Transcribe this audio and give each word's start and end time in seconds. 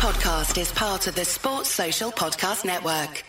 podcast 0.00 0.58
is 0.58 0.72
part 0.72 1.06
of 1.08 1.14
the 1.14 1.26
Sports 1.26 1.68
Social 1.68 2.10
Podcast 2.10 2.64
Network. 2.64 3.22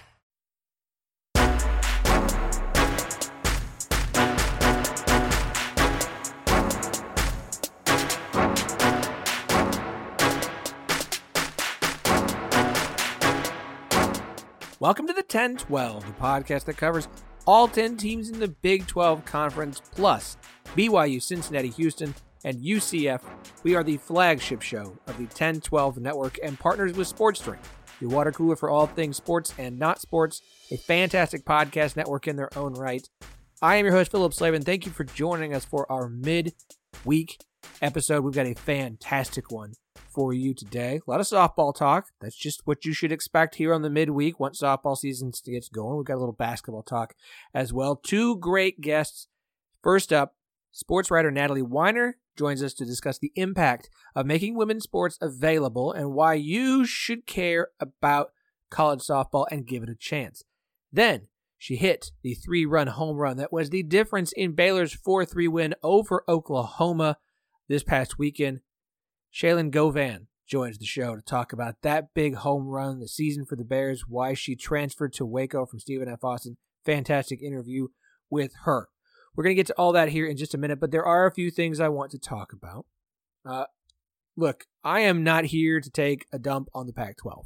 Welcome 14.79 15.07
to 15.07 15.13
the 15.13 15.23
10 15.23 15.57
12, 15.57 16.05
the 16.05 16.13
podcast 16.13 16.63
that 16.63 16.77
covers 16.77 17.09
all 17.45 17.67
10 17.67 17.97
teams 17.97 18.29
in 18.29 18.39
the 18.39 18.47
Big 18.47 18.87
12 18.87 19.25
Conference, 19.25 19.81
plus 19.91 20.37
BYU, 20.77 21.21
Cincinnati, 21.21 21.67
Houston, 21.71 22.15
and 22.43 22.61
UCF. 22.61 23.21
We 23.63 23.75
are 23.75 23.83
the 23.83 23.97
flagship 23.97 24.61
show 24.61 24.97
of 25.07 25.17
the 25.17 25.23
1012 25.23 25.97
network 25.99 26.37
and 26.43 26.59
partners 26.59 26.93
with 26.93 27.07
Sports 27.07 27.41
Drink, 27.41 27.61
your 27.99 28.09
water 28.09 28.31
cooler 28.31 28.55
for 28.55 28.69
all 28.69 28.87
things 28.87 29.17
sports 29.17 29.53
and 29.57 29.77
not 29.77 30.01
sports, 30.01 30.41
a 30.71 30.77
fantastic 30.77 31.45
podcast 31.45 31.95
network 31.95 32.27
in 32.27 32.35
their 32.35 32.55
own 32.57 32.73
right. 32.73 33.07
I 33.61 33.75
am 33.75 33.85
your 33.85 33.93
host, 33.93 34.11
Phillip 34.11 34.33
Slavin. 34.33 34.63
Thank 34.63 34.85
you 34.85 34.91
for 34.91 35.03
joining 35.03 35.53
us 35.53 35.65
for 35.65 35.91
our 35.91 36.09
mid 36.09 36.53
week 37.05 37.37
episode. 37.81 38.23
We've 38.23 38.33
got 38.33 38.47
a 38.47 38.55
fantastic 38.55 39.51
one 39.51 39.73
for 40.09 40.33
you 40.33 40.53
today. 40.53 40.99
A 41.05 41.09
lot 41.09 41.19
of 41.19 41.27
softball 41.27 41.75
talk. 41.75 42.07
That's 42.19 42.35
just 42.35 42.61
what 42.65 42.85
you 42.85 42.93
should 42.93 43.11
expect 43.11 43.55
here 43.55 43.73
on 43.73 43.81
the 43.81 43.89
midweek 43.89 44.39
once 44.39 44.61
softball 44.61 44.97
season 44.97 45.31
gets 45.45 45.69
going. 45.69 45.97
We've 45.97 46.05
got 46.05 46.15
a 46.15 46.19
little 46.19 46.33
basketball 46.33 46.83
talk 46.83 47.13
as 47.53 47.71
well. 47.71 47.95
Two 47.95 48.37
great 48.37 48.81
guests. 48.81 49.27
First 49.83 50.11
up, 50.11 50.35
sports 50.71 51.11
writer 51.11 51.31
Natalie 51.31 51.61
Weiner 51.61 52.17
joins 52.37 52.63
us 52.63 52.73
to 52.75 52.85
discuss 52.85 53.17
the 53.17 53.31
impact 53.35 53.89
of 54.15 54.25
making 54.25 54.55
women's 54.55 54.83
sports 54.83 55.17
available 55.21 55.91
and 55.91 56.13
why 56.13 56.33
you 56.33 56.85
should 56.85 57.25
care 57.25 57.69
about 57.79 58.31
college 58.69 59.01
softball 59.01 59.45
and 59.51 59.67
give 59.67 59.83
it 59.83 59.89
a 59.89 59.95
chance. 59.95 60.43
Then 60.91 61.27
she 61.57 61.75
hit 61.75 62.11
the 62.23 62.33
three 62.33 62.65
run 62.65 62.87
home 62.87 63.17
run 63.17 63.37
that 63.37 63.53
was 63.53 63.69
the 63.69 63.83
difference 63.83 64.31
in 64.31 64.53
Baylor's 64.53 64.93
4 64.93 65.25
3 65.25 65.47
win 65.47 65.75
over 65.83 66.23
Oklahoma 66.27 67.17
this 67.67 67.83
past 67.83 68.17
weekend. 68.17 68.61
Shaylon 69.33 69.71
Govan 69.71 70.27
joins 70.47 70.77
the 70.77 70.85
show 70.85 71.15
to 71.15 71.21
talk 71.21 71.53
about 71.53 71.75
that 71.81 72.13
big 72.13 72.35
home 72.35 72.67
run, 72.67 72.99
the 72.99 73.07
season 73.07 73.45
for 73.45 73.55
the 73.55 73.63
Bears, 73.63 74.05
why 74.07 74.33
she 74.33 74.55
transferred 74.55 75.13
to 75.13 75.25
Waco 75.25 75.65
from 75.65 75.79
Stephen 75.79 76.09
F. 76.09 76.23
Austin. 76.23 76.57
Fantastic 76.85 77.41
interview 77.41 77.87
with 78.29 78.53
her. 78.65 78.89
We're 79.35 79.43
going 79.43 79.55
to 79.55 79.59
get 79.59 79.67
to 79.67 79.77
all 79.77 79.93
that 79.93 80.09
here 80.09 80.27
in 80.27 80.37
just 80.37 80.53
a 80.53 80.57
minute, 80.57 80.79
but 80.79 80.91
there 80.91 81.05
are 81.05 81.25
a 81.25 81.33
few 81.33 81.51
things 81.51 81.79
I 81.79 81.89
want 81.89 82.11
to 82.11 82.19
talk 82.19 82.51
about. 82.53 82.85
Uh, 83.45 83.65
look, 84.35 84.65
I 84.83 85.01
am 85.01 85.23
not 85.23 85.45
here 85.45 85.79
to 85.79 85.89
take 85.89 86.25
a 86.33 86.39
dump 86.39 86.67
on 86.73 86.87
the 86.87 86.93
Pac 86.93 87.17
12. 87.17 87.45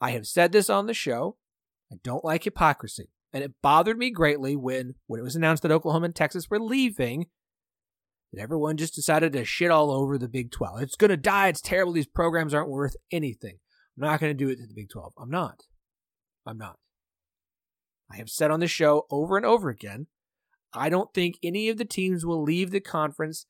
I 0.00 0.10
have 0.10 0.26
said 0.26 0.52
this 0.52 0.68
on 0.68 0.86
the 0.86 0.94
show. 0.94 1.36
I 1.92 1.96
don't 2.02 2.24
like 2.24 2.44
hypocrisy. 2.44 3.10
And 3.32 3.44
it 3.44 3.54
bothered 3.62 3.98
me 3.98 4.10
greatly 4.10 4.56
when, 4.56 4.94
when 5.06 5.20
it 5.20 5.24
was 5.24 5.36
announced 5.36 5.62
that 5.62 5.72
Oklahoma 5.72 6.06
and 6.06 6.14
Texas 6.14 6.50
were 6.50 6.60
leaving 6.60 7.26
that 8.32 8.40
everyone 8.40 8.76
just 8.76 8.94
decided 8.94 9.32
to 9.32 9.44
shit 9.44 9.70
all 9.70 9.90
over 9.90 10.16
the 10.16 10.28
Big 10.28 10.50
12. 10.50 10.82
It's 10.82 10.96
going 10.96 11.10
to 11.10 11.16
die. 11.16 11.48
It's 11.48 11.60
terrible. 11.60 11.92
These 11.92 12.06
programs 12.06 12.54
aren't 12.54 12.70
worth 12.70 12.96
anything. 13.10 13.58
I'm 13.96 14.08
not 14.08 14.20
going 14.20 14.30
to 14.30 14.44
do 14.44 14.50
it 14.50 14.56
to 14.56 14.66
the 14.66 14.74
Big 14.74 14.88
12. 14.90 15.12
I'm 15.18 15.30
not. 15.30 15.62
I'm 16.46 16.58
not. 16.58 16.78
I 18.10 18.16
have 18.16 18.28
said 18.28 18.50
on 18.50 18.60
the 18.60 18.66
show 18.66 19.06
over 19.10 19.36
and 19.36 19.46
over 19.46 19.68
again, 19.68 20.06
I 20.72 20.88
don't 20.88 21.12
think 21.12 21.38
any 21.42 21.68
of 21.68 21.78
the 21.78 21.84
teams 21.84 22.24
will 22.24 22.42
leave 22.42 22.70
the 22.70 22.80
conference 22.80 23.46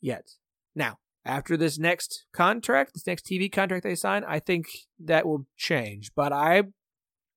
yet. 0.00 0.30
Now, 0.74 0.98
after 1.24 1.56
this 1.56 1.78
next 1.78 2.26
contract, 2.32 2.94
this 2.94 3.06
next 3.06 3.26
TV 3.26 3.50
contract 3.50 3.84
they 3.84 3.94
sign, 3.94 4.24
I 4.26 4.38
think 4.38 4.66
that 4.98 5.26
will 5.26 5.46
change. 5.56 6.12
But 6.14 6.32
I 6.32 6.64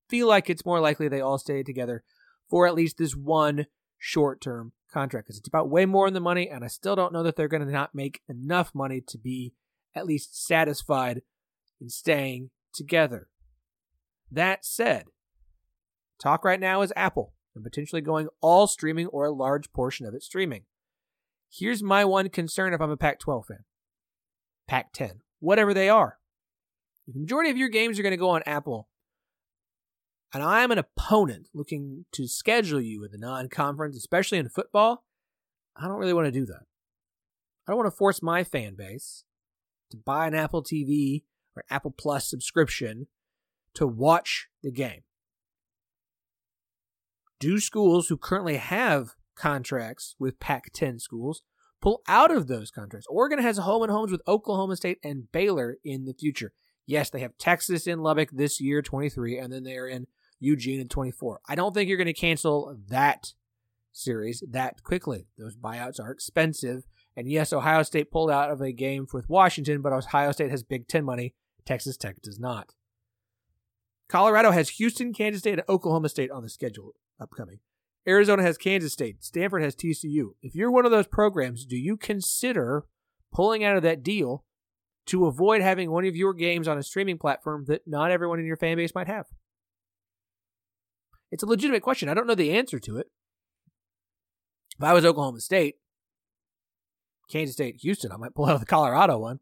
feel 0.10 0.28
like 0.28 0.50
it's 0.50 0.66
more 0.66 0.80
likely 0.80 1.08
they 1.08 1.22
all 1.22 1.38
stay 1.38 1.64
together 1.64 2.04
for 2.50 2.68
at 2.68 2.76
least 2.76 2.98
this 2.98 3.16
one 3.16 3.68
short 3.98 4.42
term 4.42 4.74
contract 4.92 5.28
because 5.28 5.38
it's 5.38 5.48
about 5.48 5.70
way 5.70 5.86
more 5.86 6.08
in 6.08 6.14
the 6.14 6.20
money, 6.20 6.50
and 6.50 6.64
I 6.64 6.68
still 6.68 6.96
don't 6.96 7.14
know 7.14 7.24
that 7.24 7.36
they're 7.36 7.48
going 7.48 7.66
to 7.66 7.72
not 7.72 7.96
make 7.96 8.22
enough 8.28 8.72
money 8.74 9.02
to 9.08 9.18
be 9.18 9.54
at 9.96 10.06
least 10.06 10.46
satisfied 10.46 11.22
in 11.80 11.90
staying 11.90 12.50
together. 12.74 13.28
That 14.32 14.66
said, 14.66 15.06
talk 16.20 16.46
right 16.46 16.60
now 16.60 16.82
is 16.82 16.94
Apple 16.96 17.34
and 17.56 17.64
potentially 17.64 18.02
going 18.02 18.28
all 18.42 18.68
streaming 18.68 19.08
or 19.08 19.26
a 19.26 19.32
large 19.32 19.72
portion 19.74 20.06
of 20.06 20.14
it 20.14 20.24
streaming. 20.24 20.64
Here's 21.52 21.84
my 21.84 22.06
one 22.06 22.30
concern 22.30 22.74
if 22.74 22.82
I'm 22.82 22.92
a 22.92 22.98
Pac 22.98 23.20
12 23.20 23.48
fan 23.48 23.66
Pac 24.68 24.94
10, 24.94 25.22
whatever 25.40 25.74
they 25.74 25.90
are. 25.90 26.18
the 27.08 27.20
majority 27.20 27.50
of 27.50 27.58
your 27.58 27.70
games 27.70 28.00
are 28.00 28.04
going 28.04 28.12
to 28.12 28.18
go 28.18 28.30
on 28.30 28.44
Apple, 28.46 28.88
and 30.34 30.42
I'm 30.42 30.72
an 30.72 30.78
opponent 30.78 31.50
looking 31.54 32.06
to 32.14 32.28
schedule 32.28 32.80
you 32.80 33.04
in 33.04 33.12
the 33.12 33.18
non 33.18 33.50
conference, 33.50 33.98
especially 33.98 34.38
in 34.38 34.48
football, 34.48 35.04
I 35.76 35.88
don't 35.88 35.98
really 35.98 36.14
want 36.14 36.26
to 36.26 36.32
do 36.32 36.46
that. 36.46 36.64
I 37.68 37.72
don't 37.72 37.78
want 37.78 37.92
to 37.92 37.98
force 37.98 38.22
my 38.22 38.44
fan 38.44 38.76
base 38.76 39.24
to 39.92 39.98
buy 39.98 40.28
an 40.28 40.36
Apple 40.36 40.64
TV 40.64 41.24
or 41.56 41.64
Apple 41.70 41.92
Plus 41.92 42.30
subscription 42.30 43.08
to 43.76 43.86
watch 43.86 44.48
the 44.64 44.72
game. 44.72 45.02
Do 47.42 47.60
schools 47.60 48.08
who 48.08 48.18
currently 48.18 48.58
have 48.58 49.16
contracts 49.36 50.16
with 50.20 50.40
Pac 50.40 50.72
10 50.74 51.00
schools 51.00 51.42
pull 51.82 52.04
out 52.08 52.30
of 52.30 52.46
those 52.46 52.70
contracts? 52.70 53.08
Oregon 53.10 53.40
has 53.40 53.58
a 53.58 53.64
home 53.64 53.82
and 53.82 53.92
homes 53.92 54.12
with 54.12 54.22
Oklahoma 54.28 54.76
State 54.76 55.00
and 55.04 55.32
Baylor 55.32 55.78
in 55.84 56.06
the 56.06 56.14
future. 56.14 56.54
Yes, 56.86 57.10
they 57.10 57.22
have 57.22 57.36
Texas 57.40 57.88
in 57.88 57.98
Lubbock 57.98 58.30
this 58.32 58.62
year, 58.62 58.84
23, 58.84 59.40
and 59.40 59.52
then 59.52 59.64
they're 59.64 59.88
in 59.88 60.06
Eugene 60.40 60.80
in 60.80 60.88
24. 60.88 61.40
I 61.50 61.56
don't 61.56 61.74
think 61.74 61.90
you're 61.90 61.98
going 61.98 62.06
to 62.06 62.14
cancel 62.14 62.78
that 62.90 63.34
series 63.92 64.44
that 64.48 64.84
quickly. 64.84 65.26
Those 65.36 65.56
buyouts 65.56 66.00
are 66.00 66.12
expensive. 66.12 66.84
And 67.18 67.28
yes, 67.28 67.52
Ohio 67.52 67.82
State 67.82 68.12
pulled 68.12 68.30
out 68.30 68.52
of 68.52 68.62
a 68.62 68.72
game 68.72 69.08
with 69.12 69.28
Washington, 69.28 69.82
but 69.82 69.94
Ohio 69.94 70.32
State 70.32 70.52
has 70.52 70.62
Big 70.62 70.88
Ten 70.88 71.04
money. 71.04 71.34
Texas 71.66 71.98
Tech 71.98 72.22
does 72.22 72.40
not. 72.40 72.76
Colorado 74.08 74.52
has 74.52 74.70
Houston, 74.70 75.12
Kansas 75.12 75.40
State, 75.40 75.54
and 75.54 75.64
Oklahoma 75.68 76.10
State 76.10 76.30
on 76.30 76.44
the 76.44 76.50
schedule 76.50 76.94
upcoming. 77.22 77.60
Arizona 78.08 78.42
has 78.42 78.58
Kansas 78.58 78.94
State. 78.94 79.24
Stanford 79.24 79.62
has 79.62 79.76
TCU. 79.76 80.32
If 80.42 80.56
you're 80.56 80.72
one 80.72 80.86
of 80.86 80.92
those 80.92 81.08
programs, 81.08 81.66
do 81.66 81.78
you 81.78 81.98
consider 81.98 82.86
pulling 83.34 83.64
out 83.64 83.78
of 83.78 83.84
that 83.84 84.04
deal 84.04 84.44
to 85.08 85.26
avoid 85.26 85.62
having 85.62 85.92
one 85.92 86.06
of 86.06 86.16
your 86.16 86.34
games 86.34 86.68
on 86.68 86.78
a 86.78 86.84
streaming 86.84 87.18
platform 87.18 87.66
that 87.68 87.82
not 87.88 88.12
everyone 88.12 88.40
in 88.40 88.46
your 88.46 88.58
fan 88.58 88.78
base 88.78 88.96
might 88.96 89.08
have? 89.08 89.28
It's 91.32 91.44
a 91.44 91.48
legitimate 91.48 91.84
question. 91.84 92.10
I 92.10 92.14
don't 92.14 92.28
know 92.28 92.36
the 92.36 92.52
answer 92.52 92.80
to 92.80 92.98
it. 92.98 93.08
If 94.78 94.84
I 94.84 94.94
was 94.94 95.06
Oklahoma 95.06 95.40
State, 95.40 95.76
Kansas 97.30 97.54
State, 97.54 97.78
Houston, 97.82 98.12
I 98.12 98.18
might 98.18 98.34
pull 98.34 98.48
out 98.48 98.60
the 98.60 98.66
Colorado 98.66 99.18
one. 99.20 99.40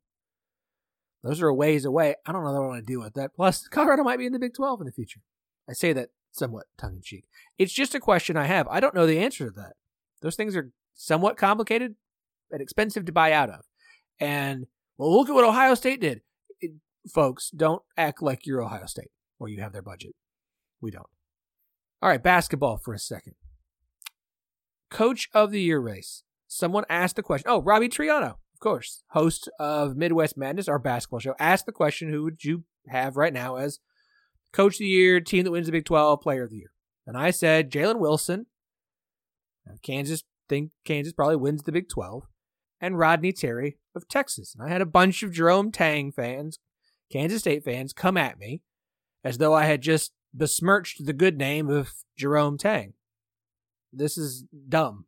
Those 1.24 1.42
are 1.42 1.48
a 1.48 1.56
ways 1.56 1.86
away. 1.86 2.16
I 2.26 2.32
don't 2.32 2.44
know 2.44 2.52
what 2.52 2.58
I 2.58 2.68
want 2.68 2.86
to 2.86 2.94
do 2.94 3.00
with 3.00 3.14
that. 3.16 3.34
Plus, 3.36 3.68
Colorado 3.68 4.04
might 4.04 4.20
be 4.20 4.26
in 4.26 4.34
the 4.34 4.40
Big 4.40 4.54
12 4.54 4.82
in 4.82 4.86
the 4.86 4.92
future. 4.92 5.22
I 5.68 5.74
say 5.74 5.94
that 5.94 6.10
somewhat 6.32 6.66
tongue 6.78 6.96
in 6.96 7.02
cheek. 7.02 7.26
It's 7.58 7.74
just 7.74 7.96
a 7.96 8.00
question 8.00 8.38
I 8.38 8.46
have. 8.46 8.68
I 8.68 8.80
don't 8.80 8.96
know 8.96 9.06
the 9.06 9.20
answer 9.20 9.46
to 9.46 9.52
that. 9.58 9.74
Those 10.22 10.36
things 10.36 10.56
are 10.56 10.72
somewhat 10.94 11.38
complicated 11.38 11.96
and 12.52 12.62
expensive 12.62 13.06
to 13.06 13.12
buy 13.12 13.32
out 13.32 13.50
of. 13.50 13.62
And, 14.20 14.68
well, 14.98 15.16
look 15.16 15.30
at 15.30 15.36
what 15.36 15.46
Ohio 15.46 15.76
State 15.76 16.02
did. 16.02 16.22
It, 16.60 16.72
folks, 17.12 17.50
don't 17.50 17.82
act 17.98 18.22
like 18.22 18.46
you're 18.46 18.62
Ohio 18.62 18.86
State 18.86 19.12
or 19.40 19.48
you 19.48 19.62
have 19.62 19.74
their 19.74 19.82
budget. 19.82 20.16
We 20.82 20.92
don't. 20.92 21.08
All 22.02 22.10
right, 22.10 22.22
basketball 22.22 22.78
for 22.78 22.94
a 22.94 23.00
second. 23.00 23.36
Coach 24.90 25.30
of 25.34 25.52
the 25.52 25.62
Year 25.62 25.80
race. 25.80 26.24
Someone 26.48 26.86
asked 26.90 27.16
the 27.16 27.24
question. 27.24 27.50
Oh, 27.50 27.62
Robbie 27.62 27.90
Triano, 27.90 28.32
of 28.32 28.60
course, 28.60 29.04
host 29.12 29.50
of 29.60 29.96
Midwest 29.96 30.36
Madness, 30.36 30.68
our 30.68 30.80
basketball 30.80 31.20
show, 31.20 31.36
asked 31.40 31.66
the 31.66 31.72
question 31.72 32.10
who 32.10 32.24
would 32.24 32.44
you 32.44 32.64
have 32.88 33.18
right 33.18 33.34
now 33.34 33.58
as 33.58 33.80
Coach 34.52 34.76
of 34.76 34.80
the 34.80 34.86
Year, 34.86 35.20
team 35.20 35.44
that 35.44 35.52
wins 35.52 35.68
the 35.68 35.72
Big 35.72 35.86
12, 35.86 36.22
Player 36.22 36.44
of 36.44 36.50
the 36.50 36.58
Year? 36.58 36.72
And 37.06 37.18
I 37.18 37.32
said 37.32 37.72
Jalen 37.72 38.00
Wilson. 38.00 38.46
Kansas 39.84 40.24
think 40.48 40.72
Kansas 40.84 41.14
probably 41.14 41.36
wins 41.36 41.64
the 41.64 41.72
Big 41.72 41.90
12. 41.90 42.24
And 42.82 42.98
Rodney 42.98 43.32
Terry 43.32 43.78
of 43.96 44.08
Texas. 44.08 44.56
And 44.56 44.68
I 44.68 44.72
had 44.72 44.82
a 44.82 44.86
bunch 44.86 45.22
of 45.22 45.34
Jerome 45.34 45.72
Tang 45.72 46.12
fans, 46.12 46.60
Kansas 47.12 47.42
State 47.42 47.64
fans, 47.64 47.94
come 47.94 48.18
at 48.18 48.40
me 48.40 48.62
as 49.24 49.38
though 49.38 49.54
I 49.54 49.66
had 49.66 49.82
just 49.82 50.14
besmirched 50.34 51.06
the 51.06 51.14
good 51.14 51.38
name 51.38 51.70
of 51.70 51.92
Jerome 52.18 52.58
Tang. 52.58 52.94
This 53.92 54.18
is 54.18 54.46
dumb. 54.68 55.06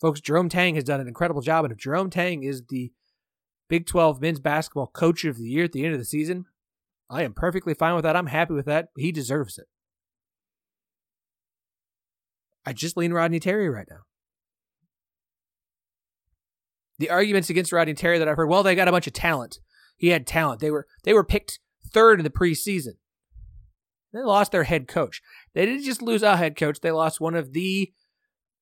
Folks, 0.00 0.20
Jerome 0.20 0.48
Tang 0.48 0.74
has 0.76 0.84
done 0.84 1.00
an 1.00 1.08
incredible 1.08 1.40
job, 1.40 1.64
and 1.64 1.72
if 1.72 1.78
Jerome 1.78 2.10
Tang 2.10 2.42
is 2.42 2.62
the 2.68 2.92
Big 3.68 3.86
12 3.86 4.20
men's 4.20 4.40
basketball 4.40 4.86
coach 4.86 5.24
of 5.24 5.38
the 5.38 5.48
year 5.48 5.64
at 5.64 5.72
the 5.72 5.84
end 5.84 5.94
of 5.94 5.98
the 5.98 6.04
season, 6.04 6.44
I 7.10 7.22
am 7.22 7.34
perfectly 7.34 7.74
fine 7.74 7.94
with 7.94 8.04
that. 8.04 8.16
I'm 8.16 8.26
happy 8.26 8.54
with 8.54 8.66
that. 8.66 8.88
He 8.96 9.12
deserves 9.12 9.58
it. 9.58 9.66
I 12.66 12.72
just 12.72 12.96
lean 12.96 13.12
Rodney 13.12 13.40
Terry 13.40 13.68
right 13.68 13.86
now. 13.88 14.00
The 16.98 17.10
arguments 17.10 17.50
against 17.50 17.72
Rodney 17.72 17.94
Terry 17.94 18.18
that 18.18 18.28
I've 18.28 18.36
heard, 18.36 18.48
well, 18.48 18.62
they 18.62 18.74
got 18.74 18.88
a 18.88 18.92
bunch 18.92 19.06
of 19.06 19.12
talent. 19.12 19.58
He 19.96 20.08
had 20.08 20.26
talent. 20.26 20.60
They 20.60 20.70
were 20.70 20.86
they 21.04 21.12
were 21.12 21.24
picked 21.24 21.58
third 21.86 22.20
in 22.20 22.24
the 22.24 22.30
preseason. 22.30 22.94
They 24.12 24.20
lost 24.20 24.52
their 24.52 24.64
head 24.64 24.86
coach. 24.86 25.20
They 25.54 25.66
didn't 25.66 25.84
just 25.84 26.02
lose 26.02 26.22
a 26.22 26.36
head 26.36 26.56
coach, 26.56 26.80
they 26.80 26.92
lost 26.92 27.20
one 27.20 27.34
of 27.34 27.52
the 27.52 27.92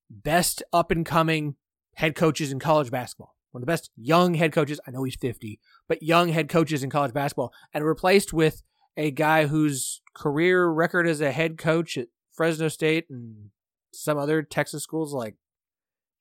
best 0.09 0.63
up 0.73 0.91
and 0.91 1.05
coming 1.05 1.55
head 1.95 2.15
coaches 2.15 2.51
in 2.51 2.59
college 2.59 2.91
basketball. 2.91 3.32
One 3.53 3.61
of 3.61 3.67
the 3.67 3.71
best 3.71 3.91
young 3.95 4.33
head 4.33 4.51
coaches. 4.51 4.79
I 4.87 4.91
know 4.91 5.03
he's 5.03 5.15
50, 5.15 5.59
but 5.87 6.03
young 6.03 6.29
head 6.29 6.49
coaches 6.49 6.83
in 6.83 6.89
college 6.89 7.13
basketball, 7.13 7.53
and 7.73 7.85
replaced 7.85 8.33
with 8.33 8.63
a 8.97 9.11
guy 9.11 9.45
whose 9.45 10.01
career 10.13 10.67
record 10.67 11.07
as 11.07 11.21
a 11.21 11.31
head 11.31 11.57
coach 11.57 11.97
at 11.97 12.07
Fresno 12.31 12.67
State 12.67 13.05
and 13.09 13.51
some 13.93 14.17
other 14.17 14.41
Texas 14.41 14.83
schools 14.83 15.13
like 15.13 15.35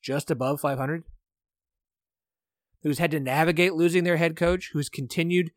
just 0.02 0.30
above 0.30 0.60
500 0.60 1.04
who's 2.82 2.98
had 2.98 3.10
to 3.12 3.20
navigate 3.20 3.74
losing 3.74 4.04
their 4.04 4.16
head 4.16 4.36
coach, 4.36 4.70
who's 4.72 4.88
continued 4.88 5.52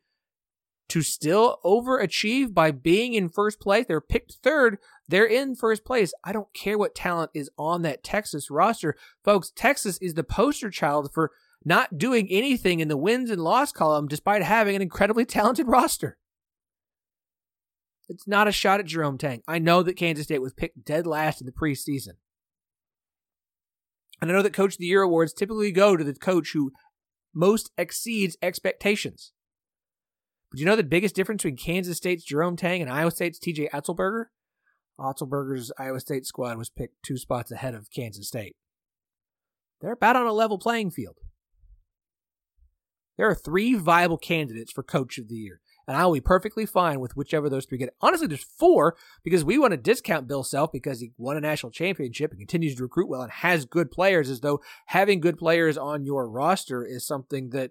to 0.88 1.02
still 1.02 1.58
overachieve 1.64 2.54
by 2.54 2.70
being 2.70 3.14
in 3.14 3.28
first 3.28 3.60
place. 3.60 3.84
They're 3.86 4.00
picked 4.00 4.38
third. 4.42 4.78
They're 5.08 5.26
in 5.26 5.56
first 5.56 5.84
place. 5.84 6.14
I 6.24 6.32
don't 6.32 6.52
care 6.54 6.78
what 6.78 6.94
talent 6.94 7.32
is 7.34 7.50
on 7.58 7.82
that 7.82 8.04
Texas 8.04 8.50
roster. 8.50 8.96
Folks, 9.24 9.52
Texas 9.54 9.98
is 10.00 10.14
the 10.14 10.24
poster 10.24 10.70
child 10.70 11.10
for 11.12 11.32
not 11.66 11.98
doing 11.98 12.28
anything 12.30 12.78
in 12.78 12.86
the 12.86 12.96
wins 12.96 13.28
and 13.28 13.42
loss 13.42 13.72
column 13.72 14.06
despite 14.06 14.42
having 14.42 14.76
an 14.76 14.82
incredibly 14.82 15.24
talented 15.24 15.66
roster. 15.66 16.16
It's 18.08 18.28
not 18.28 18.46
a 18.46 18.52
shot 18.52 18.78
at 18.78 18.86
Jerome 18.86 19.18
Tang. 19.18 19.42
I 19.48 19.58
know 19.58 19.82
that 19.82 19.96
Kansas 19.96 20.26
State 20.26 20.40
was 20.40 20.52
picked 20.52 20.84
dead 20.84 21.08
last 21.08 21.40
in 21.40 21.46
the 21.46 21.52
preseason. 21.52 22.14
And 24.22 24.30
I 24.30 24.34
know 24.34 24.42
that 24.42 24.52
Coach 24.52 24.74
of 24.74 24.78
the 24.78 24.86
Year 24.86 25.02
awards 25.02 25.32
typically 25.32 25.72
go 25.72 25.96
to 25.96 26.04
the 26.04 26.14
coach 26.14 26.52
who 26.52 26.70
most 27.34 27.72
exceeds 27.76 28.36
expectations. 28.40 29.32
But 30.52 30.60
you 30.60 30.66
know 30.66 30.76
the 30.76 30.84
biggest 30.84 31.16
difference 31.16 31.42
between 31.42 31.56
Kansas 31.56 31.96
State's 31.96 32.24
Jerome 32.24 32.56
Tang 32.56 32.80
and 32.80 32.88
Iowa 32.88 33.10
State's 33.10 33.40
TJ 33.40 33.70
Otzelberger? 33.70 34.26
Otzelberger's 35.00 35.72
Iowa 35.76 35.98
State 35.98 36.26
squad 36.26 36.56
was 36.58 36.70
picked 36.70 37.02
two 37.04 37.18
spots 37.18 37.50
ahead 37.50 37.74
of 37.74 37.90
Kansas 37.90 38.28
State. 38.28 38.54
They're 39.80 39.92
about 39.92 40.14
on 40.14 40.26
a 40.26 40.32
level 40.32 40.58
playing 40.58 40.92
field. 40.92 41.16
There 43.16 43.28
are 43.28 43.34
three 43.34 43.74
viable 43.74 44.18
candidates 44.18 44.72
for 44.72 44.82
Coach 44.82 45.18
of 45.18 45.28
the 45.28 45.36
Year 45.36 45.60
and 45.86 45.96
I'll 45.96 46.12
be 46.12 46.20
perfectly 46.20 46.66
fine 46.66 47.00
with 47.00 47.16
whichever 47.16 47.48
those 47.48 47.64
three 47.64 47.78
get. 47.78 47.94
Honestly, 48.00 48.26
there's 48.26 48.42
four 48.42 48.96
because 49.22 49.44
we 49.44 49.58
want 49.58 49.70
to 49.70 49.76
discount 49.76 50.26
Bill 50.26 50.42
Self 50.42 50.72
because 50.72 51.00
he 51.00 51.12
won 51.16 51.36
a 51.36 51.40
national 51.40 51.70
championship 51.70 52.32
and 52.32 52.40
continues 52.40 52.74
to 52.76 52.82
recruit 52.82 53.08
well 53.08 53.22
and 53.22 53.30
has 53.30 53.64
good 53.64 53.90
players, 53.90 54.28
as 54.28 54.40
though 54.40 54.60
having 54.86 55.20
good 55.20 55.38
players 55.38 55.78
on 55.78 56.04
your 56.04 56.28
roster 56.28 56.84
is 56.84 57.06
something 57.06 57.50
that 57.50 57.70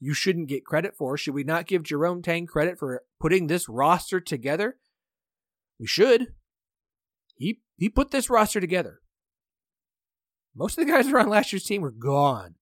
you 0.00 0.12
shouldn't 0.12 0.48
get 0.48 0.64
credit 0.64 0.96
for. 0.96 1.16
Should 1.16 1.34
we 1.34 1.44
not 1.44 1.66
give 1.66 1.82
Jerome 1.84 2.22
Tang 2.22 2.46
credit 2.46 2.78
for 2.78 3.02
putting 3.20 3.46
this 3.46 3.68
roster 3.68 4.18
together? 4.18 4.78
We 5.78 5.86
should. 5.86 6.34
He 7.36 7.60
he 7.76 7.88
put 7.88 8.10
this 8.10 8.28
roster 8.28 8.60
together. 8.60 9.00
Most 10.54 10.76
of 10.76 10.84
the 10.84 10.92
guys 10.92 11.12
on 11.12 11.28
last 11.28 11.52
year's 11.52 11.64
team 11.64 11.80
were 11.80 11.92
gone. 11.92 12.56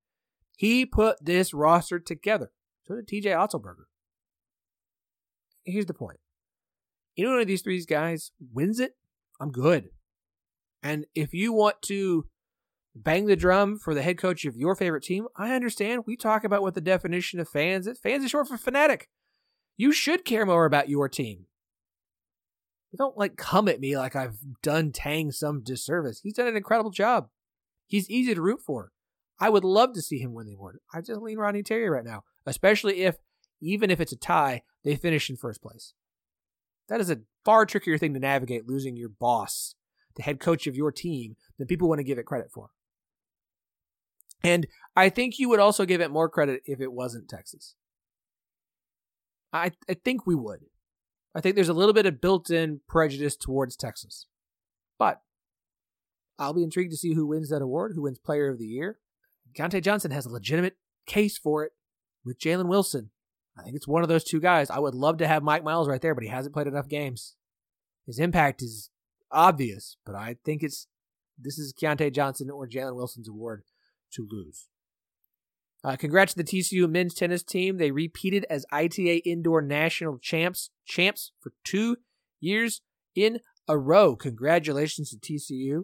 He 0.58 0.84
put 0.84 1.24
this 1.24 1.54
roster 1.54 1.98
together. 1.98 2.50
So 2.84 2.96
did 2.96 3.06
TJ 3.06 3.26
Otzelberger 3.26 3.84
here's 5.68 5.86
the 5.86 5.94
point. 5.94 6.18
Any 7.16 7.28
one 7.28 7.40
of 7.40 7.46
these 7.46 7.62
three 7.62 7.82
guys 7.84 8.32
wins 8.52 8.80
it, 8.80 8.92
I'm 9.40 9.50
good. 9.50 9.90
And 10.82 11.06
if 11.14 11.34
you 11.34 11.52
want 11.52 11.82
to 11.82 12.26
bang 12.94 13.26
the 13.26 13.36
drum 13.36 13.78
for 13.78 13.94
the 13.94 14.02
head 14.02 14.18
coach 14.18 14.44
of 14.44 14.56
your 14.56 14.74
favorite 14.74 15.02
team, 15.02 15.26
I 15.36 15.54
understand. 15.54 16.04
We 16.06 16.16
talk 16.16 16.44
about 16.44 16.62
what 16.62 16.74
the 16.74 16.80
definition 16.80 17.40
of 17.40 17.48
fans 17.48 17.86
is. 17.86 17.98
Fans 17.98 18.24
is 18.24 18.30
short 18.30 18.48
for 18.48 18.56
fanatic. 18.56 19.08
You 19.76 19.92
should 19.92 20.24
care 20.24 20.46
more 20.46 20.64
about 20.64 20.88
your 20.88 21.08
team. 21.08 21.46
Don't 22.96 23.18
like 23.18 23.36
come 23.36 23.68
at 23.68 23.80
me 23.80 23.96
like 23.98 24.16
I've 24.16 24.38
done 24.62 24.92
Tang 24.92 25.30
some 25.30 25.62
disservice. 25.62 26.20
He's 26.22 26.34
done 26.34 26.46
an 26.46 26.56
incredible 26.56 26.90
job. 26.90 27.28
He's 27.86 28.08
easy 28.08 28.34
to 28.34 28.40
root 28.40 28.60
for. 28.64 28.92
I 29.40 29.48
would 29.48 29.64
love 29.64 29.92
to 29.94 30.02
see 30.02 30.18
him 30.18 30.34
win 30.34 30.46
the 30.46 30.54
award. 30.54 30.78
I 30.92 31.00
just 31.00 31.22
lean 31.22 31.38
Rodney 31.38 31.62
Terry 31.62 31.88
right 31.88 32.04
now, 32.04 32.24
especially 32.46 33.02
if 33.02 33.16
even 33.60 33.90
if 33.90 34.00
it's 34.00 34.12
a 34.12 34.16
tie, 34.16 34.62
they 34.84 34.96
finish 34.96 35.28
in 35.30 35.36
first 35.36 35.62
place. 35.62 35.92
That 36.88 37.00
is 37.00 37.10
a 37.10 37.20
far 37.44 37.66
trickier 37.66 37.98
thing 37.98 38.14
to 38.14 38.20
navigate 38.20 38.66
losing 38.66 38.96
your 38.96 39.08
boss, 39.08 39.74
the 40.16 40.22
head 40.22 40.40
coach 40.40 40.66
of 40.66 40.76
your 40.76 40.90
team, 40.90 41.36
than 41.58 41.66
people 41.66 41.88
want 41.88 41.98
to 41.98 42.04
give 42.04 42.18
it 42.18 42.26
credit 42.26 42.50
for. 42.50 42.70
And 44.42 44.66
I 44.96 45.08
think 45.08 45.38
you 45.38 45.48
would 45.48 45.60
also 45.60 45.84
give 45.84 46.00
it 46.00 46.10
more 46.10 46.28
credit 46.28 46.62
if 46.64 46.80
it 46.80 46.92
wasn't 46.92 47.28
Texas. 47.28 47.74
I, 49.52 49.72
I 49.88 49.94
think 49.94 50.26
we 50.26 50.34
would. 50.34 50.60
I 51.34 51.40
think 51.40 51.54
there's 51.54 51.68
a 51.68 51.74
little 51.74 51.92
bit 51.92 52.06
of 52.06 52.20
built 52.20 52.50
in 52.50 52.80
prejudice 52.88 53.36
towards 53.36 53.76
Texas. 53.76 54.26
But 54.98 55.20
I'll 56.38 56.54
be 56.54 56.62
intrigued 56.62 56.92
to 56.92 56.96
see 56.96 57.14
who 57.14 57.26
wins 57.26 57.50
that 57.50 57.62
award, 57.62 57.92
who 57.94 58.02
wins 58.02 58.18
Player 58.18 58.48
of 58.48 58.58
the 58.58 58.66
Year. 58.66 58.98
Keyontae 59.56 59.82
Johnson 59.82 60.10
has 60.10 60.26
a 60.26 60.30
legitimate 60.30 60.76
case 61.06 61.38
for 61.38 61.64
it 61.64 61.72
with 62.24 62.38
Jalen 62.38 62.68
Wilson 62.68 63.10
I 63.58 63.62
think 63.62 63.74
it's 63.74 63.88
one 63.88 64.02
of 64.02 64.08
those 64.08 64.24
two 64.24 64.40
guys. 64.40 64.70
I 64.70 64.78
would 64.78 64.94
love 64.94 65.18
to 65.18 65.26
have 65.26 65.42
Mike 65.42 65.64
Miles 65.64 65.88
right 65.88 66.00
there, 66.00 66.14
but 66.14 66.22
he 66.22 66.30
hasn't 66.30 66.54
played 66.54 66.68
enough 66.68 66.88
games. 66.88 67.34
His 68.06 68.18
impact 68.18 68.62
is 68.62 68.90
obvious, 69.32 69.96
but 70.06 70.14
I 70.14 70.36
think 70.44 70.62
it's 70.62 70.86
this 71.36 71.58
is 71.58 71.74
Keyontae 71.74 72.14
Johnson 72.14 72.50
or 72.50 72.68
Jalen 72.68 72.94
Wilson's 72.94 73.28
award 73.28 73.62
to 74.12 74.26
lose. 74.30 74.68
Uh, 75.84 75.96
congrats 75.96 76.34
to 76.34 76.42
the 76.42 76.44
TCU 76.44 76.88
men's 76.88 77.14
tennis 77.14 77.42
team. 77.42 77.78
They 77.78 77.90
repeated 77.90 78.46
as 78.50 78.66
ITA 78.72 79.22
indoor 79.24 79.62
national 79.62 80.18
champs 80.18 80.70
champs 80.86 81.32
for 81.40 81.52
two 81.64 81.96
years 82.40 82.80
in 83.14 83.40
a 83.68 83.76
row. 83.78 84.16
Congratulations 84.16 85.10
to 85.10 85.16
TCU. 85.16 85.82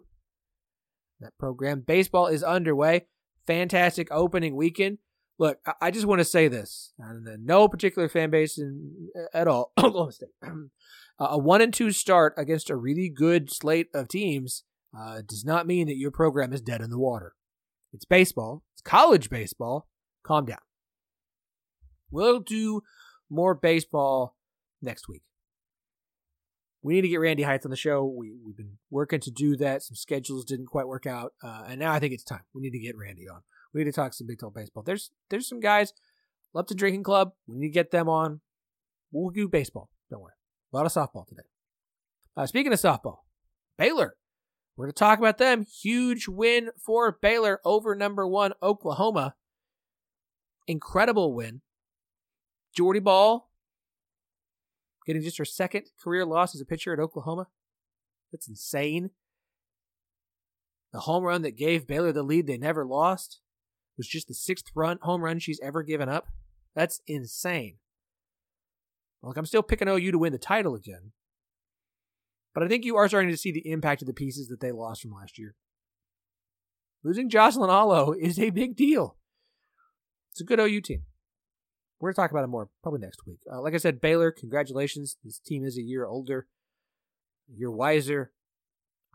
That 1.20 1.38
program. 1.38 1.84
Baseball 1.86 2.26
is 2.26 2.42
underway. 2.42 3.06
Fantastic 3.46 4.08
opening 4.10 4.56
weekend. 4.56 4.98
Look, 5.38 5.58
I 5.80 5.90
just 5.90 6.06
want 6.06 6.20
to 6.20 6.24
say 6.24 6.46
this, 6.48 6.92
no 6.98 7.66
particular 7.68 8.08
fan 8.08 8.30
base 8.30 8.56
in, 8.56 9.08
at 9.32 9.48
all. 9.48 9.72
Oklahoma 9.78 10.12
State. 10.12 10.28
a 11.18 11.38
one 11.38 11.60
and 11.60 11.74
two 11.74 11.90
start 11.90 12.34
against 12.36 12.70
a 12.70 12.76
really 12.76 13.08
good 13.08 13.52
slate 13.52 13.88
of 13.92 14.08
teams 14.08 14.62
uh, 14.96 15.22
does 15.26 15.44
not 15.44 15.66
mean 15.66 15.88
that 15.88 15.96
your 15.96 16.12
program 16.12 16.52
is 16.52 16.60
dead 16.60 16.80
in 16.80 16.90
the 16.90 16.98
water. 16.98 17.34
It's 17.92 18.04
baseball. 18.04 18.62
It's 18.74 18.82
college 18.82 19.28
baseball. 19.28 19.88
Calm 20.24 20.46
down. 20.46 20.58
We'll 22.10 22.40
do 22.40 22.82
more 23.28 23.54
baseball 23.54 24.36
next 24.80 25.08
week. 25.08 25.22
We 26.84 26.92
need 26.92 27.00
to 27.00 27.08
get 27.08 27.20
Randy 27.20 27.44
Heights 27.44 27.64
on 27.64 27.70
the 27.70 27.76
show. 27.76 28.04
We, 28.04 28.34
we've 28.44 28.58
been 28.58 28.76
working 28.90 29.18
to 29.20 29.30
do 29.30 29.56
that. 29.56 29.82
Some 29.82 29.96
schedules 29.96 30.44
didn't 30.44 30.66
quite 30.66 30.86
work 30.86 31.06
out, 31.06 31.32
uh, 31.42 31.64
and 31.66 31.80
now 31.80 31.92
I 31.92 31.98
think 31.98 32.12
it's 32.12 32.22
time. 32.22 32.42
We 32.52 32.60
need 32.60 32.72
to 32.72 32.78
get 32.78 32.94
Randy 32.94 33.26
on. 33.26 33.40
We 33.72 33.80
need 33.80 33.90
to 33.90 33.92
talk 33.92 34.12
some 34.12 34.26
Big 34.26 34.38
12 34.38 34.52
baseball. 34.54 34.82
There's 34.82 35.10
there's 35.30 35.48
some 35.48 35.60
guys, 35.60 35.94
Lupton 36.52 36.76
Drinking 36.76 37.02
Club. 37.02 37.32
We 37.46 37.56
need 37.56 37.68
to 37.68 37.72
get 37.72 37.90
them 37.90 38.10
on. 38.10 38.42
We'll 39.10 39.30
do 39.30 39.48
baseball. 39.48 39.88
Don't 40.10 40.20
worry. 40.20 40.34
A 40.72 40.76
lot 40.76 40.84
of 40.84 40.92
softball 40.92 41.26
today. 41.26 41.44
Uh, 42.36 42.46
speaking 42.46 42.72
of 42.72 42.78
softball, 42.78 43.20
Baylor. 43.78 44.16
We're 44.76 44.86
going 44.86 44.92
to 44.92 44.98
talk 44.98 45.20
about 45.20 45.38
them. 45.38 45.64
Huge 45.64 46.26
win 46.26 46.70
for 46.76 47.12
Baylor 47.22 47.60
over 47.64 47.94
number 47.94 48.26
one 48.26 48.54
Oklahoma. 48.60 49.36
Incredible 50.66 51.32
win. 51.32 51.60
Jordy 52.76 52.98
Bahl 52.98 53.48
getting 55.06 55.22
just 55.22 55.38
her 55.38 55.44
second 55.44 55.86
career 56.02 56.24
loss 56.24 56.54
as 56.54 56.60
a 56.60 56.66
pitcher 56.66 56.92
at 56.92 57.00
Oklahoma. 57.00 57.48
That's 58.32 58.48
insane. 58.48 59.10
The 60.92 61.00
home 61.00 61.24
run 61.24 61.42
that 61.42 61.56
gave 61.56 61.86
Baylor 61.86 62.12
the 62.12 62.22
lead 62.22 62.46
they 62.46 62.56
never 62.56 62.84
lost 62.86 63.40
was 63.96 64.06
just 64.06 64.28
the 64.28 64.34
sixth 64.34 64.66
run 64.74 64.98
home 65.02 65.22
run 65.22 65.38
she's 65.38 65.60
ever 65.62 65.82
given 65.82 66.08
up. 66.08 66.28
That's 66.74 67.00
insane. 67.06 67.76
Look, 69.22 69.36
I'm 69.36 69.46
still 69.46 69.62
picking 69.62 69.88
OU 69.88 70.12
to 70.12 70.18
win 70.18 70.32
the 70.32 70.38
title 70.38 70.74
again. 70.74 71.12
But 72.54 72.62
I 72.62 72.68
think 72.68 72.84
you 72.84 72.96
are 72.96 73.08
starting 73.08 73.30
to 73.30 73.36
see 73.36 73.50
the 73.50 73.70
impact 73.70 74.02
of 74.02 74.06
the 74.06 74.12
pieces 74.12 74.48
that 74.48 74.60
they 74.60 74.70
lost 74.70 75.02
from 75.02 75.12
last 75.12 75.38
year. 75.38 75.54
Losing 77.02 77.28
Jocelyn 77.28 77.70
Alo 77.70 78.12
is 78.12 78.38
a 78.38 78.50
big 78.50 78.76
deal. 78.76 79.16
It's 80.30 80.40
a 80.40 80.44
good 80.44 80.60
OU 80.60 80.80
team. 80.80 81.02
We're 82.04 82.10
going 82.10 82.16
to 82.16 82.20
talk 82.20 82.30
about 82.32 82.44
it 82.44 82.48
more 82.48 82.68
probably 82.82 83.00
next 83.00 83.24
week. 83.26 83.38
Uh, 83.50 83.62
like 83.62 83.72
I 83.72 83.78
said, 83.78 83.98
Baylor, 83.98 84.30
congratulations. 84.30 85.16
This 85.24 85.38
team 85.38 85.64
is 85.64 85.78
a 85.78 85.82
year 85.82 86.04
older, 86.04 86.46
year 87.48 87.70
wiser, 87.70 88.30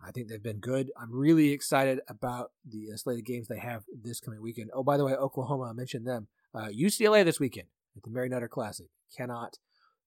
I 0.03 0.09
think 0.09 0.27
they've 0.27 0.41
been 0.41 0.57
good. 0.57 0.91
I'm 0.99 1.13
really 1.13 1.51
excited 1.51 1.99
about 2.07 2.51
the 2.67 2.87
uh, 2.91 2.97
slate 2.97 3.19
of 3.19 3.25
games 3.25 3.47
they 3.47 3.59
have 3.59 3.83
this 4.03 4.19
coming 4.19 4.41
weekend. 4.41 4.71
Oh, 4.73 4.83
by 4.83 4.97
the 4.97 5.05
way, 5.05 5.13
Oklahoma, 5.13 5.65
I 5.65 5.73
mentioned 5.73 6.07
them. 6.07 6.29
Uh, 6.51 6.69
UCLA 6.69 7.23
this 7.23 7.39
weekend 7.39 7.67
at 7.95 8.01
the 8.01 8.09
Mary 8.09 8.27
Nutter 8.27 8.47
Classic. 8.47 8.87
Cannot 9.15 9.59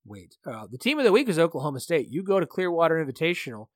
wait. 0.05 0.37
Uh, 0.45 0.67
the 0.69 0.77
team 0.77 0.99
of 0.99 1.05
the 1.05 1.13
week 1.13 1.29
is 1.29 1.39
Oklahoma 1.39 1.79
State. 1.79 2.09
You 2.11 2.25
go 2.25 2.41
to 2.41 2.47
Clearwater 2.47 3.05
Invitational 3.05 3.69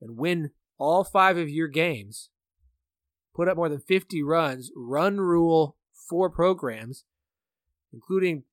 and 0.00 0.16
win 0.16 0.52
all 0.78 1.04
five 1.04 1.36
of 1.36 1.50
your 1.50 1.68
games. 1.68 2.30
put 3.34 3.46
up 3.46 3.58
more 3.58 3.68
than 3.68 3.80
50 3.80 4.22
runs, 4.22 4.70
run 4.74 5.18
rule 5.18 5.76
four 6.08 6.30
programs, 6.30 7.04
including 7.92 8.44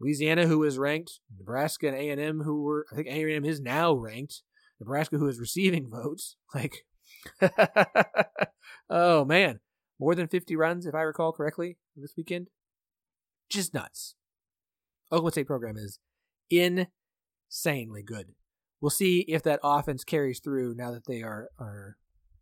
Louisiana, 0.00 0.46
who 0.46 0.62
is 0.64 0.78
ranked, 0.78 1.20
Nebraska 1.36 1.88
and 1.88 1.96
A&M, 1.96 2.40
who 2.40 2.62
were, 2.62 2.86
I 2.92 2.96
think 2.96 3.08
A&M 3.08 3.44
is 3.44 3.60
now 3.60 3.94
ranked, 3.94 4.42
Nebraska, 4.80 5.18
who 5.18 5.28
is 5.28 5.38
receiving 5.38 5.88
votes. 5.90 6.36
Like, 6.54 6.86
oh 8.90 9.24
man, 9.24 9.60
more 9.98 10.14
than 10.14 10.28
50 10.28 10.56
runs, 10.56 10.86
if 10.86 10.94
I 10.94 11.02
recall 11.02 11.32
correctly, 11.32 11.76
this 11.96 12.14
weekend. 12.16 12.48
Just 13.50 13.74
nuts. 13.74 14.14
Oklahoma 15.12 15.32
State 15.32 15.46
program 15.46 15.76
is 15.76 15.98
insanely 16.50 18.02
good. 18.02 18.32
We'll 18.80 18.90
see 18.90 19.20
if 19.20 19.42
that 19.44 19.60
offense 19.62 20.02
carries 20.04 20.40
through 20.40 20.74
now 20.74 20.90
that 20.90 21.06
they 21.06 21.22
are, 21.22 21.48
are 21.58 21.96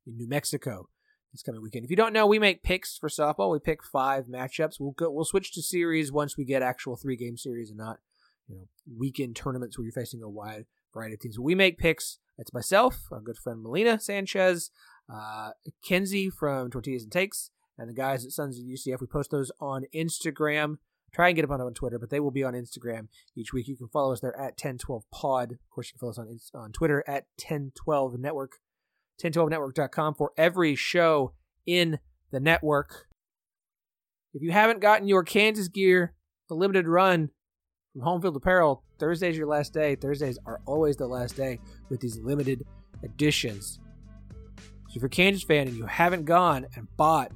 in 0.06 0.16
New 0.16 0.28
Mexico 0.28 0.88
this 1.32 1.42
coming 1.42 1.62
weekend. 1.62 1.84
If 1.84 1.90
you 1.90 1.96
don't 1.96 2.12
know, 2.12 2.26
we 2.26 2.38
make 2.38 2.62
picks 2.62 2.98
for 2.98 3.08
softball. 3.08 3.50
We 3.50 3.58
pick 3.58 3.82
five 3.82 4.26
matchups. 4.26 4.78
We'll 4.78 4.92
go, 4.92 5.10
we'll 5.10 5.24
switch 5.24 5.52
to 5.52 5.62
series 5.62 6.12
once 6.12 6.36
we 6.36 6.44
get 6.44 6.62
actual 6.62 6.96
three 6.96 7.16
game 7.16 7.36
series 7.36 7.70
and 7.70 7.78
not 7.78 8.00
you 8.48 8.56
know 8.56 8.62
weekend 8.96 9.36
tournaments 9.36 9.78
where 9.78 9.84
you're 9.84 9.92
facing 9.92 10.22
a 10.22 10.28
wide 10.28 10.66
variety 10.92 11.14
of 11.14 11.20
teams. 11.20 11.38
We 11.38 11.54
make 11.54 11.78
picks. 11.78 12.18
It's 12.38 12.52
myself, 12.52 13.08
our 13.10 13.20
good 13.20 13.36
friend 13.36 13.62
Melina 13.62 14.00
Sanchez, 14.00 14.70
uh, 15.12 15.50
Kenzie 15.84 16.30
from 16.30 16.70
Tortillas 16.70 17.02
and 17.02 17.12
Takes, 17.12 17.50
and 17.78 17.88
the 17.88 17.94
guys 17.94 18.24
at 18.24 18.32
Sons 18.32 18.58
of 18.58 18.64
UCF. 18.64 19.00
We 19.00 19.06
post 19.06 19.30
those 19.30 19.52
on 19.60 19.84
Instagram. 19.94 20.78
Try 21.12 21.28
and 21.28 21.36
get 21.36 21.46
them 21.46 21.60
on 21.60 21.74
Twitter, 21.74 21.98
but 21.98 22.08
they 22.08 22.20
will 22.20 22.30
be 22.30 22.42
on 22.42 22.54
Instagram 22.54 23.08
each 23.36 23.52
week. 23.52 23.68
You 23.68 23.76
can 23.76 23.88
follow 23.88 24.14
us 24.14 24.20
there 24.20 24.38
at 24.38 24.56
1012pod. 24.56 25.52
Of 25.52 25.70
course, 25.70 25.88
you 25.88 25.98
can 25.98 26.00
follow 26.00 26.12
us 26.12 26.18
on 26.18 26.38
on 26.58 26.72
Twitter 26.72 27.04
at 27.06 27.26
1012 27.36 28.18
Network. 28.18 28.52
1012network.com 29.20 30.14
for 30.14 30.32
every 30.36 30.74
show 30.74 31.32
in 31.66 31.98
the 32.30 32.40
network. 32.40 33.06
If 34.34 34.42
you 34.42 34.52
haven't 34.52 34.80
gotten 34.80 35.08
your 35.08 35.22
Kansas 35.22 35.68
gear, 35.68 36.14
the 36.48 36.54
limited 36.54 36.88
run 36.88 37.30
from 37.92 38.02
Home 38.02 38.22
Field 38.22 38.36
Apparel, 38.36 38.82
Thursday's 38.98 39.36
your 39.36 39.46
last 39.46 39.74
day. 39.74 39.94
Thursdays 39.94 40.38
are 40.46 40.60
always 40.64 40.96
the 40.96 41.06
last 41.06 41.36
day 41.36 41.58
with 41.88 42.00
these 42.00 42.18
limited 42.18 42.64
editions. 43.02 43.80
So 44.88 44.96
if 44.96 45.02
you're 45.02 45.06
a 45.06 45.10
Kansas 45.10 45.42
fan 45.42 45.68
and 45.68 45.76
you 45.76 45.86
haven't 45.86 46.24
gone 46.24 46.66
and 46.76 46.86
bought 46.96 47.32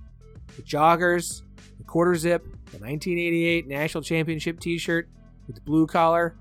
the 0.57 0.63
joggers, 0.63 1.43
the 1.79 1.85
quarter 1.85 2.15
zip, 2.15 2.45
the 2.45 2.79
1988 2.79 3.67
National 3.67 4.03
Championship 4.03 4.61
t 4.61 4.79
shirt 4.79 5.09
with 5.47 5.57
the 5.57 5.63
blue 5.63 5.87
collar, 5.87 6.37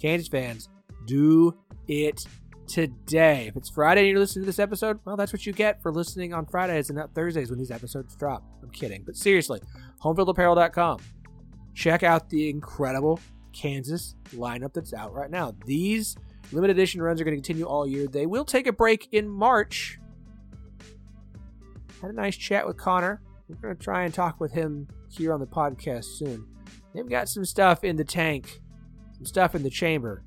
Kansas 0.00 0.28
fans, 0.28 0.68
do 1.06 1.56
it 1.88 2.24
today. 2.70 3.46
If 3.48 3.56
it's 3.56 3.68
Friday 3.68 4.02
and 4.02 4.10
you're 4.10 4.20
listening 4.20 4.44
to 4.44 4.46
this 4.46 4.60
episode, 4.60 5.00
well, 5.04 5.16
that's 5.16 5.32
what 5.32 5.44
you 5.44 5.52
get 5.52 5.82
for 5.82 5.90
listening 5.90 6.32
on 6.32 6.46
Fridays 6.46 6.88
and 6.88 6.96
not 6.96 7.12
Thursdays 7.14 7.50
when 7.50 7.58
these 7.58 7.72
episodes 7.72 8.14
drop. 8.14 8.44
I'm 8.62 8.70
kidding. 8.70 9.02
But 9.04 9.16
seriously, 9.16 9.60
homefieldapparel.com. 10.02 11.00
Check 11.74 12.04
out 12.04 12.30
the 12.30 12.48
incredible 12.48 13.18
Kansas 13.52 14.14
lineup 14.36 14.72
that's 14.72 14.94
out 14.94 15.12
right 15.12 15.30
now. 15.30 15.52
These 15.66 16.16
limited 16.52 16.76
edition 16.76 17.02
runs 17.02 17.20
are 17.20 17.24
going 17.24 17.34
to 17.34 17.42
continue 17.42 17.66
all 17.66 17.88
year. 17.88 18.06
They 18.06 18.26
will 18.26 18.44
take 18.44 18.68
a 18.68 18.72
break 18.72 19.08
in 19.12 19.28
March. 19.28 19.98
Had 22.00 22.10
a 22.10 22.14
nice 22.14 22.36
chat 22.36 22.66
with 22.66 22.76
Connor. 22.76 23.20
We're 23.48 23.56
going 23.56 23.76
to 23.76 23.82
try 23.82 24.04
and 24.04 24.14
talk 24.14 24.38
with 24.38 24.52
him 24.52 24.86
here 25.08 25.32
on 25.32 25.40
the 25.40 25.46
podcast 25.46 26.04
soon. 26.04 26.46
They've 26.94 27.08
got 27.08 27.28
some 27.28 27.44
stuff 27.44 27.82
in 27.82 27.96
the 27.96 28.04
tank, 28.04 28.60
some 29.16 29.26
stuff 29.26 29.56
in 29.56 29.64
the 29.64 29.70
chamber 29.70 30.22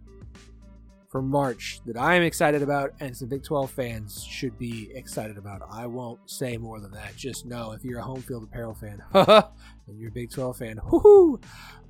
for 1.14 1.22
March 1.22 1.80
that 1.86 1.96
I 1.96 2.16
am 2.16 2.24
excited 2.24 2.64
about 2.64 2.94
and 3.00 3.16
some 3.16 3.30
Big 3.30 3.44
12 3.44 3.70
fans 3.70 4.24
should 4.24 4.58
be 4.58 4.90
excited 4.96 5.38
about. 5.38 5.62
I 5.72 5.86
won't 5.86 6.20
say 6.26 6.58
more 6.58 6.80
than 6.80 6.90
that. 6.94 7.16
Just 7.16 7.46
know 7.46 7.72
if 7.72 7.86
you're 7.86 8.00
a 8.00 8.04
home 8.04 8.24
field 8.24 8.44
apparel 8.44 8.74
fan 8.74 9.00
and 9.14 10.00
you're 10.00 10.10
a 10.10 10.12
Big 10.12 10.32
12 10.32 10.58
fan, 10.58 10.80
whoo 10.92 11.40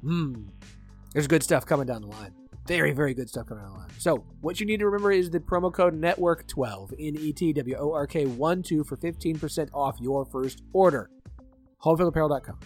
mm, 0.03 0.45
there's 1.13 1.27
good 1.27 1.41
stuff 1.41 1.65
coming 1.65 1.87
down 1.87 2.01
the 2.01 2.09
line. 2.09 2.33
Very, 2.67 2.91
very 2.91 3.13
good 3.13 3.29
stuff 3.29 3.47
coming 3.47 3.63
down 3.63 3.71
the 3.71 3.79
line. 3.79 3.89
So, 3.97 4.25
what 4.41 4.59
you 4.59 4.65
need 4.65 4.81
to 4.81 4.85
remember 4.85 5.13
is 5.13 5.29
the 5.29 5.39
promo 5.39 5.73
code 5.73 5.99
NETWORK12, 5.99 6.91
N 6.99 7.15
E 7.17 7.31
T 7.31 7.53
W 7.53 7.75
O 7.77 7.93
R 7.93 8.05
K 8.05 8.25
1 8.25 8.61
2 8.61 8.83
for 8.83 8.97
15% 8.97 9.69
off 9.73 10.01
your 10.01 10.25
first 10.25 10.63
order. 10.73 11.09
HomeFieldApparel.com. 11.81 12.59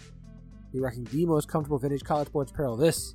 You're 0.72 0.82
rocking 0.82 1.04
the 1.04 1.24
most 1.24 1.48
comfortable 1.48 1.78
vintage 1.78 2.02
college 2.02 2.26
sports 2.28 2.50
apparel 2.50 2.76
this 2.76 3.14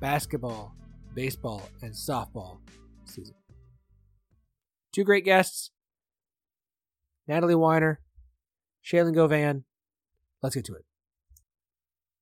basketball, 0.00 0.74
baseball, 1.14 1.68
and 1.82 1.92
softball 1.92 2.58
season. 3.04 3.34
Two 4.92 5.04
great 5.04 5.24
guests 5.24 5.70
Natalie 7.26 7.54
Weiner, 7.54 8.00
Shaylon 8.84 9.14
Govan. 9.14 9.64
Let's 10.42 10.54
get 10.54 10.64
to 10.66 10.74
it. 10.74 10.84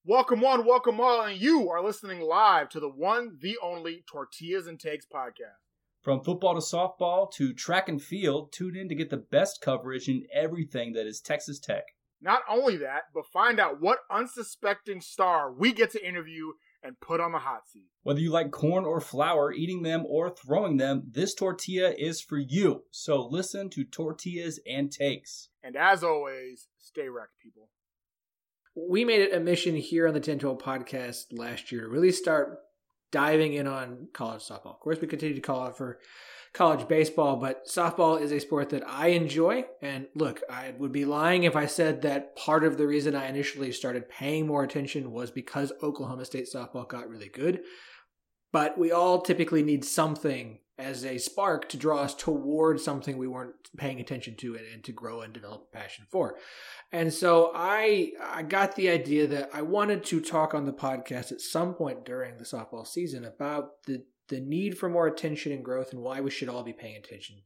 Welcome 0.05 0.41
one, 0.41 0.67
welcome 0.67 1.01
all, 1.01 1.23
and 1.23 1.41
you 1.41 1.71
are 1.71 1.83
listening 1.83 2.21
live 2.21 2.69
to 2.71 2.81
the 2.81 2.89
one, 2.89 3.39
the 3.41 3.57
only 3.63 4.05
Tortillas 4.11 4.67
and 4.67 4.79
Takes 4.79 5.07
podcast. 5.07 5.63
From 6.01 6.25
football 6.25 6.55
to 6.55 6.61
softball 6.61 7.31
to 7.35 7.53
track 7.53 7.89
and 7.89 8.03
field, 8.03 8.53
tune 8.53 8.75
in 8.75 8.89
to 8.89 8.97
get 8.97 9.11
the 9.11 9.17
best 9.17 9.61
coverage 9.61 10.09
in 10.09 10.27
everything 10.35 10.93
that 10.95 11.07
is 11.07 11.21
Texas 11.21 11.61
Tech. 11.61 11.85
Not 12.21 12.43
only 12.49 12.77
that, 12.79 13.03
but 13.15 13.27
find 13.27 13.61
out 13.61 13.81
what 13.81 14.01
unsuspecting 14.11 15.01
star 15.01 15.53
we 15.53 15.73
get 15.73 15.91
to 15.93 16.05
interview 16.05 16.53
and 16.83 16.99
put 17.01 17.21
on 17.21 17.33
the 17.33 17.39
hot 17.39 17.69
seat. 17.69 17.87
Whether 18.03 18.21
you 18.21 18.31
like 18.31 18.51
corn 18.51 18.85
or 18.85 19.01
flour, 19.01 19.53
eating 19.53 19.83
them 19.83 20.05
or 20.07 20.31
throwing 20.31 20.77
them, 20.77 21.05
this 21.11 21.35
tortilla 21.35 21.93
is 21.97 22.21
for 22.21 22.39
you. 22.39 22.85
So 22.91 23.27
listen 23.27 23.71
to 23.71 23.85
Tortillas 23.85 24.61
and 24.67 24.91
Takes. 24.91 25.49
And 25.63 25.77
as 25.77 26.03
always, 26.03 26.69
stay 26.79 27.09
wrecked, 27.09 27.39
people. 27.41 27.69
We 28.75 29.05
made 29.05 29.21
it 29.21 29.35
a 29.35 29.41
mission 29.41 29.77
here 29.77 30.07
on 30.07 30.15
the 30.15 30.19
1012 30.19 30.59
podcast 30.59 31.27
last 31.31 31.71
year 31.71 31.83
to 31.83 31.89
really 31.89 32.11
start 32.11 32.59
diving 33.11 33.53
in 33.53 33.67
on 33.67 34.09
college 34.13 34.43
softball. 34.43 34.75
Of 34.75 34.81
course, 34.81 35.01
we 35.01 35.07
continue 35.07 35.35
to 35.35 35.41
call 35.41 35.67
out 35.67 35.77
for 35.77 35.99
college 36.53 36.87
baseball, 36.87 37.37
but 37.37 37.67
softball 37.67 38.21
is 38.21 38.31
a 38.31 38.41
sport 38.41 38.71
that 38.71 38.87
I 38.87 39.09
enjoy. 39.09 39.65
And 39.81 40.07
look, 40.15 40.43
I 40.51 40.75
would 40.79 40.93
be 40.93 41.05
lying 41.05 41.45
if 41.45 41.57
I 41.57 41.67
said 41.67 42.03
that 42.03 42.37
part 42.37 42.65
of 42.65 42.77
the 42.77 42.87
reason 42.87 43.15
I 43.15 43.29
initially 43.29 43.73
started 43.73 44.09
paying 44.09 44.47
more 44.47 44.63
attention 44.63 45.13
was 45.13 45.31
because 45.31 45.73
Oklahoma 45.83 46.25
State 46.25 46.49
softball 46.53 46.89
got 46.89 47.09
really 47.09 47.29
good. 47.29 47.63
But 48.53 48.77
we 48.77 48.93
all 48.93 49.23
typically 49.23 49.63
need 49.63 49.83
something 49.83 50.59
as 50.79 51.05
a 51.05 51.19
spark 51.19 51.69
to 51.69 51.77
draw 51.77 52.01
us 52.01 52.15
towards 52.15 52.85
something 52.85 53.17
we 53.17 53.29
weren't 53.29 53.55
paying 53.77 54.01
attention 54.01 54.35
to 54.37 54.57
and, 54.57 54.67
and, 54.73 54.85
to 54.85 54.93
grow 54.93 55.21
and 55.21 55.33
develop 55.33 55.69
a 55.73 55.77
passion 55.77 56.07
for. 56.11 56.37
And 56.91 57.13
so 57.13 57.53
I 57.55 58.13
I 58.21 58.43
got 58.43 58.75
the 58.75 58.91
idea 58.91 59.27
that 59.29 59.51
I 59.53 59.63
wanted 59.63 60.05
to 60.05 60.21
talk 60.21 60.55
on 60.55 60.65
the 60.65 60.73
podcast 60.73 61.31
at 61.31 61.41
some 61.41 61.75
point 61.75 62.05
during 62.05 62.37
the 62.37 62.45
softball 62.45 62.87
season 62.87 63.25
about 63.25 63.83
the 63.87 64.05
the 64.33 64.41
need 64.41 64.79
for 64.79 64.89
more 64.89 65.07
attention 65.07 65.53
and 65.53 65.63
growth 65.63 65.93
and 65.93 66.01
why 66.01 66.21
we 66.21 66.31
should 66.31 66.49
all 66.49 66.63
be 66.63 66.73
paying 66.73 66.97
attention 66.97 67.37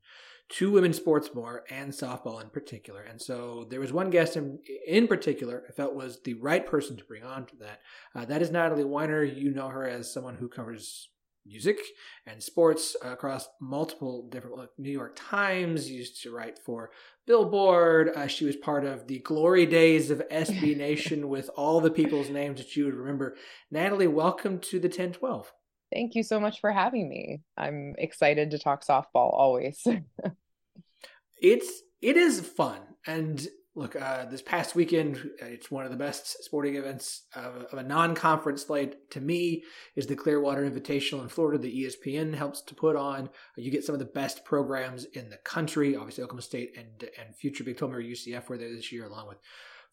to 0.48 0.70
women's 0.70 0.96
sports 0.96 1.30
more 1.34 1.64
and 1.68 1.90
softball 1.90 2.40
in 2.40 2.48
particular. 2.48 3.02
And 3.02 3.20
so 3.20 3.66
there 3.68 3.80
was 3.80 3.92
one 3.92 4.10
guest 4.10 4.36
in, 4.36 4.60
in 4.86 5.08
particular 5.08 5.64
I 5.68 5.72
felt 5.72 5.96
was 5.96 6.20
the 6.22 6.34
right 6.34 6.64
person 6.64 6.96
to 6.96 7.04
bring 7.04 7.24
on 7.24 7.46
to 7.46 7.56
that. 7.56 7.80
Uh, 8.14 8.24
that 8.26 8.40
is 8.40 8.52
Natalie 8.52 8.84
Weiner. 8.84 9.24
You 9.24 9.52
know 9.52 9.66
her 9.66 9.86
as 9.86 10.12
someone 10.12 10.36
who 10.36 10.48
covers 10.48 11.08
music 11.44 11.78
and 12.26 12.40
sports 12.40 12.96
across 13.02 13.48
multiple 13.60 14.28
different 14.30 14.56
like 14.56 14.68
New 14.78 14.90
York 14.90 15.16
Times 15.16 15.90
used 15.90 16.22
to 16.22 16.32
write 16.32 16.58
for 16.64 16.90
Billboard. 17.26 18.10
Uh, 18.14 18.28
she 18.28 18.44
was 18.44 18.56
part 18.56 18.84
of 18.84 19.08
the 19.08 19.18
glory 19.20 19.66
days 19.66 20.10
of 20.10 20.22
SB 20.30 20.76
Nation 20.76 21.28
with 21.28 21.50
all 21.56 21.80
the 21.80 21.90
people's 21.90 22.30
names 22.30 22.58
that 22.60 22.76
you 22.76 22.84
would 22.84 22.94
remember. 22.94 23.36
Natalie, 23.72 24.06
welcome 24.06 24.60
to 24.60 24.78
the 24.78 24.88
1012. 24.88 25.52
Thank 25.96 26.14
you 26.14 26.22
so 26.22 26.38
much 26.38 26.60
for 26.60 26.70
having 26.70 27.08
me. 27.08 27.40
I'm 27.56 27.94
excited 27.96 28.50
to 28.50 28.58
talk 28.58 28.84
softball 28.84 29.32
always. 29.32 29.82
it's 31.40 31.82
it 32.02 32.18
is 32.18 32.38
fun 32.38 32.80
and 33.06 33.48
look 33.74 33.96
uh, 33.96 34.26
this 34.26 34.42
past 34.42 34.74
weekend 34.74 35.30
it's 35.38 35.70
one 35.70 35.86
of 35.86 35.90
the 35.90 35.96
best 35.96 36.44
sporting 36.44 36.76
events 36.76 37.22
of, 37.34 37.64
of, 37.72 37.78
a 37.78 37.82
non-conference 37.82 38.66
slate 38.66 39.10
to 39.10 39.22
me 39.22 39.64
is 39.94 40.06
the 40.06 40.16
clearwater 40.16 40.68
invitational 40.68 41.22
in 41.22 41.28
florida 41.28 41.58
the 41.58 41.84
espn 41.84 42.34
helps 42.34 42.62
to 42.62 42.74
put 42.74 42.96
on 42.96 43.28
you 43.56 43.70
get 43.70 43.84
some 43.84 43.94
of 43.94 43.98
the 43.98 44.06
best 44.06 44.46
programs 44.46 45.04
in 45.04 45.28
the 45.28 45.36
country 45.38 45.94
obviously 45.94 46.24
oklahoma 46.24 46.40
state 46.40 46.74
and 46.78 47.10
and 47.18 47.36
future 47.36 47.64
big 47.64 47.76
12 47.76 47.94
or 47.94 48.02
ucf 48.02 48.48
were 48.48 48.56
there 48.56 48.74
this 48.74 48.90
year 48.92 49.04
along 49.04 49.28
with 49.28 49.38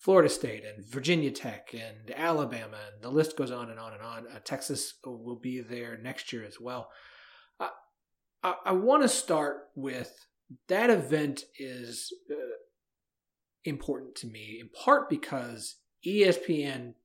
Florida 0.03 0.27
State 0.27 0.65
and 0.65 0.85
Virginia 0.85 1.31
Tech 1.31 1.73
and 1.73 2.13
Alabama, 2.13 2.77
and 2.93 3.01
the 3.01 3.09
list 3.09 3.37
goes 3.37 3.51
on 3.51 3.69
and 3.69 3.79
on 3.79 3.93
and 3.93 4.01
on. 4.01 4.27
Uh, 4.27 4.39
Texas 4.43 4.95
will 5.05 5.39
be 5.41 5.61
there 5.61 5.97
next 5.97 6.33
year 6.33 6.43
as 6.43 6.59
well. 6.59 6.89
Uh, 7.57 7.69
I, 8.43 8.55
I 8.65 8.71
want 8.73 9.03
to 9.03 9.07
start 9.07 9.69
with 9.75 10.13
that 10.67 10.89
event 10.89 11.45
is 11.57 12.13
uh, 12.29 12.35
important 13.63 14.15
to 14.15 14.27
me 14.27 14.57
in 14.59 14.69
part 14.69 15.09
because 15.09 15.77
ESPN. 16.05 16.95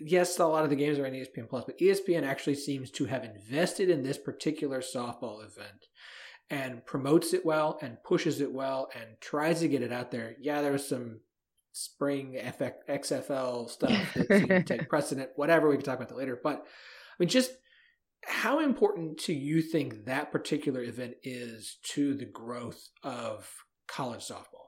Yes, 0.00 0.36
a 0.38 0.46
lot 0.46 0.64
of 0.64 0.70
the 0.70 0.76
games 0.76 0.98
are 0.98 1.06
on 1.06 1.12
ESPN 1.12 1.48
Plus, 1.48 1.64
but 1.66 1.78
ESPN 1.78 2.24
actually 2.24 2.56
seems 2.56 2.90
to 2.92 3.04
have 3.04 3.22
invested 3.22 3.90
in 3.90 4.02
this 4.02 4.18
particular 4.18 4.80
softball 4.80 5.44
event 5.44 5.86
and 6.48 6.84
promotes 6.84 7.32
it 7.32 7.46
well 7.46 7.78
and 7.80 8.02
pushes 8.02 8.40
it 8.40 8.52
well 8.52 8.88
and 8.98 9.20
tries 9.20 9.60
to 9.60 9.68
get 9.68 9.82
it 9.82 9.92
out 9.92 10.10
there. 10.10 10.34
Yeah, 10.40 10.62
there 10.62 10.72
was 10.72 10.88
some 10.88 11.20
spring 11.72 12.38
FX, 12.38 12.72
XFL 12.88 13.68
stuff 13.68 14.14
that 14.14 14.64
take 14.66 14.88
precedent. 14.88 15.30
Whatever, 15.36 15.68
we 15.68 15.76
can 15.76 15.84
talk 15.84 15.96
about 15.96 16.08
that 16.08 16.18
later. 16.18 16.38
But 16.42 16.58
I 16.58 17.14
mean, 17.18 17.28
just 17.28 17.52
how 18.24 18.60
important 18.60 19.18
do 19.24 19.32
you 19.32 19.62
think 19.62 20.04
that 20.04 20.32
particular 20.32 20.82
event 20.82 21.14
is 21.22 21.78
to 21.92 22.14
the 22.14 22.26
growth 22.26 22.88
of 23.02 23.50
college 23.88 24.26
softball? 24.26 24.60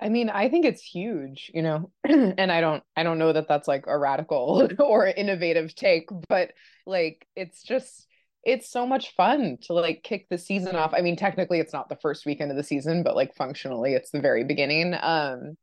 I 0.00 0.08
mean, 0.08 0.30
I 0.30 0.48
think 0.48 0.64
it's 0.64 0.82
huge, 0.82 1.50
you 1.54 1.62
know, 1.62 1.90
and 2.04 2.50
I 2.50 2.60
don't, 2.60 2.82
I 2.96 3.02
don't 3.02 3.18
know 3.18 3.32
that 3.32 3.48
that's 3.48 3.68
like 3.68 3.84
a 3.86 3.98
radical 3.98 4.68
or 4.78 5.06
innovative 5.06 5.74
take, 5.74 6.08
but 6.28 6.52
like, 6.86 7.26
it's 7.36 7.62
just, 7.62 8.06
it's 8.42 8.70
so 8.70 8.86
much 8.86 9.14
fun 9.14 9.58
to 9.62 9.74
like 9.74 10.02
kick 10.02 10.26
the 10.30 10.38
season 10.38 10.74
off. 10.74 10.94
I 10.94 11.02
mean, 11.02 11.16
technically 11.16 11.60
it's 11.60 11.74
not 11.74 11.90
the 11.90 11.98
first 12.00 12.24
weekend 12.24 12.50
of 12.50 12.56
the 12.56 12.62
season, 12.62 13.02
but 13.02 13.14
like 13.14 13.34
functionally 13.34 13.92
it's 13.92 14.10
the 14.10 14.20
very 14.20 14.44
beginning. 14.44 14.94
Um, 14.98 15.58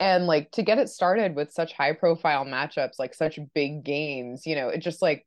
and 0.00 0.26
like 0.26 0.50
to 0.52 0.62
get 0.62 0.78
it 0.78 0.88
started 0.88 1.34
with 1.36 1.52
such 1.52 1.72
high 1.72 1.92
profile 1.92 2.44
matchups, 2.44 2.98
like 2.98 3.14
such 3.14 3.38
big 3.54 3.84
games, 3.84 4.46
you 4.46 4.56
know, 4.56 4.68
it 4.68 4.78
just 4.78 5.02
like, 5.02 5.26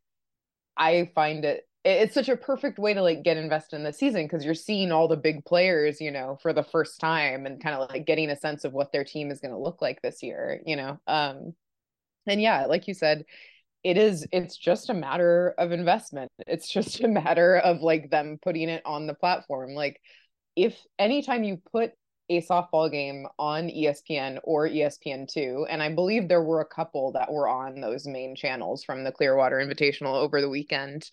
I 0.77 1.11
find 1.15 1.45
it 1.45 1.67
it's 1.89 2.13
such 2.13 2.27
a 2.27 2.35
perfect 2.35 2.79
way 2.79 2.93
to 2.93 3.01
like 3.01 3.23
get 3.23 3.37
invested 3.37 3.77
in 3.77 3.83
the 3.83 3.93
season 3.93 4.23
because 4.23 4.43
you're 4.43 4.53
seeing 4.53 4.91
all 4.91 5.07
the 5.07 5.15
big 5.15 5.45
players, 5.45 6.01
you 6.01 6.11
know, 6.11 6.37
for 6.41 6.51
the 6.51 6.63
first 6.63 6.99
time 6.99 7.45
and 7.45 7.63
kind 7.63 7.75
of 7.75 7.89
like 7.89 8.05
getting 8.05 8.29
a 8.29 8.35
sense 8.35 8.65
of 8.65 8.73
what 8.73 8.91
their 8.91 9.05
team 9.05 9.31
is 9.31 9.39
going 9.39 9.53
to 9.53 9.57
look 9.57 9.81
like 9.81 10.01
this 10.01 10.21
year, 10.21 10.61
you 10.65 10.75
know. 10.75 10.99
Um 11.07 11.53
and 12.27 12.41
yeah, 12.41 12.65
like 12.65 12.87
you 12.89 12.93
said, 12.93 13.23
it 13.83 13.97
is 13.97 14.27
it's 14.33 14.57
just 14.57 14.89
a 14.89 14.93
matter 14.93 15.55
of 15.57 15.71
investment. 15.71 16.31
It's 16.47 16.69
just 16.69 17.01
a 17.01 17.07
matter 17.07 17.57
of 17.57 17.81
like 17.81 18.09
them 18.09 18.37
putting 18.41 18.69
it 18.69 18.81
on 18.85 19.07
the 19.07 19.13
platform. 19.13 19.73
Like 19.73 20.01
if 20.57 20.77
anytime 20.99 21.43
you 21.43 21.61
put 21.71 21.91
a 22.29 22.41
softball 22.41 22.91
game 22.91 23.25
on 23.39 23.69
ESPN 23.69 24.39
or 24.43 24.67
ESPN2. 24.67 25.65
And 25.69 25.81
I 25.81 25.93
believe 25.93 26.27
there 26.27 26.43
were 26.43 26.61
a 26.61 26.65
couple 26.65 27.11
that 27.13 27.31
were 27.31 27.47
on 27.47 27.79
those 27.79 28.05
main 28.05 28.35
channels 28.35 28.83
from 28.83 29.03
the 29.03 29.11
Clearwater 29.11 29.57
Invitational 29.57 30.15
over 30.15 30.41
the 30.41 30.49
weekend 30.49 31.09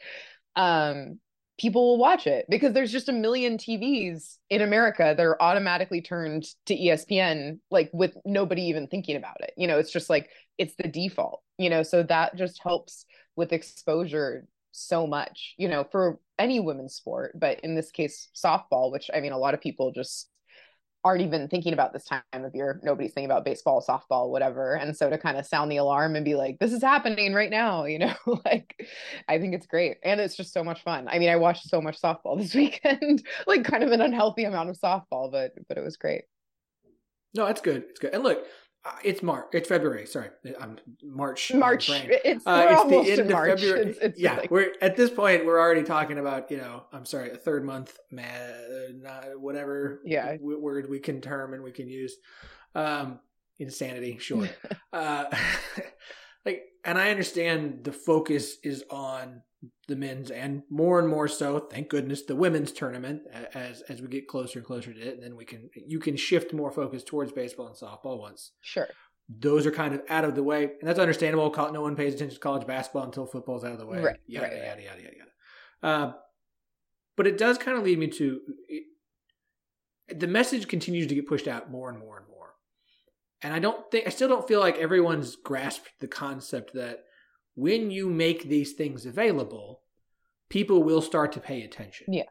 um, 0.56 1.18
people 1.58 1.90
will 1.90 1.98
watch 1.98 2.26
it 2.26 2.46
because 2.48 2.72
there's 2.72 2.92
just 2.92 3.08
a 3.08 3.12
million 3.12 3.58
TVs 3.58 4.38
in 4.50 4.62
America 4.62 5.14
that 5.16 5.24
are 5.24 5.40
automatically 5.40 6.00
turned 6.00 6.44
to 6.66 6.76
ESPN, 6.76 7.58
like 7.70 7.90
with 7.92 8.16
nobody 8.24 8.62
even 8.62 8.86
thinking 8.86 9.16
about 9.16 9.40
it. 9.40 9.52
You 9.56 9.66
know, 9.66 9.78
it's 9.78 9.92
just 9.92 10.10
like 10.10 10.30
it's 10.58 10.74
the 10.74 10.88
default, 10.88 11.42
you 11.58 11.70
know, 11.70 11.82
so 11.82 12.02
that 12.04 12.36
just 12.36 12.62
helps 12.62 13.06
with 13.36 13.52
exposure 13.52 14.46
so 14.72 15.06
much, 15.06 15.54
you 15.56 15.68
know, 15.68 15.84
for 15.84 16.18
any 16.38 16.58
women's 16.58 16.94
sport, 16.94 17.38
but 17.38 17.60
in 17.60 17.76
this 17.76 17.92
case, 17.92 18.28
softball, 18.34 18.90
which 18.90 19.08
I 19.14 19.20
mean, 19.20 19.32
a 19.32 19.38
lot 19.38 19.54
of 19.54 19.60
people 19.60 19.92
just 19.92 20.28
aren't 21.04 21.20
even 21.20 21.48
thinking 21.48 21.74
about 21.74 21.92
this 21.92 22.04
time 22.04 22.22
of 22.32 22.54
year. 22.54 22.80
Nobody's 22.82 23.12
thinking 23.12 23.30
about 23.30 23.44
baseball, 23.44 23.84
softball, 23.86 24.30
whatever. 24.30 24.74
And 24.74 24.96
so 24.96 25.10
to 25.10 25.18
kind 25.18 25.36
of 25.36 25.44
sound 25.44 25.70
the 25.70 25.76
alarm 25.76 26.16
and 26.16 26.24
be 26.24 26.34
like, 26.34 26.58
this 26.58 26.72
is 26.72 26.82
happening 26.82 27.34
right 27.34 27.50
now, 27.50 27.84
you 27.84 27.98
know, 27.98 28.14
like 28.44 28.74
I 29.28 29.38
think 29.38 29.54
it's 29.54 29.66
great. 29.66 29.98
And 30.02 30.18
it's 30.18 30.36
just 30.36 30.54
so 30.54 30.64
much 30.64 30.82
fun. 30.82 31.06
I 31.08 31.18
mean, 31.18 31.28
I 31.28 31.36
watched 31.36 31.68
so 31.68 31.80
much 31.80 32.00
softball 32.00 32.38
this 32.40 32.54
weekend, 32.54 33.22
like 33.46 33.64
kind 33.64 33.84
of 33.84 33.92
an 33.92 34.00
unhealthy 34.00 34.44
amount 34.44 34.70
of 34.70 34.78
softball, 34.78 35.30
but 35.30 35.52
but 35.68 35.76
it 35.76 35.84
was 35.84 35.96
great. 35.96 36.22
No, 37.34 37.46
it's 37.46 37.60
good. 37.60 37.84
It's 37.90 37.98
good. 37.98 38.14
And 38.14 38.22
look, 38.22 38.44
it's 39.02 39.22
March. 39.22 39.46
It's 39.52 39.68
February. 39.68 40.06
Sorry, 40.06 40.28
I'm 40.60 40.78
March. 41.02 41.52
March. 41.54 41.88
It's, 41.90 42.46
uh, 42.46 42.66
it's 42.70 42.90
the 42.90 43.12
end 43.12 43.20
of 43.20 43.30
March. 43.30 43.60
February. 43.60 43.90
It's, 43.90 43.98
it's 43.98 44.20
yeah, 44.20 44.36
like... 44.36 44.50
we're 44.50 44.72
at 44.80 44.96
this 44.96 45.10
point. 45.10 45.46
We're 45.46 45.60
already 45.60 45.82
talking 45.82 46.18
about 46.18 46.50
you 46.50 46.58
know. 46.58 46.84
I'm 46.92 47.04
sorry, 47.04 47.30
a 47.30 47.36
third 47.36 47.64
month, 47.64 47.96
whatever. 49.36 50.00
Yeah. 50.04 50.36
word 50.40 50.88
we 50.88 50.98
can 50.98 51.20
term 51.20 51.54
and 51.54 51.62
we 51.62 51.72
can 51.72 51.88
use. 51.88 52.16
Um, 52.74 53.20
insanity, 53.58 54.18
sure. 54.18 54.48
uh, 54.92 55.24
like, 56.44 56.64
and 56.84 56.98
I 56.98 57.10
understand 57.10 57.84
the 57.84 57.92
focus 57.92 58.56
is 58.62 58.84
on 58.90 59.42
the 59.88 59.96
men's 59.96 60.30
and 60.30 60.62
more 60.70 60.98
and 60.98 61.08
more 61.08 61.28
so 61.28 61.58
thank 61.58 61.88
goodness 61.88 62.22
the 62.22 62.36
women's 62.36 62.72
tournament 62.72 63.22
as 63.54 63.82
as 63.82 64.00
we 64.00 64.08
get 64.08 64.26
closer 64.28 64.58
and 64.58 64.66
closer 64.66 64.92
to 64.92 65.00
it 65.00 65.14
and 65.14 65.22
then 65.22 65.36
we 65.36 65.44
can 65.44 65.68
you 65.74 65.98
can 65.98 66.16
shift 66.16 66.52
more 66.52 66.70
focus 66.70 67.02
towards 67.04 67.32
baseball 67.32 67.66
and 67.66 67.76
softball 67.76 68.18
once 68.18 68.52
sure. 68.60 68.88
those 69.28 69.66
are 69.66 69.70
kind 69.70 69.94
of 69.94 70.02
out 70.08 70.24
of 70.24 70.34
the 70.34 70.42
way. 70.42 70.64
And 70.64 70.88
that's 70.88 70.98
understandable. 70.98 71.52
No 71.72 71.82
one 71.82 71.96
pays 71.96 72.14
attention 72.14 72.34
to 72.34 72.40
college 72.40 72.66
basketball 72.66 73.04
until 73.04 73.26
football's 73.26 73.64
out 73.64 73.72
of 73.72 73.78
the 73.78 73.86
way. 73.86 74.00
Right 74.00 74.16
yada 74.26 74.46
right, 74.46 74.56
yada, 74.56 74.82
yada 74.82 75.02
yada 75.02 75.16
yada. 75.16 75.30
Uh, 75.82 76.12
but 77.16 77.26
it 77.26 77.38
does 77.38 77.58
kind 77.58 77.76
of 77.76 77.84
lead 77.84 77.98
me 77.98 78.08
to 78.08 78.40
it, 78.68 78.84
the 80.08 80.26
message 80.26 80.68
continues 80.68 81.06
to 81.06 81.14
get 81.14 81.26
pushed 81.26 81.48
out 81.48 81.70
more 81.70 81.88
and 81.88 81.98
more 81.98 82.18
and 82.18 82.28
more. 82.28 82.54
And 83.42 83.52
i 83.52 83.58
don't 83.58 83.90
think 83.90 84.06
i 84.06 84.10
still 84.10 84.28
don't 84.28 84.48
feel 84.48 84.60
like 84.60 84.78
everyone's 84.78 85.36
grasped 85.36 85.90
the 86.00 86.08
concept 86.08 86.72
that 86.74 87.04
when 87.54 87.90
you 87.90 88.10
make 88.10 88.44
these 88.44 88.72
things 88.72 89.06
available, 89.06 89.80
people 90.48 90.82
will 90.82 91.02
start 91.02 91.32
to 91.32 91.40
pay 91.40 91.62
attention. 91.62 92.12
Yeah. 92.12 92.24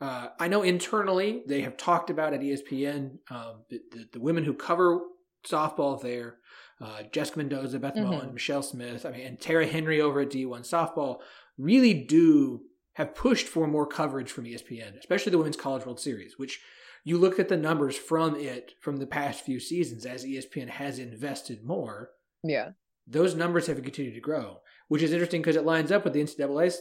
Uh, 0.00 0.28
I 0.38 0.48
know 0.48 0.62
internally 0.62 1.42
they 1.46 1.60
have 1.62 1.76
talked 1.76 2.10
about 2.10 2.32
at 2.32 2.40
ESPN 2.40 3.18
um, 3.30 3.62
the, 3.70 3.80
the, 3.92 4.08
the, 4.14 4.20
women 4.20 4.42
who 4.42 4.52
cover 4.52 5.00
softball 5.46 6.00
there, 6.00 6.38
uh, 6.80 7.04
Jessica 7.12 7.38
Mendoza, 7.38 7.78
Beth 7.78 7.94
mm-hmm. 7.94 8.34
Michele 8.34 8.62
Smith, 8.62 9.06
I 9.06 9.10
mean, 9.10 9.26
and 9.26 9.40
Tara 9.40 9.64
Henry 9.66 10.00
over 10.00 10.20
at 10.20 10.30
D1 10.30 10.68
Softball 10.68 11.20
really 11.56 11.94
do 11.94 12.62
have 12.94 13.14
pushed 13.14 13.46
for 13.46 13.68
more 13.68 13.86
coverage 13.86 14.30
from 14.30 14.44
ESPN, 14.44 14.98
especially 14.98 15.30
the 15.30 15.38
Women's 15.38 15.56
College 15.56 15.86
World 15.86 16.00
Series, 16.00 16.36
which 16.36 16.60
you 17.04 17.16
look 17.16 17.38
at 17.38 17.48
the 17.48 17.56
numbers 17.56 17.96
from 17.96 18.34
it 18.34 18.72
from 18.80 18.96
the 18.96 19.06
past 19.06 19.44
few 19.44 19.60
seasons 19.60 20.04
as 20.04 20.24
ESPN 20.24 20.68
has 20.68 20.98
invested 20.98 21.64
more. 21.64 22.10
Yeah 22.42 22.70
those 23.06 23.34
numbers 23.34 23.66
have 23.66 23.82
continued 23.82 24.14
to 24.14 24.20
grow, 24.20 24.60
which 24.88 25.02
is 25.02 25.12
interesting 25.12 25.40
because 25.40 25.56
it 25.56 25.64
lines 25.64 25.92
up 25.92 26.04
with 26.04 26.12
the 26.12 26.22
NCAA's 26.22 26.78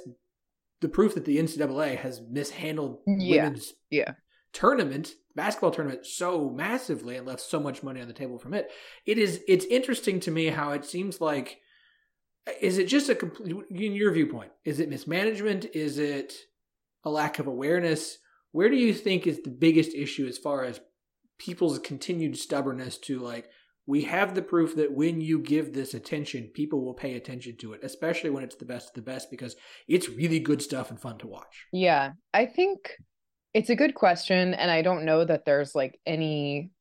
the 0.81 0.89
proof 0.89 1.13
that 1.13 1.25
the 1.25 1.37
NCAA 1.37 1.97
has 1.97 2.21
mishandled 2.29 2.99
yeah. 3.05 3.43
women's 3.43 3.73
yeah. 3.89 4.13
tournament, 4.51 5.13
basketball 5.35 5.71
tournament, 5.71 6.05
so 6.05 6.49
massively 6.49 7.15
and 7.15 7.27
left 7.27 7.41
so 7.41 7.59
much 7.59 7.83
money 7.83 8.01
on 8.01 8.07
the 8.07 8.13
table 8.13 8.39
from 8.39 8.53
it. 8.53 8.69
It 9.05 9.17
is 9.17 9.41
it's 9.47 9.65
interesting 9.65 10.19
to 10.21 10.31
me 10.31 10.47
how 10.47 10.71
it 10.71 10.85
seems 10.85 11.21
like 11.21 11.59
is 12.59 12.79
it 12.79 12.87
just 12.87 13.09
a 13.09 13.15
complete 13.15 13.55
in 13.69 13.93
your 13.93 14.11
viewpoint? 14.11 14.51
Is 14.65 14.79
it 14.79 14.89
mismanagement? 14.89 15.67
Is 15.73 15.99
it 15.99 16.33
a 17.03 17.09
lack 17.09 17.37
of 17.39 17.47
awareness? 17.47 18.17
Where 18.51 18.69
do 18.69 18.75
you 18.75 18.93
think 18.93 19.27
is 19.27 19.41
the 19.41 19.51
biggest 19.51 19.93
issue 19.93 20.27
as 20.27 20.37
far 20.37 20.65
as 20.65 20.81
people's 21.37 21.79
continued 21.79 22.37
stubbornness 22.37 22.97
to 22.97 23.19
like 23.19 23.49
we 23.91 24.03
have 24.03 24.33
the 24.33 24.41
proof 24.41 24.77
that 24.77 24.93
when 24.93 25.19
you 25.19 25.37
give 25.37 25.73
this 25.73 25.93
attention, 25.93 26.49
people 26.53 26.79
will 26.79 26.93
pay 26.93 27.15
attention 27.15 27.57
to 27.57 27.73
it, 27.73 27.81
especially 27.83 28.29
when 28.29 28.41
it's 28.41 28.55
the 28.55 28.63
best 28.63 28.87
of 28.87 28.93
the 28.93 29.01
best, 29.01 29.29
because 29.29 29.57
it's 29.85 30.07
really 30.07 30.39
good 30.39 30.61
stuff 30.61 30.91
and 30.91 30.97
fun 30.97 31.17
to 31.17 31.27
watch. 31.27 31.65
Yeah, 31.73 32.13
I 32.33 32.45
think 32.45 32.95
it's 33.53 33.69
a 33.69 33.75
good 33.75 33.93
question. 33.93 34.53
And 34.53 34.71
I 34.71 34.81
don't 34.81 35.03
know 35.03 35.25
that 35.25 35.43
there's 35.43 35.75
like 35.75 35.99
any 36.05 36.71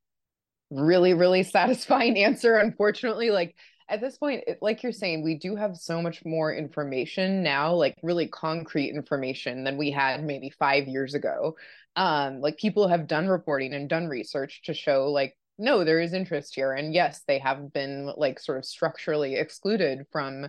really, 0.71 1.13
really 1.13 1.43
satisfying 1.57 2.17
answer, 2.17 2.55
unfortunately. 2.55 3.31
Like, 3.31 3.57
at 3.89 4.01
this 4.01 4.17
point 4.17 4.45
like 4.63 4.85
you're 4.85 4.93
saying 4.93 5.25
we 5.25 5.37
do 5.37 5.57
have 5.57 5.77
so 5.77 6.01
much 6.01 6.25
more 6.25 6.55
information 6.55 7.43
now 7.43 7.75
like 7.75 7.97
really 8.05 8.29
concrete 8.29 8.91
information 8.91 9.65
than 9.65 9.77
we 9.77 9.91
had 9.91 10.23
maybe 10.23 10.49
5 10.49 10.87
years 10.87 11.15
ago 11.15 11.57
um 11.97 12.41
like 12.41 12.57
people 12.57 12.87
have 12.87 13.09
done 13.09 13.27
reporting 13.27 13.75
and 13.75 13.89
done 13.89 14.07
research 14.07 14.63
to 14.67 14.75
show 14.75 15.11
like 15.11 15.35
no, 15.61 15.85
there 15.85 16.01
is 16.01 16.15
interest 16.15 16.55
here. 16.55 16.73
And 16.73 16.95
yes, 16.95 17.23
they 17.29 17.39
have 17.39 17.73
been 17.73 18.13
like 18.17 18.41
sort 18.41 18.59
of 18.59 18.65
structurally 18.65 19.37
excluded 19.37 20.07
from 20.11 20.49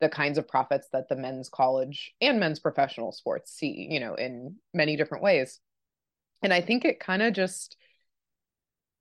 the 0.00 0.08
kinds 0.08 0.36
of 0.36 0.48
profits 0.48 0.88
that 0.92 1.08
the 1.08 1.16
men's 1.16 1.48
college 1.48 2.12
and 2.20 2.40
men's 2.40 2.58
professional 2.58 3.12
sports 3.12 3.52
see, 3.52 3.88
you 3.90 4.00
know, 4.00 4.14
in 4.14 4.56
many 4.74 4.96
different 4.96 5.22
ways. 5.22 5.60
And 6.42 6.52
I 6.52 6.60
think 6.60 6.84
it 6.84 7.00
kind 7.00 7.22
of 7.22 7.32
just 7.32 7.76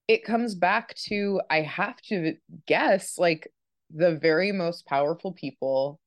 it 0.08 0.24
comes 0.24 0.56
back 0.56 0.96
to 1.08 1.42
I 1.50 1.62
have 1.62 2.00
to 2.04 2.36
guess 2.68 3.18
like 3.18 3.52
the 3.94 4.16
very 4.16 4.52
most 4.52 4.86
powerful 4.86 5.34
people 5.34 6.00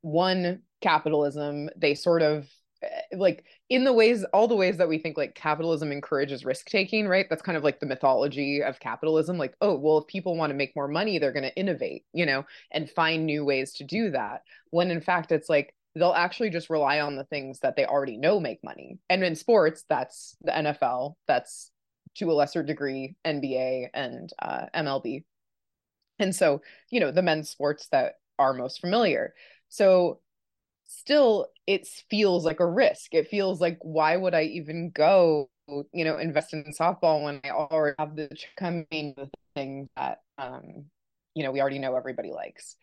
one 0.00 0.62
capitalism 0.80 1.70
they 1.76 1.94
sort 1.94 2.22
of 2.22 2.48
like 3.12 3.44
in 3.68 3.84
the 3.84 3.92
ways 3.92 4.24
all 4.32 4.48
the 4.48 4.56
ways 4.56 4.76
that 4.76 4.88
we 4.88 4.98
think 4.98 5.16
like 5.16 5.34
capitalism 5.34 5.92
encourages 5.92 6.44
risk 6.44 6.66
taking 6.66 7.06
right? 7.06 7.26
That's 7.28 7.42
kind 7.42 7.56
of 7.56 7.64
like 7.64 7.80
the 7.80 7.86
mythology 7.86 8.62
of 8.62 8.80
capitalism 8.80 9.38
like 9.38 9.54
oh 9.60 9.76
well 9.76 9.98
if 9.98 10.06
people 10.06 10.36
want 10.36 10.50
to 10.50 10.56
make 10.56 10.74
more 10.76 10.88
money 10.88 11.18
they're 11.18 11.32
going 11.32 11.42
to 11.42 11.56
innovate 11.56 12.04
you 12.12 12.26
know 12.26 12.44
and 12.70 12.90
find 12.90 13.26
new 13.26 13.44
ways 13.44 13.72
to 13.74 13.84
do 13.84 14.10
that 14.10 14.42
when 14.70 14.90
in 14.90 15.00
fact 15.00 15.32
it's 15.32 15.48
like 15.48 15.74
they'll 15.94 16.12
actually 16.12 16.50
just 16.50 16.70
rely 16.70 17.00
on 17.00 17.16
the 17.16 17.24
things 17.24 17.60
that 17.60 17.76
they 17.76 17.84
already 17.84 18.16
know 18.16 18.40
make 18.40 18.64
money. 18.64 18.98
And 19.08 19.22
in 19.22 19.36
sports 19.36 19.84
that's 19.88 20.36
the 20.42 20.52
nfl 20.52 21.14
that's 21.26 21.70
to 22.16 22.30
a 22.30 22.34
lesser 22.34 22.62
degree 22.62 23.16
nba 23.26 23.88
and 23.94 24.30
uh, 24.40 24.66
mlb 24.74 25.24
and 26.18 26.34
so 26.34 26.62
you 26.90 27.00
know 27.00 27.10
the 27.10 27.22
men's 27.22 27.50
sports 27.50 27.88
that 27.88 28.14
are 28.38 28.52
most 28.54 28.80
familiar. 28.80 29.34
So 29.68 30.20
still 30.98 31.48
it 31.66 31.86
feels 32.10 32.44
like 32.44 32.60
a 32.60 32.66
risk. 32.66 33.14
It 33.14 33.28
feels 33.28 33.60
like 33.60 33.78
why 33.82 34.16
would 34.16 34.34
I 34.34 34.42
even 34.44 34.90
go, 34.90 35.48
you 35.92 36.04
know, 36.04 36.18
invest 36.18 36.52
in 36.52 36.64
softball 36.78 37.24
when 37.24 37.40
I 37.44 37.50
already 37.50 37.96
have 37.98 38.16
the 38.16 38.28
coming 38.56 39.14
thing 39.54 39.88
that 39.96 40.20
um 40.38 40.86
you 41.34 41.42
know 41.42 41.50
we 41.52 41.60
already 41.60 41.78
know 41.78 41.96
everybody 41.96 42.30
likes. 42.30 42.76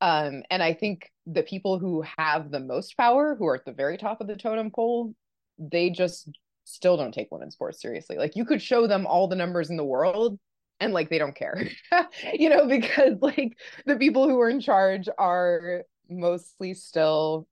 Um 0.00 0.42
and 0.50 0.62
i 0.62 0.74
think 0.74 1.10
the 1.26 1.42
people 1.42 1.78
who 1.78 2.04
have 2.18 2.50
the 2.50 2.60
most 2.60 2.96
power 2.98 3.34
who 3.34 3.46
are 3.46 3.54
at 3.54 3.64
the 3.64 3.72
very 3.72 3.96
top 3.96 4.20
of 4.20 4.26
the 4.26 4.36
totem 4.36 4.70
pole 4.70 5.14
they 5.58 5.88
just 5.90 6.28
still 6.64 6.96
don't 6.96 7.14
take 7.14 7.28
women's 7.30 7.54
sports 7.54 7.80
seriously. 7.80 8.18
Like 8.18 8.36
you 8.36 8.44
could 8.44 8.60
show 8.60 8.86
them 8.86 9.06
all 9.06 9.28
the 9.28 9.36
numbers 9.36 9.70
in 9.70 9.76
the 9.76 9.84
world 9.84 10.38
and 10.80 10.92
like 10.92 11.08
they 11.08 11.18
don't 11.18 11.34
care. 11.34 11.68
You 12.34 12.50
know 12.50 12.66
because 12.66 13.14
like 13.22 13.56
the 13.86 13.96
people 13.96 14.28
who 14.28 14.38
are 14.40 14.50
in 14.50 14.60
charge 14.60 15.08
are 15.18 15.84
mostly 16.08 16.74
still 16.74 17.46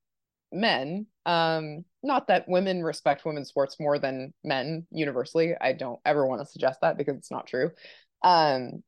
men. 0.53 1.07
Um 1.27 1.85
not 2.03 2.29
that 2.29 2.49
women 2.49 2.83
respect 2.83 3.25
women's 3.25 3.49
sports 3.49 3.77
more 3.81 3.99
than 3.99 4.35
men 4.45 4.87
universally. 4.91 5.55
I 5.61 5.73
don't 5.73 6.01
ever 6.05 6.27
want 6.27 6.43
to 6.43 6.47
suggest 6.47 6.81
that 6.83 6.99
because 6.99 7.17
it's 7.17 7.31
not 7.31 7.47
true. 7.47 7.71
Um 8.23 8.83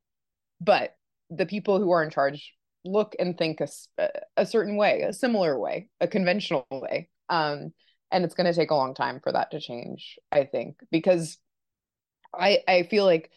but 0.61 0.96
the 1.31 1.46
people 1.46 1.79
who 1.79 1.90
are 1.90 2.02
in 2.02 2.11
charge 2.11 2.55
look 2.85 3.16
and 3.18 3.37
think 3.37 3.61
a, 3.61 4.09
a 4.37 4.46
certain 4.46 4.76
way 4.76 5.02
a 5.02 5.12
similar 5.12 5.59
way 5.59 5.88
a 6.00 6.09
conventional 6.09 6.66
way. 6.70 7.09
Um 7.29 7.72
and 8.11 8.24
it's 8.24 8.35
going 8.35 8.46
to 8.46 8.59
take 8.59 8.70
a 8.70 8.74
long 8.74 8.94
time 8.94 9.20
for 9.22 9.33
that 9.33 9.50
to 9.50 9.61
change 9.61 10.18
i 10.33 10.44
think 10.44 10.76
because 10.90 11.38
i 12.35 12.59
i 12.68 12.83
feel 12.85 13.05
like 13.05 13.31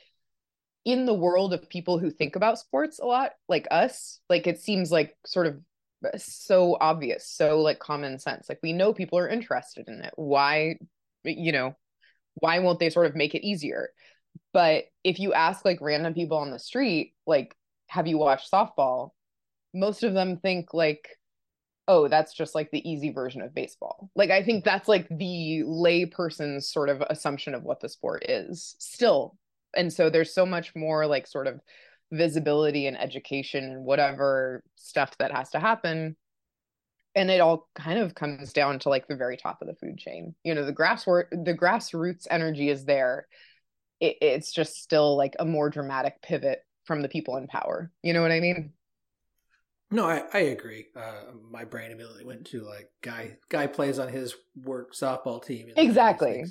in 0.86 1.06
the 1.06 1.14
world 1.14 1.54
of 1.54 1.70
people 1.70 2.00
who 2.00 2.10
think 2.10 2.36
about 2.36 2.60
sports 2.60 3.00
a 3.00 3.06
lot 3.06 3.32
like 3.48 3.68
us 3.72 4.20
like 4.30 4.48
it 4.48 4.60
seems 4.60 4.92
like 4.92 5.16
sort 5.26 5.48
of 5.48 5.60
so 6.18 6.78
obvious 6.80 7.28
so 7.28 7.62
like 7.62 7.80
common 7.80 8.20
sense 8.20 8.48
like 8.48 8.60
we 8.64 8.74
know 8.74 8.94
people 8.94 9.20
are 9.20 9.30
interested 9.30 9.88
in 9.88 10.02
it. 10.02 10.14
Why 10.16 10.78
you 11.24 11.52
know 11.52 11.76
why 12.36 12.60
won't 12.60 12.80
they 12.80 12.90
sort 12.90 13.06
of 13.08 13.16
make 13.16 13.36
it 13.36 13.46
easier? 13.46 13.90
But 14.54 14.86
if 15.04 15.20
you 15.20 15.34
ask 15.34 15.66
like 15.66 15.80
random 15.82 16.14
people 16.14 16.38
on 16.38 16.52
the 16.52 16.60
street 16.60 17.14
like 17.26 17.56
have 17.88 18.08
you 18.08 18.18
watched 18.18 18.52
softball? 18.52 19.12
Most 19.74 20.04
of 20.04 20.14
them 20.14 20.38
think 20.38 20.74
like 20.74 21.10
oh 21.88 22.08
that's 22.08 22.34
just 22.34 22.56
like 22.56 22.70
the 22.72 22.88
easy 22.90 23.12
version 23.12 23.42
of 23.42 23.54
baseball. 23.54 24.10
Like 24.16 24.30
i 24.30 24.44
think 24.44 24.64
that's 24.64 24.88
like 24.88 25.08
the 25.10 25.64
lay 25.66 26.06
person's 26.06 26.72
sort 26.72 26.90
of 26.90 27.02
assumption 27.10 27.54
of 27.54 27.64
what 27.64 27.82
the 27.82 27.90
sport 27.90 28.26
is 28.30 28.76
still. 28.80 29.38
And 29.76 29.92
so 29.92 30.10
there's 30.10 30.34
so 30.34 30.46
much 30.46 30.76
more 30.76 31.06
like 31.06 31.28
sort 31.28 31.48
of 31.48 31.60
visibility 32.12 32.88
and 32.88 33.00
education 33.00 33.64
and 33.64 33.86
whatever 33.86 34.64
stuff 34.76 35.18
that 35.20 35.32
has 35.32 35.50
to 35.52 35.60
happen. 35.60 36.16
And 37.16 37.32
it 37.32 37.42
all 37.42 37.68
kind 37.76 38.00
of 38.00 38.16
comes 38.16 38.54
down 38.54 38.80
to 38.80 38.90
like 38.90 39.08
the 39.08 39.16
very 39.16 39.38
top 39.38 39.62
of 39.62 39.68
the 39.68 39.76
food 39.76 39.98
chain. 39.98 40.36
You 40.44 40.56
know 40.56 40.66
the 40.66 40.74
grassroots 40.74 41.30
the 41.32 41.56
grassroots 41.56 42.28
energy 42.30 42.70
is 42.70 42.86
there. 42.86 43.28
It, 44.00 44.18
it's 44.22 44.52
just 44.52 44.78
still 44.78 45.18
like 45.18 45.36
a 45.40 45.46
more 45.46 45.70
dramatic 45.70 46.22
pivot 46.22 46.64
from 46.86 47.02
the 47.02 47.10
people 47.10 47.38
in 47.38 47.48
power. 47.48 47.92
You 48.04 48.14
know 48.14 48.22
what 48.22 48.32
i 48.32 48.40
mean? 48.40 48.74
No 49.92 50.06
i, 50.06 50.24
I 50.34 50.40
agree. 50.40 50.88
Uh, 50.96 51.34
my 51.50 51.66
brain 51.66 51.92
immediately 51.92 52.26
went 52.26 52.46
to 52.48 52.62
like 52.62 52.90
guy 53.02 53.38
guy 53.50 53.68
plays 53.68 54.00
on 54.00 54.08
his 54.08 54.36
work 54.64 54.94
softball 54.94 55.44
team 55.44 55.72
exactly 55.76 56.46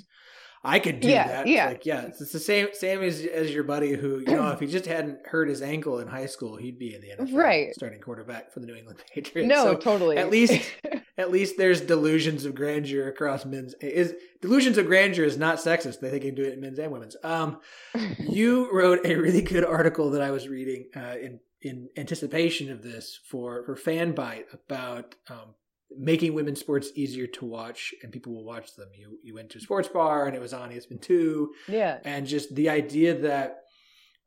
I 0.63 0.79
could 0.79 0.99
do 0.99 1.07
yeah, 1.07 1.27
that. 1.27 1.47
Yeah, 1.47 1.67
like 1.67 1.85
yeah, 1.85 2.01
it's 2.01 2.31
the 2.31 2.39
same 2.39 2.67
same 2.73 3.01
as 3.01 3.21
as 3.25 3.53
your 3.53 3.63
buddy 3.63 3.93
who 3.93 4.19
you 4.19 4.35
know 4.35 4.49
if 4.51 4.59
he 4.59 4.67
just 4.67 4.85
hadn't 4.85 5.19
hurt 5.25 5.47
his 5.47 5.61
ankle 5.61 5.99
in 5.99 6.07
high 6.07 6.25
school, 6.25 6.57
he'd 6.57 6.77
be 6.77 6.93
in 6.93 7.01
the 7.01 7.09
NFL, 7.09 7.33
right? 7.33 7.73
Starting 7.73 8.01
quarterback 8.01 8.51
for 8.51 8.59
the 8.59 8.65
New 8.65 8.75
England 8.75 8.99
Patriots. 9.13 9.47
No, 9.47 9.63
so 9.63 9.75
totally. 9.75 10.17
At 10.17 10.29
least 10.29 10.61
at 11.17 11.31
least 11.31 11.57
there's 11.57 11.81
delusions 11.81 12.43
of 12.43 12.55
grandeur 12.55 13.07
across 13.07 13.45
men's. 13.45 13.73
Is 13.75 14.15
delusions 14.41 14.77
of 14.77 14.85
grandeur 14.85 15.23
is 15.23 15.37
not 15.37 15.59
sexist. 15.59 16.01
They 16.01 16.09
think 16.09 16.23
you 16.25 16.31
can 16.31 16.43
do 16.43 16.49
it 16.49 16.53
in 16.53 16.61
men's 16.61 16.79
and 16.79 16.91
women's. 16.91 17.15
Um, 17.23 17.59
you 18.19 18.69
wrote 18.73 19.05
a 19.05 19.15
really 19.15 19.41
good 19.41 19.63
article 19.63 20.11
that 20.11 20.21
I 20.21 20.31
was 20.31 20.49
reading 20.49 20.89
uh, 20.93 21.15
in 21.21 21.39
in 21.61 21.89
anticipation 21.95 22.69
of 22.69 22.83
this 22.83 23.19
for 23.29 23.63
for 23.63 23.75
Fanbyte 23.75 24.53
about 24.53 25.15
um, 25.29 25.55
making 25.97 26.33
women's 26.33 26.59
sports 26.59 26.91
easier 26.95 27.27
to 27.27 27.45
watch 27.45 27.93
and 28.03 28.11
people 28.11 28.33
will 28.33 28.45
watch 28.45 28.75
them. 28.75 28.89
You 28.95 29.17
you 29.23 29.33
went 29.33 29.49
to 29.51 29.57
a 29.57 29.61
sports 29.61 29.87
bar 29.87 30.27
and 30.27 30.35
it 30.35 30.41
was 30.41 30.53
on 30.53 30.71
ESPN 30.71 31.01
two. 31.01 31.53
Yeah. 31.67 31.99
And 32.05 32.27
just 32.27 32.53
the 32.55 32.69
idea 32.69 33.17
that 33.19 33.63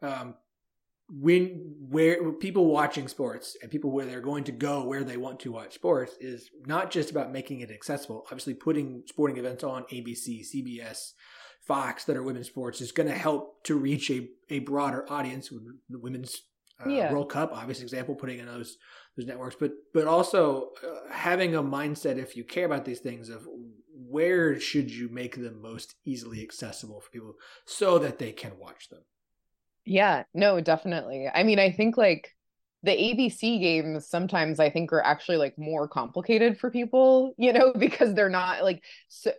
um 0.02 0.34
when 1.08 1.74
where 1.88 2.32
people 2.32 2.66
watching 2.66 3.06
sports 3.06 3.56
and 3.60 3.70
people 3.70 3.90
where 3.90 4.06
they're 4.06 4.20
going 4.20 4.44
to 4.44 4.52
go 4.52 4.84
where 4.84 5.04
they 5.04 5.16
want 5.16 5.40
to 5.40 5.52
watch 5.52 5.74
sports 5.74 6.16
is 6.20 6.50
not 6.66 6.90
just 6.90 7.10
about 7.10 7.32
making 7.32 7.60
it 7.60 7.70
accessible. 7.70 8.22
Obviously 8.26 8.54
putting 8.54 9.02
sporting 9.06 9.36
events 9.36 9.62
on 9.62 9.84
ABC, 9.84 10.40
CBS, 10.40 11.12
Fox 11.62 12.04
that 12.04 12.16
are 12.16 12.24
women's 12.24 12.48
sports 12.48 12.80
is 12.80 12.90
going 12.90 13.08
to 13.08 13.14
help 13.14 13.62
to 13.64 13.76
reach 13.76 14.10
a, 14.10 14.28
a 14.50 14.58
broader 14.60 15.06
audience. 15.08 15.52
The 15.88 15.98
women's 15.98 16.42
uh, 16.84 16.88
yeah. 16.88 17.12
World 17.12 17.30
Cup, 17.30 17.52
obvious 17.54 17.82
example, 17.82 18.16
putting 18.16 18.40
in 18.40 18.46
those 18.46 18.78
those 19.16 19.26
networks, 19.26 19.56
but 19.58 19.72
but 19.92 20.06
also 20.06 20.70
uh, 20.86 21.12
having 21.12 21.54
a 21.54 21.62
mindset 21.62 22.18
if 22.18 22.36
you 22.36 22.44
care 22.44 22.66
about 22.66 22.84
these 22.84 23.00
things 23.00 23.28
of 23.28 23.46
where 24.12 24.60
should 24.60 24.90
you 24.90 25.08
make 25.08 25.36
them 25.36 25.60
most 25.62 25.94
easily 26.04 26.42
accessible 26.42 27.00
for 27.00 27.10
people 27.10 27.34
so 27.64 27.98
that 27.98 28.18
they 28.18 28.32
can 28.32 28.52
watch 28.58 28.88
them. 28.88 29.00
Yeah, 29.84 30.24
no, 30.34 30.60
definitely. 30.60 31.28
I 31.32 31.42
mean, 31.42 31.58
I 31.58 31.70
think 31.70 31.96
like 31.96 32.30
the 32.84 32.90
ABC 32.90 33.60
games 33.60 34.08
sometimes 34.08 34.58
I 34.58 34.68
think 34.70 34.92
are 34.92 35.02
actually 35.02 35.36
like 35.36 35.56
more 35.56 35.86
complicated 35.86 36.58
for 36.58 36.70
people, 36.70 37.34
you 37.38 37.52
know, 37.52 37.72
because 37.78 38.14
they're 38.14 38.28
not 38.28 38.62
like 38.64 38.82
so, 39.08 39.30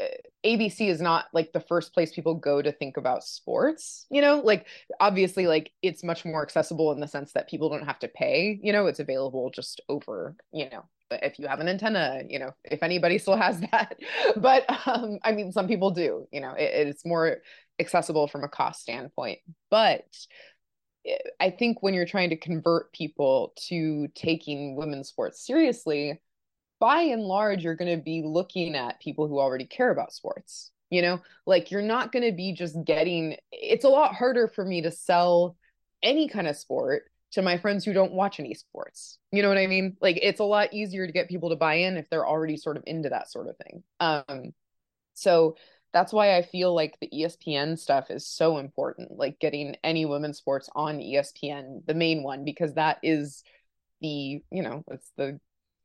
ABC 0.46 0.90
is 0.90 1.02
not 1.02 1.26
like 1.34 1.52
the 1.52 1.60
first 1.60 1.94
place 1.94 2.14
people 2.14 2.36
go 2.36 2.62
to 2.62 2.72
think 2.72 2.98
about 2.98 3.24
sports, 3.24 4.06
you 4.10 4.22
know, 4.22 4.42
like 4.44 4.68
obviously 5.00 5.48
like 5.48 5.72
it's 5.82 6.04
much 6.04 6.24
more 6.26 6.42
accessible 6.42 6.92
in 6.92 7.00
the 7.00 7.08
sense 7.08 7.34
that 7.34 7.50
people 7.50 7.70
don't 7.70 7.86
have 7.86 8.00
to 8.00 8.08
pay, 8.08 8.60
you 8.62 8.72
know, 8.72 8.88
it's 8.88 9.00
available 9.00 9.52
just 9.54 9.82
over, 9.90 10.36
you 10.54 10.70
know, 10.70 10.84
if 11.12 11.38
you 11.38 11.48
have 11.48 11.60
an 11.60 11.68
antenna, 11.68 12.24
you 12.28 12.40
know, 12.40 12.52
if 12.64 12.82
anybody 12.82 13.18
still 13.18 13.38
has 13.38 13.60
that. 13.72 13.98
But 14.38 14.66
um 14.88 15.20
I 15.24 15.34
mean 15.34 15.52
some 15.52 15.68
people 15.68 15.92
do, 15.92 16.28
you 16.32 16.40
know, 16.42 16.54
it, 16.54 16.88
it's 16.88 17.06
more 17.06 17.38
accessible 17.80 18.28
from 18.28 18.44
a 18.44 18.48
cost 18.50 18.82
standpoint. 18.82 19.40
But 19.70 20.06
I 21.40 21.50
think 21.50 21.84
when 21.84 21.94
you're 21.94 22.06
trying 22.06 22.30
to 22.30 22.38
convert 22.38 22.94
people 22.94 23.54
to 23.68 24.08
taking 24.16 24.76
women's 24.76 25.10
sports 25.10 25.46
seriously, 25.46 26.22
by 26.80 27.02
and 27.02 27.24
large, 27.24 27.64
you're 27.64 27.76
going 27.76 27.98
to 27.98 28.04
be 28.04 28.24
looking 28.26 28.76
at 28.76 29.00
people 29.00 29.28
who 29.28 29.40
already 29.40 29.66
care 29.66 29.92
about 29.92 30.14
sports. 30.14 30.72
You 30.90 31.02
know, 31.02 31.22
like 31.48 31.72
you're 31.72 31.82
not 31.82 32.12
going 32.12 32.24
to 32.24 32.32
be 32.32 32.54
just 32.54 32.76
getting, 32.86 33.38
it's 33.52 33.86
a 33.86 33.90
lot 33.90 34.14
harder 34.14 34.48
for 34.48 34.64
me 34.64 34.84
to 34.84 34.92
sell 34.92 35.58
any 36.04 36.28
kind 36.28 36.48
of 36.48 36.56
sport 36.56 37.04
to 37.32 37.42
my 37.42 37.58
friends 37.58 37.84
who 37.84 37.94
don't 37.94 38.14
watch 38.14 38.40
any 38.40 38.54
sports. 38.54 39.18
You 39.32 39.42
know 39.42 39.50
what 39.50 39.58
I 39.58 39.66
mean? 39.66 39.98
Like 40.02 40.20
it's 40.22 40.40
a 40.40 40.46
lot 40.46 40.72
easier 40.72 41.08
to 41.08 41.14
get 41.14 41.30
people 41.30 41.50
to 41.50 41.56
buy 41.56 41.76
in 41.76 41.98
if 41.98 42.10
they're 42.10 42.28
already 42.28 42.58
sort 42.58 42.78
of 42.78 42.84
into 42.86 43.10
that 43.10 43.32
sort 43.32 43.50
of 43.50 43.58
thing. 43.58 43.84
Um, 44.00 44.54
so 45.16 45.56
that's 45.94 46.12
why 46.12 46.36
I 46.36 46.42
feel 46.42 46.74
like 46.74 46.98
the 47.00 47.10
ESPN 47.10 47.78
stuff 47.78 48.10
is 48.10 48.28
so 48.28 48.58
important, 48.58 49.12
like 49.18 49.40
getting 49.40 49.78
any 49.84 50.06
women's 50.06 50.38
sports 50.38 50.70
on 50.76 50.98
ESPN, 50.98 51.86
the 51.86 51.94
main 51.94 52.24
one, 52.24 52.44
because 52.44 52.74
that 52.74 52.98
is 53.04 53.44
the, 54.02 54.42
you 54.52 54.64
know, 54.64 54.84
it's 54.90 55.12
the 55.18 55.40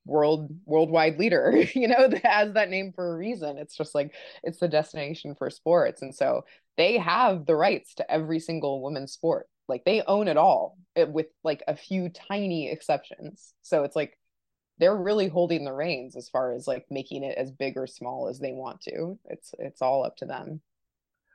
world 0.07 0.49
worldwide 0.64 1.18
leader, 1.18 1.62
you 1.75 1.87
know, 1.88 2.09
that 2.09 2.25
has 2.25 2.55
that 2.55 2.71
name 2.71 2.92
for 2.94 3.14
a 3.14 3.18
reason. 3.18 3.59
It's 3.59 3.77
just 3.77 3.94
like 3.94 4.14
it's 4.42 4.59
the 4.59 4.68
destination 4.68 5.35
for 5.35 5.51
sports. 5.51 6.01
And 6.03 6.14
so 6.14 6.44
they 6.77 6.97
have 6.97 7.44
the 7.44 7.55
rights 7.55 7.94
to 7.97 8.11
every 8.11 8.40
single 8.40 8.83
women's 8.83 9.12
sport. 9.12 9.47
Like 9.68 9.85
they 9.85 10.03
own 10.07 10.29
it 10.29 10.38
all 10.38 10.79
it, 10.97 11.11
with 11.11 11.27
like 11.44 11.62
a 11.68 11.77
few 11.77 12.09
tiny 12.09 12.71
exceptions. 12.71 13.53
So 13.61 13.85
it's 13.85 13.94
like 13.94 14.18
they're 14.79 14.97
really 14.97 15.29
holding 15.29 15.64
the 15.64 15.73
reins 15.73 16.17
as 16.17 16.29
far 16.29 16.53
as 16.53 16.67
like 16.67 16.87
making 16.91 17.25
it 17.25 17.37
as 17.37 17.51
big 17.51 17.77
or 17.77 17.87
small 17.87 18.29
as 18.29 18.38
they 18.38 18.53
want 18.53 18.81
to. 18.83 19.19
It's 19.27 19.55
it's 19.59 19.83
all 19.83 20.05
up 20.05 20.17
to 20.19 20.27
them. 20.27 20.61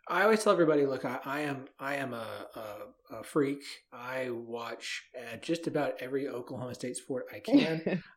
I 0.07 0.23
always 0.23 0.43
tell 0.43 0.51
everybody, 0.51 0.85
look, 0.85 1.05
I, 1.05 1.19
I 1.23 1.39
am 1.41 1.65
I 1.79 1.95
am 1.95 2.13
a, 2.13 2.27
a, 2.55 3.19
a, 3.19 3.23
freak. 3.23 3.63
I 3.93 4.29
watch 4.31 5.03
uh, 5.17 5.37
just 5.37 5.67
about 5.67 5.93
every 6.01 6.27
Oklahoma 6.27 6.75
State 6.75 6.97
sport 6.97 7.27
I 7.33 7.39
can. 7.39 8.03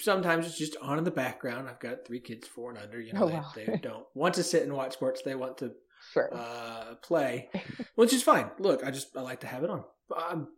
Sometimes 0.00 0.46
it's 0.46 0.58
just 0.58 0.76
on 0.80 0.98
in 0.98 1.04
the 1.04 1.10
background. 1.10 1.68
I've 1.68 1.80
got 1.80 2.04
three 2.04 2.20
kids, 2.20 2.46
four 2.46 2.70
and 2.70 2.78
under. 2.78 3.00
You 3.00 3.12
know, 3.12 3.24
oh, 3.24 3.26
wow. 3.26 3.46
they, 3.54 3.66
they, 3.66 3.76
don't 3.76 4.06
want 4.14 4.34
to 4.34 4.42
sit 4.42 4.64
and 4.64 4.72
watch 4.72 4.94
sports. 4.94 5.22
They 5.22 5.34
want 5.34 5.58
to 5.58 5.72
sure. 6.12 6.30
uh, 6.32 6.94
play, 7.02 7.48
which 7.94 8.12
is 8.12 8.22
fine. 8.22 8.50
Look, 8.58 8.84
I 8.84 8.90
just 8.90 9.16
I 9.16 9.20
like 9.20 9.40
to 9.40 9.46
have 9.46 9.62
it 9.62 9.70
on. 9.70 9.84
Um, 10.16 10.48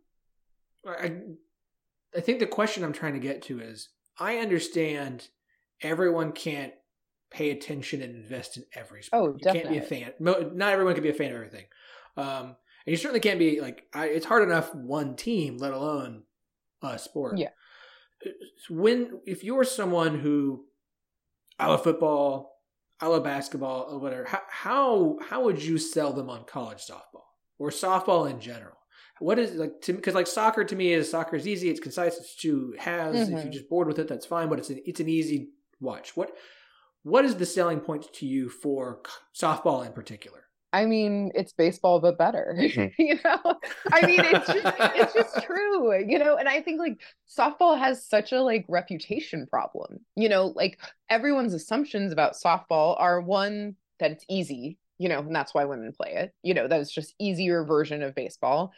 I 0.87 1.13
I 2.15 2.19
think 2.19 2.39
the 2.39 2.47
question 2.47 2.83
I'm 2.83 2.93
trying 2.93 3.13
to 3.13 3.19
get 3.19 3.41
to 3.43 3.59
is 3.59 3.89
I 4.19 4.37
understand 4.37 5.27
everyone 5.81 6.31
can't 6.31 6.73
pay 7.29 7.51
attention 7.51 8.01
and 8.01 8.15
invest 8.15 8.57
in 8.57 8.65
every 8.73 9.03
sport. 9.03 9.21
Oh, 9.21 9.37
definitely. 9.37 9.75
You 9.75 9.81
can't 9.81 9.89
be 9.89 9.95
a 9.95 9.99
fan. 9.99 10.13
Not 10.57 10.73
everyone 10.73 10.93
can 10.93 11.03
be 11.03 11.09
a 11.09 11.13
fan 11.13 11.31
of 11.31 11.35
everything. 11.35 11.65
Um, 12.17 12.55
and 12.85 12.93
you 12.93 12.97
certainly 12.97 13.21
can't 13.21 13.39
be 13.39 13.61
like, 13.61 13.87
I, 13.93 14.07
it's 14.07 14.25
hard 14.25 14.43
enough 14.43 14.73
one 14.75 15.15
team, 15.15 15.57
let 15.57 15.73
alone 15.73 16.23
a 16.81 16.99
sport. 16.99 17.37
Yeah. 17.37 17.49
When, 18.69 19.21
if 19.25 19.43
you're 19.43 19.63
someone 19.63 20.19
who, 20.19 20.65
I 21.57 21.67
love 21.67 21.83
football, 21.83 22.59
I 22.99 23.07
love 23.07 23.23
basketball, 23.23 23.87
or 23.89 23.99
whatever, 23.99 24.25
how, 24.25 24.41
how, 24.49 25.17
how 25.29 25.43
would 25.43 25.63
you 25.63 25.77
sell 25.77 26.11
them 26.13 26.29
on 26.29 26.43
college 26.45 26.85
softball? 26.85 27.21
or 27.61 27.69
softball 27.69 28.27
in 28.27 28.41
general? 28.41 28.75
What 29.21 29.37
is 29.37 29.53
like 29.55 29.81
to 29.81 29.93
because 29.93 30.15
like 30.15 30.27
soccer 30.27 30.63
to 30.63 30.75
me 30.75 30.93
is 30.93 31.09
soccer 31.09 31.35
is 31.35 31.47
easy, 31.47 31.69
it's 31.69 31.79
concise, 31.79 32.17
it's 32.17 32.35
two 32.35 32.75
has. 32.79 33.15
Mm-hmm. 33.15 33.37
If 33.37 33.43
you're 33.43 33.53
just 33.53 33.69
bored 33.69 33.87
with 33.87 33.99
it, 33.99 34.07
that's 34.07 34.25
fine. 34.25 34.49
But 34.49 34.59
it's 34.59 34.69
an, 34.69 34.81
it's 34.85 34.99
an 34.99 35.07
easy 35.07 35.49
watch. 35.79 36.17
What 36.17 36.35
what 37.03 37.25
is 37.25 37.35
the 37.35 37.45
selling 37.45 37.79
point 37.79 38.11
to 38.13 38.25
you 38.25 38.49
for 38.49 39.01
softball 39.35 39.85
in 39.85 39.93
particular? 39.93 40.41
I 40.73 40.85
mean, 40.85 41.31
it's 41.35 41.51
baseball 41.51 41.99
but 41.99 42.17
better. 42.17 42.55
you 42.97 43.19
know, 43.25 43.55
I 43.91 44.05
mean, 44.05 44.21
it's 44.21 44.47
just 44.47 44.75
it's 44.95 45.13
just 45.13 45.45
true. 45.45 46.03
You 46.07 46.19
know, 46.19 46.37
and 46.37 46.47
I 46.47 46.61
think 46.61 46.79
like 46.79 47.01
softball 47.29 47.77
has 47.77 48.05
such 48.05 48.31
a 48.31 48.41
like 48.41 48.65
reputation 48.69 49.47
problem. 49.47 49.99
You 50.15 50.29
know, 50.29 50.53
like 50.55 50.79
everyone's 51.09 51.53
assumptions 51.53 52.13
about 52.13 52.33
softball 52.33 52.99
are 52.99 53.19
one 53.19 53.75
that 53.99 54.11
it's 54.11 54.25
easy. 54.29 54.77
You 54.97 55.09
know, 55.09 55.19
and 55.19 55.35
that's 55.35 55.53
why 55.53 55.65
women 55.65 55.91
play 55.91 56.13
it. 56.13 56.33
You 56.43 56.53
know, 56.53 56.67
that 56.67 56.79
it's 56.79 56.93
just 56.93 57.15
easier 57.19 57.65
version 57.65 58.03
of 58.03 58.15
baseball 58.15 58.71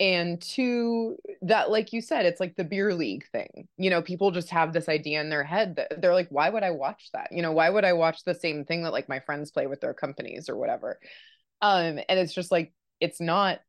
and 0.00 0.42
two 0.42 1.16
that 1.42 1.70
like 1.70 1.92
you 1.92 2.00
said 2.00 2.26
it's 2.26 2.40
like 2.40 2.56
the 2.56 2.64
beer 2.64 2.92
league 2.92 3.24
thing 3.30 3.68
you 3.76 3.88
know 3.88 4.02
people 4.02 4.32
just 4.32 4.50
have 4.50 4.72
this 4.72 4.88
idea 4.88 5.20
in 5.20 5.30
their 5.30 5.44
head 5.44 5.76
that 5.76 6.02
they're 6.02 6.14
like 6.14 6.28
why 6.30 6.50
would 6.50 6.64
i 6.64 6.70
watch 6.70 7.10
that? 7.12 7.30
You 7.30 7.42
know 7.42 7.52
why 7.52 7.70
would 7.70 7.84
i 7.84 7.92
watch 7.92 8.24
the 8.24 8.34
same 8.34 8.64
thing 8.64 8.82
that 8.82 8.92
like 8.92 9.08
my 9.08 9.20
friends 9.20 9.52
play 9.52 9.68
with 9.68 9.80
their 9.80 9.94
companies 9.94 10.48
or 10.48 10.56
whatever? 10.56 10.98
Um 11.62 12.00
and 12.08 12.18
it's 12.18 12.34
just 12.34 12.50
like 12.50 12.72
it's 13.00 13.20
not 13.20 13.60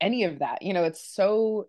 any 0.00 0.24
of 0.24 0.38
that 0.38 0.62
you 0.62 0.72
know 0.72 0.84
it's 0.84 1.04
so 1.04 1.66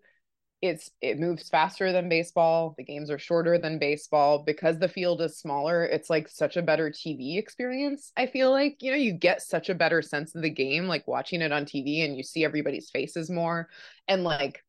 it's 0.60 0.90
it 1.00 1.20
moves 1.20 1.48
faster 1.48 1.92
than 1.92 2.08
baseball 2.08 2.74
the 2.76 2.84
games 2.84 3.10
are 3.10 3.18
shorter 3.18 3.58
than 3.58 3.78
baseball 3.78 4.42
because 4.44 4.78
the 4.78 4.88
field 4.88 5.22
is 5.22 5.38
smaller 5.38 5.84
it's 5.84 6.10
like 6.10 6.28
such 6.28 6.56
a 6.56 6.62
better 6.62 6.90
tv 6.90 7.38
experience 7.38 8.12
i 8.16 8.26
feel 8.26 8.50
like 8.50 8.76
you 8.80 8.90
know 8.90 8.96
you 8.96 9.12
get 9.12 9.40
such 9.40 9.68
a 9.68 9.74
better 9.74 10.02
sense 10.02 10.34
of 10.34 10.42
the 10.42 10.50
game 10.50 10.86
like 10.86 11.06
watching 11.06 11.42
it 11.42 11.52
on 11.52 11.64
tv 11.64 12.04
and 12.04 12.16
you 12.16 12.24
see 12.24 12.44
everybody's 12.44 12.90
faces 12.90 13.30
more 13.30 13.68
and 14.08 14.24
like 14.24 14.64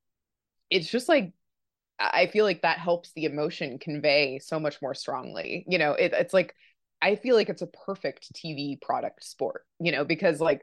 it's 0.69 0.89
just 0.89 1.09
like 1.09 1.33
i 1.99 2.27
feel 2.27 2.45
like 2.45 2.61
that 2.61 2.77
helps 2.77 3.11
the 3.13 3.25
emotion 3.25 3.79
convey 3.79 4.37
so 4.37 4.59
much 4.59 4.81
more 4.83 4.93
strongly 4.93 5.65
you 5.67 5.79
know 5.79 5.93
it, 5.93 6.13
it's 6.13 6.35
like 6.35 6.53
i 7.01 7.15
feel 7.15 7.35
like 7.35 7.49
it's 7.49 7.63
a 7.63 7.67
perfect 7.67 8.31
tv 8.33 8.79
product 8.79 9.23
sport 9.23 9.65
you 9.79 9.91
know 9.91 10.05
because 10.05 10.39
like 10.39 10.61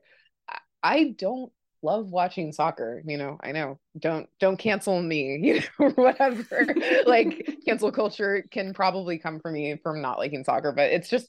i 0.84 1.14
don't 1.18 1.50
love 1.86 2.10
watching 2.10 2.52
soccer 2.52 3.00
you 3.06 3.16
know 3.16 3.38
i 3.44 3.52
know 3.52 3.78
don't 3.98 4.28
don't 4.40 4.58
cancel 4.58 5.00
me 5.00 5.38
you 5.42 5.60
know 5.78 5.90
whatever 5.90 6.66
like 7.06 7.48
cancel 7.64 7.92
culture 7.92 8.44
can 8.50 8.74
probably 8.74 9.18
come 9.18 9.38
from 9.38 9.54
me 9.54 9.78
from 9.82 10.02
not 10.02 10.18
liking 10.18 10.42
soccer 10.42 10.72
but 10.72 10.90
it's 10.90 11.08
just 11.08 11.28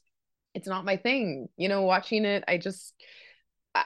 it's 0.54 0.66
not 0.66 0.84
my 0.84 0.96
thing 0.96 1.48
you 1.56 1.68
know 1.68 1.82
watching 1.82 2.24
it 2.24 2.42
i 2.48 2.58
just 2.58 2.92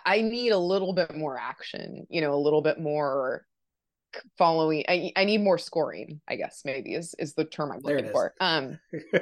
i 0.07 0.23
need 0.23 0.51
a 0.51 0.59
little 0.59 0.95
bit 0.95 1.15
more 1.15 1.39
action 1.39 2.07
you 2.09 2.23
know 2.23 2.33
a 2.33 2.41
little 2.43 2.63
bit 2.63 2.81
more 2.81 3.45
following 4.39 4.83
i, 4.89 5.13
I 5.15 5.25
need 5.27 5.43
more 5.43 5.59
scoring 5.59 6.23
i 6.27 6.37
guess 6.37 6.63
maybe 6.65 6.95
is 6.95 7.15
is 7.19 7.35
the 7.35 7.45
term 7.45 7.71
i'm 7.71 7.81
looking 7.83 8.11
for 8.11 8.33
um 8.41 8.79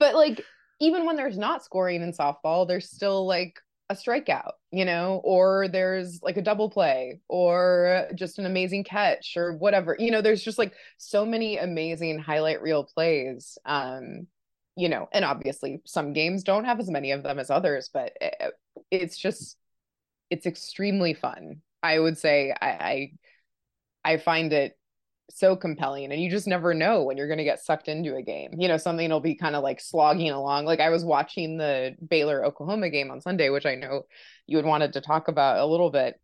but 0.00 0.14
like 0.14 0.42
even 0.80 1.04
when 1.04 1.16
there's 1.16 1.36
not 1.36 1.64
scoring 1.64 2.02
in 2.02 2.12
softball 2.12 2.66
there's 2.66 2.90
still 2.90 3.26
like 3.26 3.58
a 3.90 3.94
strikeout, 3.94 4.52
you 4.70 4.84
know, 4.84 5.20
or 5.24 5.68
there's 5.68 6.20
like 6.22 6.36
a 6.36 6.42
double 6.42 6.68
play 6.70 7.20
or 7.28 8.08
just 8.14 8.38
an 8.38 8.46
amazing 8.46 8.84
catch 8.84 9.36
or 9.36 9.54
whatever. 9.56 9.96
You 9.98 10.10
know, 10.10 10.20
there's 10.20 10.42
just 10.42 10.58
like 10.58 10.74
so 10.98 11.24
many 11.24 11.56
amazing 11.58 12.18
highlight 12.18 12.62
reel 12.62 12.84
plays. 12.84 13.56
Um, 13.64 14.26
you 14.76 14.88
know, 14.88 15.08
and 15.12 15.24
obviously 15.24 15.80
some 15.86 16.12
games 16.12 16.44
don't 16.44 16.64
have 16.64 16.78
as 16.78 16.90
many 16.90 17.10
of 17.10 17.22
them 17.22 17.38
as 17.38 17.50
others, 17.50 17.90
but 17.92 18.12
it, 18.20 18.54
it's 18.90 19.18
just 19.18 19.56
it's 20.30 20.46
extremely 20.46 21.14
fun. 21.14 21.62
I 21.82 21.98
would 21.98 22.18
say 22.18 22.54
I, 22.60 22.68
I 22.68 23.12
I 24.04 24.16
find 24.18 24.52
it 24.52 24.77
so 25.30 25.54
compelling 25.54 26.10
and 26.10 26.20
you 26.20 26.30
just 26.30 26.46
never 26.46 26.72
know 26.74 27.02
when 27.02 27.16
you're 27.16 27.26
going 27.26 27.38
to 27.38 27.44
get 27.44 27.62
sucked 27.62 27.88
into 27.88 28.16
a 28.16 28.22
game. 28.22 28.50
You 28.58 28.68
know 28.68 28.76
something 28.76 29.10
will 29.10 29.20
be 29.20 29.34
kind 29.34 29.54
of 29.56 29.62
like 29.62 29.80
slogging 29.80 30.30
along. 30.30 30.64
Like 30.64 30.80
i 30.80 30.90
was 30.90 31.04
watching 31.04 31.58
the 31.58 31.96
baylor 32.08 32.44
oklahoma 32.44 32.90
game 32.90 33.10
on 33.10 33.20
sunday 33.20 33.50
which 33.50 33.66
i 33.66 33.74
know 33.74 34.02
you 34.46 34.56
had 34.56 34.66
wanted 34.66 34.94
to 34.94 35.00
talk 35.00 35.28
about 35.28 35.58
a 35.58 35.66
little 35.66 35.90
bit. 35.90 36.20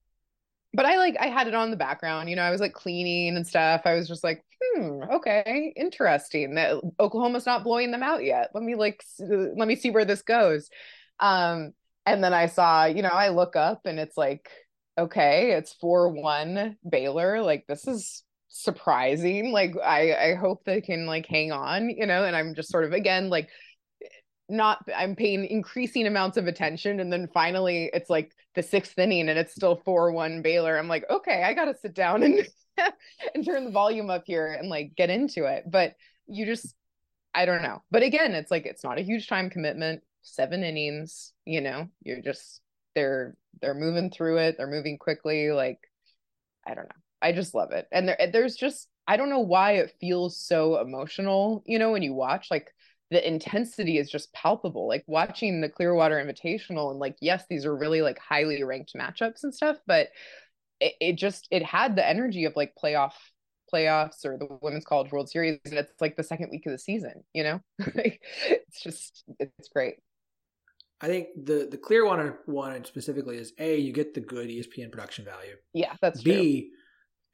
But 0.73 0.87
i 0.87 0.97
like 0.97 1.17
i 1.21 1.27
had 1.27 1.49
it 1.49 1.55
on 1.55 1.71
the 1.71 1.77
background 1.77 2.31
you 2.31 2.37
know 2.37 2.43
i 2.43 2.51
was 2.51 2.61
like 2.61 2.73
cleaning 2.73 3.37
and 3.37 3.47
stuff. 3.47 3.83
I 3.85 3.95
was 3.95 4.09
just 4.09 4.25
like 4.25 4.45
hmm 4.63 5.03
okay 5.13 5.73
interesting 5.77 6.55
that 6.55 6.81
oklahoma's 6.99 7.47
not 7.47 7.65
blowing 7.65 7.91
them 7.91 8.03
out 8.03 8.25
yet. 8.25 8.51
Let 8.55 8.65
me 8.65 8.75
like 8.75 9.05
let 9.21 9.69
me 9.69 9.77
see 9.77 9.91
where 9.91 10.05
this 10.05 10.23
goes. 10.23 10.71
Um 11.21 11.73
and 12.07 12.23
then 12.23 12.35
i 12.35 12.47
saw 12.47 12.85
you 12.85 13.03
know 13.03 13.09
i 13.09 13.29
look 13.29 13.57
up 13.57 13.83
and 13.87 13.99
it's 13.99 14.17
like 14.17 14.49
okay 14.99 15.53
it's 15.53 15.75
4-1 15.83 16.77
baylor 16.89 17.43
like 17.43 17.65
this 17.67 17.87
is 17.87 18.23
surprising 18.57 19.51
like 19.51 19.75
i 19.85 20.31
i 20.31 20.35
hope 20.35 20.65
they 20.65 20.81
can 20.81 21.07
like 21.07 21.27
hang 21.27 21.51
on 21.51 21.91
you 21.91 22.07
know 22.07 22.25
and 22.25 22.37
i'm 22.37 22.55
just 22.55 22.71
sort 22.71 22.85
of 22.85 22.93
again 22.93 23.29
like 23.29 23.49
eh, 24.01 24.07
not 24.49 24.79
i'm 24.97 25.17
paying 25.17 25.45
increasing 25.45 26.07
amounts 26.07 26.37
of 26.37 26.47
attention 26.47 27.01
and 27.01 27.13
then 27.13 27.29
finally 27.35 27.91
it's 27.93 28.09
like 28.09 28.31
the 28.55 28.63
sixth 28.63 28.97
inning 28.97 29.29
and 29.29 29.37
it's 29.37 29.53
still 29.53 29.83
4-1 29.85 30.41
baylor. 30.45 30.79
I'm 30.79 30.87
like 30.87 31.05
okay 31.11 31.43
i 31.43 31.53
gotta 31.53 31.75
sit 31.77 31.95
down 31.95 32.23
and 32.23 32.47
and 33.35 33.45
turn 33.45 33.65
the 33.65 33.73
volume 33.73 34.09
up 34.09 34.23
here 34.25 34.47
and 34.53 34.69
like 34.69 34.95
get 34.97 35.11
into 35.11 35.47
it. 35.47 35.65
But 35.69 35.95
you 36.29 36.47
just 36.47 36.77
i 37.35 37.47
don't 37.47 37.63
know. 37.63 37.83
But 37.91 38.05
again 38.05 38.35
it's 38.35 38.53
like 38.53 38.67
it's 38.67 38.85
not 38.85 38.99
a 38.99 39.03
huge 39.03 39.27
time 39.27 39.51
commitment 39.51 40.05
seven 40.23 40.63
innings 40.63 41.35
you 41.45 41.61
know 41.61 41.87
you're 42.03 42.23
just 42.23 42.63
they're 42.95 43.37
they're 43.61 43.75
moving 43.75 44.11
through 44.11 44.39
it 44.39 44.57
they're 44.57 44.67
moving 44.67 44.97
quickly 44.97 45.51
like 45.51 45.79
i 46.67 46.73
don't 46.73 46.89
know 46.89 47.04
I 47.25 47.33
just 47.33 47.55
love 47.55 47.73
it. 47.73 47.89
And 47.91 48.07
there, 48.07 48.19
there's 48.31 48.55
just 48.55 48.89
I 49.09 49.17
don't 49.17 49.31
know 49.31 49.41
why 49.41 49.73
it 49.73 49.95
feels 49.99 50.39
so 50.39 50.79
emotional, 50.79 51.63
you 51.67 51.79
know, 51.79 51.91
when 51.91 52.03
you 52.03 52.13
watch 52.13 52.49
like 52.51 52.71
the 53.11 53.27
intensity 53.27 53.99
is 53.99 54.11
just 54.11 54.33
palpable. 54.35 54.87
Like 54.87 55.05
watching 55.07 55.61
the 55.61 55.69
Clearwater 55.71 56.17
Invitational 56.17 56.91
and 56.91 57.01
like 57.01 57.17
yes, 57.21 57.45
these 57.49 57.65
are 57.65 57.75
really 57.75 58.03
like 58.03 58.19
highly 58.19 58.63
ranked 58.63 58.93
matchups 58.95 59.43
and 59.43 59.55
stuff, 59.55 59.79
but 59.87 60.09
it, 60.81 60.93
it 61.01 61.13
just 61.17 61.49
it 61.51 61.65
had 61.65 61.97
the 61.97 62.07
energy 62.07 62.45
of 62.45 62.55
like 62.57 62.75
playoff 62.83 63.13
playoffs 63.73 64.27
or 64.27 64.37
the 64.37 64.47
women's 64.61 64.85
college 64.85 65.11
world 65.11 65.29
series 65.29 65.59
and 65.65 65.75
it's 65.75 66.01
like 66.01 66.17
the 66.17 66.23
second 66.23 66.51
week 66.51 66.65
of 66.67 66.71
the 66.71 66.79
season 66.79 67.25
you 67.33 67.43
know 67.43 67.61
it's 67.79 68.83
just 68.83 69.25
it's 69.41 69.69
great 69.71 69.95
I 71.01 71.09
think 71.09 71.29
the 71.45 71.67
the 71.71 71.79
Clearwater 71.79 72.41
one 72.47 72.85
specifically 72.85 73.37
is 73.39 73.53
a 73.59 73.77
you 73.77 73.93
get 73.93 74.15
the 74.15 74.21
good 74.21 74.49
ESPN 74.49 74.93
production 74.93 75.25
value. 75.25 75.57
Yeah, 75.73 75.95
that's 76.01 76.23
B 76.23 76.61
true 76.61 76.79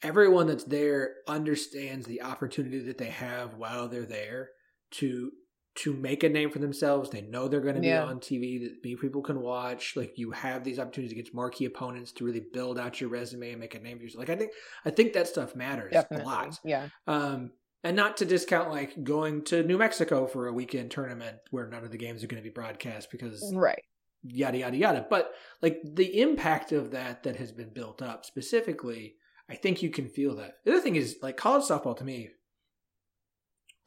everyone 0.03 0.47
that's 0.47 0.65
there 0.65 1.17
understands 1.27 2.07
the 2.07 2.23
opportunity 2.23 2.81
that 2.81 2.99
they 2.99 3.11
have 3.11 3.55
while 3.55 3.89
they're 3.89 4.07
there 4.07 4.51
to 4.93 5.33
to 5.77 5.95
make 5.95 6.25
a 6.25 6.29
name 6.29 6.51
for 6.51 6.59
themselves. 6.59 7.11
They 7.11 7.23
know 7.23 7.49
they're 7.49 7.61
going 7.61 7.77
to 7.77 7.81
be 7.81 7.89
yeah. 7.89 8.05
on 8.05 8.19
TV 8.19 8.61
that 8.61 8.83
people 9.01 9.23
can 9.23 9.41
watch. 9.41 9.95
Like 9.97 10.19
you 10.19 10.33
have 10.33 10.65
these 10.65 10.79
opportunities 10.79 11.13
against 11.13 11.33
marquee 11.33 11.65
opponents 11.65 12.13
to 12.13 12.25
really 12.25 12.43
build 12.53 12.79
out 12.79 13.01
your 13.01 13.09
resume 13.09 13.51
and 13.51 13.61
make 13.61 13.75
a 13.75 13.79
name 13.79 13.99
for 13.99 14.05
yourself. 14.05 14.29
Like 14.29 14.31
I 14.31 14.37
think 14.37 14.53
I 14.85 14.91
think 14.91 15.13
that 15.13 15.29
stuff 15.29 15.55
matters 15.55 15.93
Definitely. 15.93 16.25
a 16.25 16.29
lot. 16.29 16.61
Yeah. 16.65 16.89
Um, 17.07 17.53
and 17.83 17.97
not 17.97 18.19
to 18.19 18.25
discount 18.25 18.71
like 18.71 19.03
going 19.05 19.45
to 19.45 19.63
New 19.63 19.79
Mexico 19.79 20.27
for 20.27 20.49
a 20.49 20.53
weekend 20.53 20.91
tournament 20.91 21.39
where 21.51 21.67
none 21.69 21.85
of 21.85 21.91
the 21.91 21.99
games 21.99 22.23
are 22.23 22.27
going 22.27 22.43
to 22.43 22.49
be 22.49 22.53
broadcast 22.53 23.11
because 23.11 23.53
right 23.55 23.83
yada 24.23 24.59
yada 24.59 24.77
yada. 24.77 25.07
But 25.09 25.33
like 25.63 25.81
the 25.85 26.21
impact 26.21 26.73
of 26.73 26.91
that 26.91 27.23
that 27.23 27.37
has 27.37 27.53
been 27.53 27.73
built 27.73 28.03
up 28.03 28.25
specifically 28.25 29.15
I 29.51 29.57
think 29.57 29.83
you 29.83 29.91
can 29.91 30.09
feel 30.09 30.37
that. 30.37 30.59
The 30.65 30.73
other 30.73 30.81
thing 30.81 30.97
is 30.97 31.17
like 31.23 31.37
college 31.37 31.65
softball 31.65 31.97
to 31.99 32.05
me. 32.05 32.31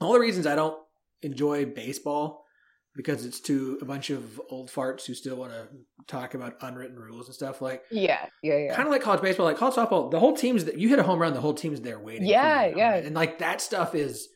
All 0.01 0.13
the 0.13 0.19
reasons 0.19 0.45
I 0.45 0.55
don't 0.55 0.77
enjoy 1.21 1.65
baseball 1.65 2.43
because 2.95 3.25
it's 3.25 3.39
to 3.39 3.79
a 3.81 3.85
bunch 3.85 4.09
of 4.09 4.39
old 4.49 4.69
farts 4.69 5.05
who 5.05 5.13
still 5.13 5.35
want 5.37 5.51
to 5.51 5.67
talk 6.05 6.33
about 6.33 6.57
unwritten 6.61 6.99
rules 6.99 7.27
and 7.27 7.33
stuff 7.33 7.61
like 7.61 7.81
yeah 7.89 8.25
yeah 8.43 8.57
yeah 8.57 8.75
kind 8.75 8.87
of 8.87 8.91
like 8.91 9.01
college 9.01 9.21
baseball 9.21 9.45
like 9.45 9.57
college 9.57 9.75
softball 9.75 10.11
the 10.11 10.19
whole 10.19 10.35
team's 10.35 10.65
that 10.65 10.77
you 10.77 10.89
hit 10.89 10.99
a 10.99 11.03
home 11.03 11.19
run 11.19 11.33
the 11.33 11.41
whole 11.41 11.53
team's 11.53 11.81
there 11.81 11.97
waiting 11.97 12.27
yeah 12.27 12.65
yeah 12.65 12.95
and 12.95 13.15
like 13.15 13.39
that 13.39 13.61
stuff 13.61 13.95
is 13.95 14.27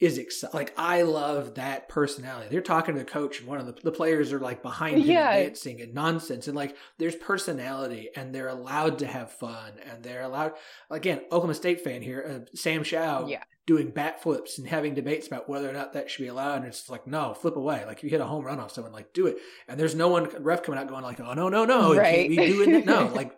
is 0.00 0.18
exciting. 0.18 0.54
Like 0.54 0.74
I 0.76 1.02
love 1.02 1.54
that 1.54 1.88
personality. 1.88 2.48
They're 2.50 2.60
talking 2.60 2.94
to 2.94 2.98
the 2.98 3.06
coach, 3.06 3.38
and 3.38 3.48
one 3.48 3.58
of 3.58 3.66
the, 3.66 3.72
the 3.82 3.92
players 3.92 4.32
are 4.32 4.40
like 4.40 4.62
behind 4.62 4.98
him 4.98 5.06
yeah. 5.06 5.34
dancing 5.36 5.80
and 5.80 5.94
nonsense, 5.94 6.48
and 6.48 6.56
like 6.56 6.76
there's 6.98 7.14
personality, 7.14 8.10
and 8.16 8.34
they're 8.34 8.48
allowed 8.48 8.98
to 8.98 9.06
have 9.06 9.32
fun, 9.32 9.72
and 9.88 10.02
they're 10.02 10.22
allowed. 10.22 10.52
Again, 10.90 11.20
Oklahoma 11.26 11.54
State 11.54 11.82
fan 11.82 12.02
here, 12.02 12.44
uh, 12.46 12.56
Sam 12.56 12.82
Shao, 12.82 13.26
yeah. 13.28 13.42
doing 13.66 13.90
bat 13.90 14.22
flips 14.22 14.58
and 14.58 14.66
having 14.66 14.94
debates 14.94 15.28
about 15.28 15.48
whether 15.48 15.70
or 15.70 15.72
not 15.72 15.92
that 15.92 16.10
should 16.10 16.22
be 16.22 16.28
allowed, 16.28 16.58
and 16.58 16.66
it's 16.66 16.90
like 16.90 17.06
no, 17.06 17.32
flip 17.32 17.56
away. 17.56 17.84
Like 17.86 17.98
if 17.98 18.04
you 18.04 18.10
hit 18.10 18.20
a 18.20 18.26
home 18.26 18.44
run 18.44 18.58
off 18.58 18.72
someone, 18.72 18.92
like 18.92 19.12
do 19.12 19.28
it, 19.28 19.36
and 19.68 19.78
there's 19.78 19.94
no 19.94 20.08
one 20.08 20.28
ref 20.42 20.64
coming 20.64 20.80
out 20.80 20.88
going 20.88 21.04
like, 21.04 21.20
oh 21.20 21.34
no 21.34 21.48
no 21.48 21.64
no, 21.64 21.94
right. 21.94 22.28
be 22.28 22.36
doing 22.36 22.72
that. 22.72 22.86
No, 22.86 23.06
like 23.14 23.36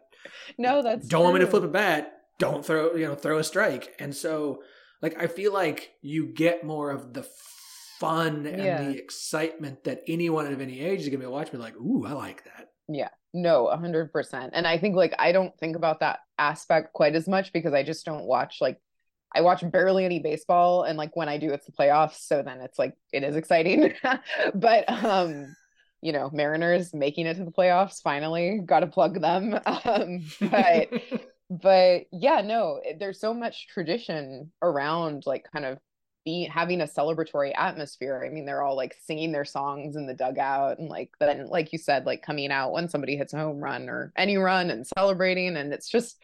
no, 0.56 0.82
that's 0.82 1.06
don't 1.06 1.20
true. 1.20 1.24
want 1.24 1.34
me 1.34 1.40
to 1.40 1.50
flip 1.50 1.64
a 1.64 1.68
bat. 1.68 2.12
Don't 2.38 2.64
throw 2.64 2.94
you 2.94 3.06
know 3.06 3.14
throw 3.14 3.38
a 3.38 3.44
strike, 3.44 3.94
and 3.98 4.16
so 4.16 4.62
like 5.06 5.22
I 5.22 5.28
feel 5.28 5.52
like 5.52 5.92
you 6.02 6.26
get 6.26 6.64
more 6.64 6.90
of 6.90 7.14
the 7.14 7.24
fun 8.00 8.44
and 8.44 8.62
yeah. 8.62 8.82
the 8.82 8.98
excitement 8.98 9.84
that 9.84 10.02
anyone 10.08 10.52
of 10.52 10.60
any 10.60 10.80
age 10.80 11.02
is 11.02 11.08
gonna 11.08 11.18
be 11.18 11.26
watching. 11.26 11.52
Be 11.52 11.58
like, 11.58 11.76
ooh, 11.76 12.04
I 12.04 12.12
like 12.12 12.42
that. 12.44 12.70
Yeah, 12.88 13.10
no, 13.32 13.68
a 13.68 13.76
hundred 13.76 14.12
percent. 14.12 14.50
And 14.52 14.66
I 14.66 14.78
think 14.78 14.96
like 14.96 15.14
I 15.18 15.30
don't 15.30 15.56
think 15.58 15.76
about 15.76 16.00
that 16.00 16.18
aspect 16.38 16.92
quite 16.92 17.14
as 17.14 17.28
much 17.28 17.52
because 17.52 17.72
I 17.72 17.84
just 17.84 18.04
don't 18.04 18.24
watch 18.24 18.58
like 18.60 18.80
I 19.32 19.42
watch 19.42 19.62
barely 19.70 20.04
any 20.04 20.18
baseball 20.18 20.82
and 20.82 20.98
like 20.98 21.14
when 21.14 21.28
I 21.28 21.38
do 21.38 21.52
it's 21.52 21.66
the 21.66 21.72
playoffs. 21.72 22.16
So 22.26 22.42
then 22.42 22.60
it's 22.60 22.78
like 22.78 22.94
it 23.12 23.22
is 23.22 23.36
exciting. 23.36 23.92
but 24.54 24.90
um, 24.90 25.54
you 26.02 26.10
know, 26.10 26.30
Mariners 26.32 26.92
making 26.92 27.26
it 27.26 27.36
to 27.36 27.44
the 27.44 27.52
playoffs 27.52 28.02
finally, 28.02 28.60
gotta 28.64 28.88
plug 28.88 29.20
them. 29.20 29.58
Um, 29.66 30.24
but 30.40 30.88
but 31.50 32.06
yeah, 32.12 32.40
no, 32.40 32.80
there's 32.98 33.20
so 33.20 33.32
much 33.32 33.68
tradition 33.68 34.52
around 34.62 35.24
like 35.26 35.46
kind 35.52 35.64
of 35.64 35.78
be 36.24 36.44
having 36.44 36.80
a 36.80 36.86
celebratory 36.86 37.52
atmosphere. 37.56 38.22
I 38.26 38.34
mean, 38.34 38.44
they're 38.44 38.62
all 38.62 38.76
like 38.76 38.96
singing 39.06 39.32
their 39.32 39.44
songs 39.44 39.94
in 39.94 40.06
the 40.06 40.14
dugout 40.14 40.78
and 40.78 40.88
like 40.88 41.10
then 41.20 41.46
like 41.48 41.72
you 41.72 41.78
said, 41.78 42.04
like 42.04 42.22
coming 42.22 42.50
out 42.50 42.72
when 42.72 42.88
somebody 42.88 43.16
hits 43.16 43.32
a 43.32 43.38
home 43.38 43.60
run 43.60 43.88
or 43.88 44.12
any 44.16 44.36
run 44.36 44.70
and 44.70 44.86
celebrating. 44.86 45.56
And 45.56 45.72
it's 45.72 45.88
just 45.88 46.18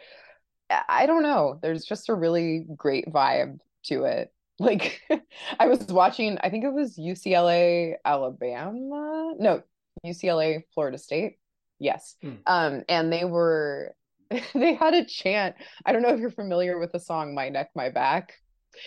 I 0.88 1.06
don't 1.06 1.22
know. 1.22 1.58
There's 1.62 1.84
just 1.84 2.08
a 2.08 2.14
really 2.14 2.66
great 2.76 3.06
vibe 3.06 3.58
to 3.84 4.04
it. 4.04 4.32
Like 4.58 5.00
I 5.58 5.66
was 5.66 5.86
watching, 5.86 6.38
I 6.40 6.48
think 6.48 6.62
it 6.62 6.72
was 6.72 6.96
UCLA, 6.96 7.94
Alabama. 8.04 9.34
No, 9.36 9.62
UCLA, 10.06 10.62
Florida 10.72 10.98
State. 10.98 11.38
Yes. 11.80 12.14
Hmm. 12.22 12.34
Um, 12.46 12.82
and 12.88 13.12
they 13.12 13.24
were 13.24 13.96
they 14.54 14.74
had 14.74 14.94
a 14.94 15.04
chant. 15.04 15.56
I 15.84 15.92
don't 15.92 16.02
know 16.02 16.10
if 16.10 16.20
you're 16.20 16.30
familiar 16.30 16.78
with 16.78 16.92
the 16.92 17.00
song 17.00 17.34
My 17.34 17.48
Neck, 17.48 17.70
My 17.74 17.90
Back. 17.90 18.34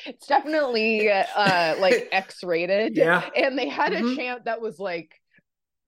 It's 0.05 0.25
definitely 0.27 1.11
uh 1.11 1.75
like 1.79 2.09
X-rated. 2.11 2.95
Yeah. 2.95 3.29
And 3.35 3.57
they 3.57 3.69
had 3.69 3.93
mm-hmm. 3.93 4.07
a 4.07 4.15
chant 4.15 4.45
that 4.45 4.61
was 4.61 4.79
like 4.79 5.13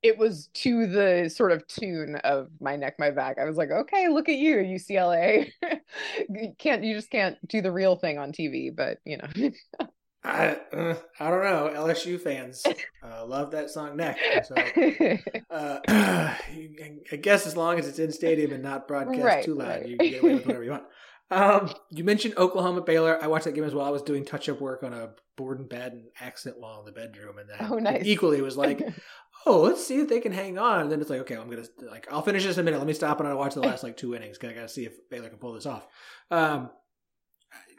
it 0.03 0.17
was 0.17 0.47
to 0.53 0.87
the 0.87 1.29
sort 1.29 1.51
of 1.51 1.65
tune 1.67 2.15
of 2.17 2.49
my 2.61 2.75
neck 2.75 2.95
my 2.99 3.09
back 3.09 3.37
i 3.39 3.45
was 3.45 3.57
like 3.57 3.71
okay 3.71 4.07
look 4.07 4.29
at 4.29 4.35
you 4.35 4.57
ucla 4.57 5.47
you 6.29 6.53
can't 6.59 6.83
you 6.83 6.93
just 6.93 7.09
can't 7.09 7.35
do 7.47 7.61
the 7.61 7.71
real 7.71 7.95
thing 7.95 8.17
on 8.19 8.31
tv 8.31 8.73
but 8.73 8.99
you 9.05 9.17
know 9.17 9.87
I 10.23 10.57
uh, 10.73 10.95
I 11.19 11.29
don't 11.29 11.43
know. 11.43 11.71
LSU 11.73 12.19
fans 12.19 12.63
uh, 13.03 13.25
love 13.25 13.51
that 13.51 13.69
song 13.69 13.95
neck. 13.95 14.17
So 14.45 14.55
uh, 15.49 15.79
I 15.87 17.15
guess 17.21 17.47
as 17.47 17.55
long 17.55 17.79
as 17.79 17.87
it's 17.87 17.99
in 17.99 18.11
stadium 18.11 18.51
and 18.51 18.63
not 18.63 18.87
broadcast 18.87 19.23
right, 19.23 19.45
too 19.45 19.55
loud, 19.55 19.67
right. 19.67 19.87
you 19.87 19.97
can 19.97 20.09
get 20.09 20.23
away 20.23 20.33
with 20.35 20.45
whatever 20.45 20.63
you 20.63 20.71
want. 20.71 20.83
Um, 21.29 21.73
you 21.89 22.03
mentioned 22.03 22.35
Oklahoma 22.37 22.81
Baylor. 22.81 23.21
I 23.21 23.27
watched 23.27 23.45
that 23.45 23.53
game 23.53 23.63
as 23.63 23.73
well. 23.73 23.85
I 23.85 23.89
was 23.89 24.01
doing 24.01 24.25
touch 24.25 24.47
up 24.47 24.61
work 24.61 24.83
on 24.83 24.93
a 24.93 25.09
board 25.35 25.59
and 25.59 25.69
batten 25.69 25.99
and 25.99 26.07
accent 26.21 26.59
wall 26.59 26.79
in 26.79 26.85
the 26.85 26.91
bedroom, 26.91 27.37
and 27.37 27.49
that 27.49 27.69
oh, 27.69 27.79
nice. 27.79 28.05
equally 28.05 28.41
was 28.41 28.55
like, 28.55 28.81
oh, 29.45 29.59
let's 29.61 29.85
see 29.85 29.99
if 29.99 30.07
they 30.07 30.21
can 30.21 30.31
hang 30.31 30.57
on. 30.57 30.81
And 30.81 30.91
then 30.91 31.01
it's 31.01 31.09
like, 31.09 31.21
okay, 31.21 31.35
I'm 31.35 31.49
gonna 31.49 31.65
like 31.91 32.11
I'll 32.11 32.21
finish 32.21 32.43
this 32.43 32.57
in 32.57 32.61
a 32.61 32.63
minute. 32.63 32.77
Let 32.77 32.87
me 32.87 32.93
stop 32.93 33.19
and 33.19 33.27
I'll 33.27 33.37
watch 33.37 33.55
the 33.55 33.61
last 33.61 33.83
like 33.83 33.97
two 33.97 34.15
innings 34.15 34.37
because 34.37 34.53
I 34.53 34.55
got 34.55 34.67
to 34.67 34.73
see 34.73 34.85
if 34.85 35.09
Baylor 35.09 35.29
can 35.29 35.37
pull 35.37 35.53
this 35.53 35.65
off. 35.65 35.85
Um, 36.31 36.69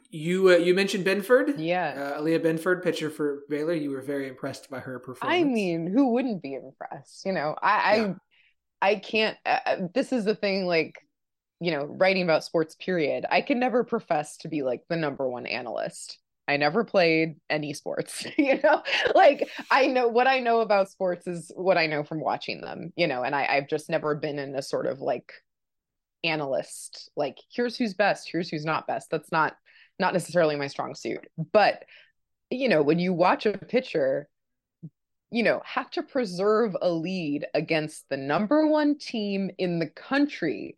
you 0.09 0.49
uh, 0.49 0.57
you 0.57 0.73
mentioned 0.73 1.03
Binford, 1.03 1.59
yeah, 1.59 2.13
uh, 2.15 2.21
Aliyah 2.21 2.41
Binford, 2.41 2.81
pitcher 2.81 3.09
for 3.09 3.43
Baylor. 3.49 3.73
You 3.73 3.91
were 3.91 4.01
very 4.01 4.27
impressed 4.27 4.69
by 4.69 4.79
her 4.79 4.99
performance. 4.99 5.39
I 5.39 5.43
mean, 5.43 5.87
who 5.87 6.13
wouldn't 6.13 6.41
be 6.41 6.55
impressed? 6.55 7.25
You 7.25 7.33
know, 7.33 7.55
I 7.61 7.95
yeah. 7.95 8.13
I, 8.81 8.89
I 8.91 8.95
can't. 8.95 9.37
Uh, 9.45 9.59
uh, 9.65 9.75
this 9.93 10.11
is 10.11 10.25
the 10.25 10.35
thing, 10.35 10.65
like 10.65 10.95
you 11.59 11.71
know, 11.71 11.85
writing 11.85 12.23
about 12.23 12.43
sports. 12.43 12.75
Period. 12.75 13.25
I 13.29 13.41
can 13.41 13.59
never 13.59 13.83
profess 13.83 14.37
to 14.37 14.47
be 14.47 14.63
like 14.63 14.81
the 14.89 14.95
number 14.95 15.29
one 15.29 15.45
analyst. 15.45 16.17
I 16.47 16.57
never 16.57 16.83
played 16.83 17.35
any 17.47 17.75
sports, 17.75 18.25
you 18.37 18.59
know, 18.63 18.81
like 19.13 19.47
I 19.69 19.85
know 19.85 20.07
what 20.07 20.25
I 20.25 20.39
know 20.39 20.61
about 20.61 20.89
sports 20.89 21.27
is 21.27 21.51
what 21.55 21.77
I 21.77 21.85
know 21.85 22.03
from 22.03 22.21
watching 22.21 22.61
them, 22.61 22.91
you 22.95 23.05
know, 23.05 23.21
and 23.21 23.35
I, 23.35 23.45
I've 23.45 23.69
just 23.69 23.87
never 23.87 24.15
been 24.15 24.39
in 24.39 24.55
a 24.55 24.63
sort 24.63 24.87
of 24.87 24.99
like 24.99 25.31
analyst, 26.23 27.11
like 27.15 27.37
here's 27.53 27.77
who's 27.77 27.93
best, 27.93 28.27
here's 28.31 28.49
who's 28.49 28.65
not 28.65 28.87
best. 28.87 29.11
That's 29.11 29.31
not 29.31 29.57
not 29.99 30.13
necessarily 30.13 30.55
my 30.55 30.67
strong 30.67 30.95
suit. 30.95 31.27
But 31.51 31.83
you 32.49 32.67
know, 32.67 32.81
when 32.81 32.99
you 32.99 33.13
watch 33.13 33.45
a 33.45 33.53
pitcher, 33.53 34.27
you 35.31 35.43
know, 35.43 35.61
have 35.65 35.91
to 35.91 36.03
preserve 36.03 36.75
a 36.81 36.89
lead 36.89 37.45
against 37.53 38.05
the 38.09 38.17
number 38.17 38.67
one 38.67 38.97
team 38.97 39.51
in 39.57 39.77
the 39.79 39.89
country, 39.89 40.75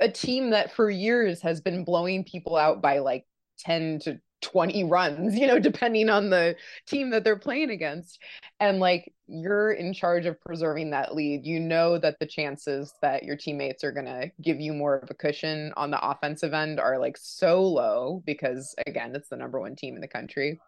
a 0.00 0.08
team 0.08 0.50
that 0.50 0.72
for 0.72 0.90
years 0.90 1.40
has 1.42 1.60
been 1.60 1.84
blowing 1.84 2.24
people 2.24 2.56
out 2.56 2.82
by 2.82 2.98
like 2.98 3.24
10 3.60 4.00
to 4.00 4.20
20 4.42 4.84
runs, 4.84 5.34
you 5.38 5.46
know, 5.46 5.58
depending 5.58 6.10
on 6.10 6.30
the 6.30 6.54
team 6.86 7.10
that 7.10 7.24
they're 7.24 7.38
playing 7.38 7.70
against. 7.70 8.18
And 8.60 8.78
like 8.78 9.12
you're 9.26 9.72
in 9.72 9.94
charge 9.94 10.26
of 10.26 10.40
preserving 10.40 10.90
that 10.90 11.14
lead. 11.14 11.46
You 11.46 11.58
know 11.58 11.98
that 11.98 12.18
the 12.18 12.26
chances 12.26 12.92
that 13.00 13.22
your 13.22 13.36
teammates 13.36 13.82
are 13.82 13.92
going 13.92 14.06
to 14.06 14.30
give 14.42 14.60
you 14.60 14.74
more 14.74 14.96
of 14.96 15.10
a 15.10 15.14
cushion 15.14 15.72
on 15.76 15.90
the 15.90 16.06
offensive 16.06 16.52
end 16.52 16.78
are 16.78 16.98
like 16.98 17.16
so 17.16 17.62
low 17.62 18.22
because, 18.26 18.74
again, 18.86 19.14
it's 19.14 19.30
the 19.30 19.36
number 19.36 19.58
one 19.58 19.74
team 19.74 19.94
in 19.94 20.00
the 20.00 20.08
country. 20.08 20.60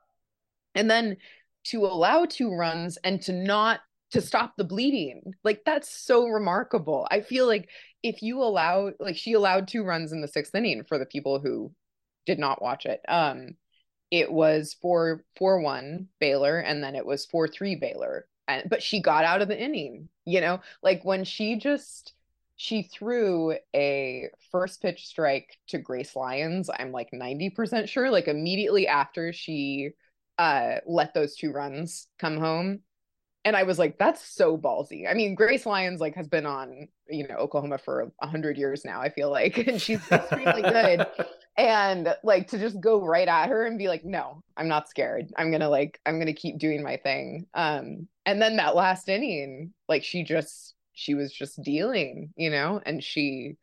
And 0.74 0.90
then 0.90 1.18
to 1.64 1.84
allow 1.84 2.24
two 2.24 2.54
runs 2.54 2.96
and 3.04 3.20
to 3.22 3.32
not 3.32 3.80
to 4.10 4.20
stop 4.20 4.54
the 4.56 4.64
bleeding 4.64 5.34
like 5.42 5.62
that's 5.66 5.90
so 5.90 6.26
remarkable 6.28 7.08
i 7.10 7.20
feel 7.20 7.48
like 7.48 7.68
if 8.04 8.22
you 8.22 8.40
allow 8.42 8.92
like 9.00 9.16
she 9.16 9.32
allowed 9.32 9.66
two 9.66 9.82
runs 9.82 10.12
in 10.12 10.20
the 10.20 10.28
sixth 10.28 10.54
inning 10.54 10.84
for 10.84 10.98
the 10.98 11.06
people 11.06 11.40
who 11.40 11.72
did 12.24 12.38
not 12.38 12.62
watch 12.62 12.86
it 12.86 13.00
um 13.08 13.56
it 14.14 14.30
was 14.30 14.76
4 14.80 15.24
4 15.36 15.60
1 15.60 16.06
Baylor 16.20 16.60
and 16.60 16.82
then 16.84 16.94
it 16.94 17.04
was 17.04 17.26
4 17.26 17.48
3 17.48 17.74
Baylor. 17.74 18.26
And 18.46 18.70
but 18.70 18.82
she 18.82 19.00
got 19.00 19.24
out 19.24 19.42
of 19.42 19.48
the 19.48 19.60
inning, 19.60 20.08
you 20.24 20.40
know, 20.40 20.60
like 20.82 21.04
when 21.04 21.24
she 21.24 21.56
just 21.56 22.12
she 22.56 22.82
threw 22.82 23.56
a 23.74 24.28
first 24.52 24.80
pitch 24.80 25.06
strike 25.06 25.58
to 25.68 25.78
Grace 25.78 26.14
Lyons, 26.14 26.70
I'm 26.70 26.92
like 26.92 27.10
90% 27.12 27.88
sure, 27.88 28.10
like 28.10 28.28
immediately 28.28 28.86
after 28.86 29.32
she 29.32 29.90
uh 30.38 30.76
let 30.86 31.14
those 31.14 31.34
two 31.36 31.50
runs 31.52 32.06
come 32.18 32.36
home 32.36 32.80
and 33.44 33.56
I 33.56 33.64
was 33.64 33.78
like, 33.78 33.98
that's 33.98 34.24
so 34.26 34.56
ballsy. 34.56 35.10
I 35.10 35.14
mean, 35.14 35.34
Grace 35.34 35.66
Lyons 35.66 36.00
like 36.00 36.14
has 36.14 36.28
been 36.28 36.46
on, 36.46 36.88
you 37.08 37.26
know, 37.28 37.34
Oklahoma 37.34 37.78
for 37.78 38.12
a 38.22 38.26
hundred 38.26 38.56
years 38.56 38.84
now. 38.84 39.00
I 39.00 39.10
feel 39.10 39.30
like, 39.30 39.58
and 39.68 39.82
she's 39.82 40.00
extremely 40.10 40.62
good. 40.62 41.06
And 41.56 42.14
like 42.24 42.48
to 42.48 42.58
just 42.58 42.80
go 42.80 43.04
right 43.04 43.28
at 43.28 43.48
her 43.48 43.64
and 43.64 43.78
be 43.78 43.86
like, 43.88 44.04
no, 44.04 44.42
I'm 44.56 44.66
not 44.66 44.88
scared. 44.88 45.32
I'm 45.36 45.52
gonna 45.52 45.68
like, 45.68 46.00
I'm 46.04 46.18
gonna 46.18 46.32
keep 46.34 46.58
doing 46.58 46.82
my 46.82 46.96
thing. 46.96 47.46
Um, 47.54 48.08
and 48.26 48.42
then 48.42 48.56
that 48.56 48.74
last 48.74 49.08
inning, 49.08 49.72
like 49.88 50.02
she 50.02 50.24
just, 50.24 50.74
she 50.94 51.14
was 51.14 51.32
just 51.32 51.62
dealing, 51.62 52.32
you 52.36 52.50
know, 52.50 52.80
and 52.84 53.02
she, 53.04 53.56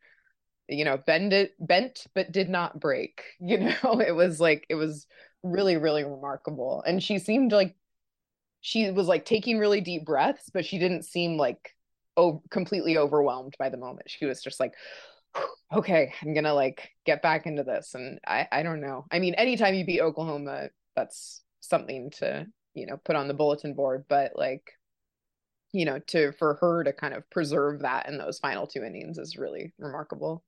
you 0.68 0.84
know, 0.84 0.96
bend 0.96 1.32
it, 1.32 1.54
bent 1.60 2.06
but 2.14 2.32
did 2.32 2.48
not 2.48 2.80
break. 2.80 3.22
You 3.40 3.58
know, 3.58 4.00
it 4.06 4.14
was 4.14 4.40
like 4.40 4.66
it 4.70 4.76
was 4.76 5.06
really, 5.42 5.76
really 5.76 6.04
remarkable. 6.04 6.82
And 6.86 7.02
she 7.02 7.18
seemed 7.18 7.52
like 7.52 7.74
she 8.60 8.90
was 8.90 9.08
like 9.08 9.24
taking 9.24 9.58
really 9.58 9.80
deep 9.80 10.04
breaths, 10.04 10.50
but 10.52 10.64
she 10.64 10.78
didn't 10.78 11.04
seem 11.04 11.36
like 11.36 11.74
oh 12.16 12.42
completely 12.50 12.96
overwhelmed 12.98 13.54
by 13.58 13.68
the 13.68 13.76
moment. 13.76 14.10
She 14.10 14.26
was 14.26 14.42
just 14.42 14.60
like, 14.60 14.74
okay, 15.72 16.12
I'm 16.22 16.34
gonna 16.34 16.54
like 16.54 16.90
get 17.04 17.22
back 17.22 17.46
into 17.46 17.62
this. 17.62 17.94
And 17.94 18.18
I 18.26 18.46
I 18.50 18.62
don't 18.62 18.80
know. 18.80 19.06
I 19.10 19.18
mean, 19.18 19.34
anytime 19.34 19.74
you 19.74 19.84
beat 19.84 20.00
Oklahoma, 20.00 20.68
that's 20.96 21.42
something 21.60 22.10
to 22.18 22.46
you 22.74 22.86
know 22.86 22.98
put 23.04 23.16
on 23.16 23.28
the 23.28 23.34
bulletin 23.34 23.74
board. 23.74 24.04
But 24.08 24.32
like, 24.34 24.70
you 25.72 25.84
know, 25.84 25.98
to 26.08 26.32
for 26.32 26.54
her 26.60 26.84
to 26.84 26.92
kind 26.92 27.14
of 27.14 27.28
preserve 27.30 27.80
that 27.80 28.08
in 28.08 28.18
those 28.18 28.38
final 28.38 28.66
two 28.66 28.82
innings 28.82 29.18
is 29.18 29.36
really 29.36 29.72
remarkable 29.78 30.44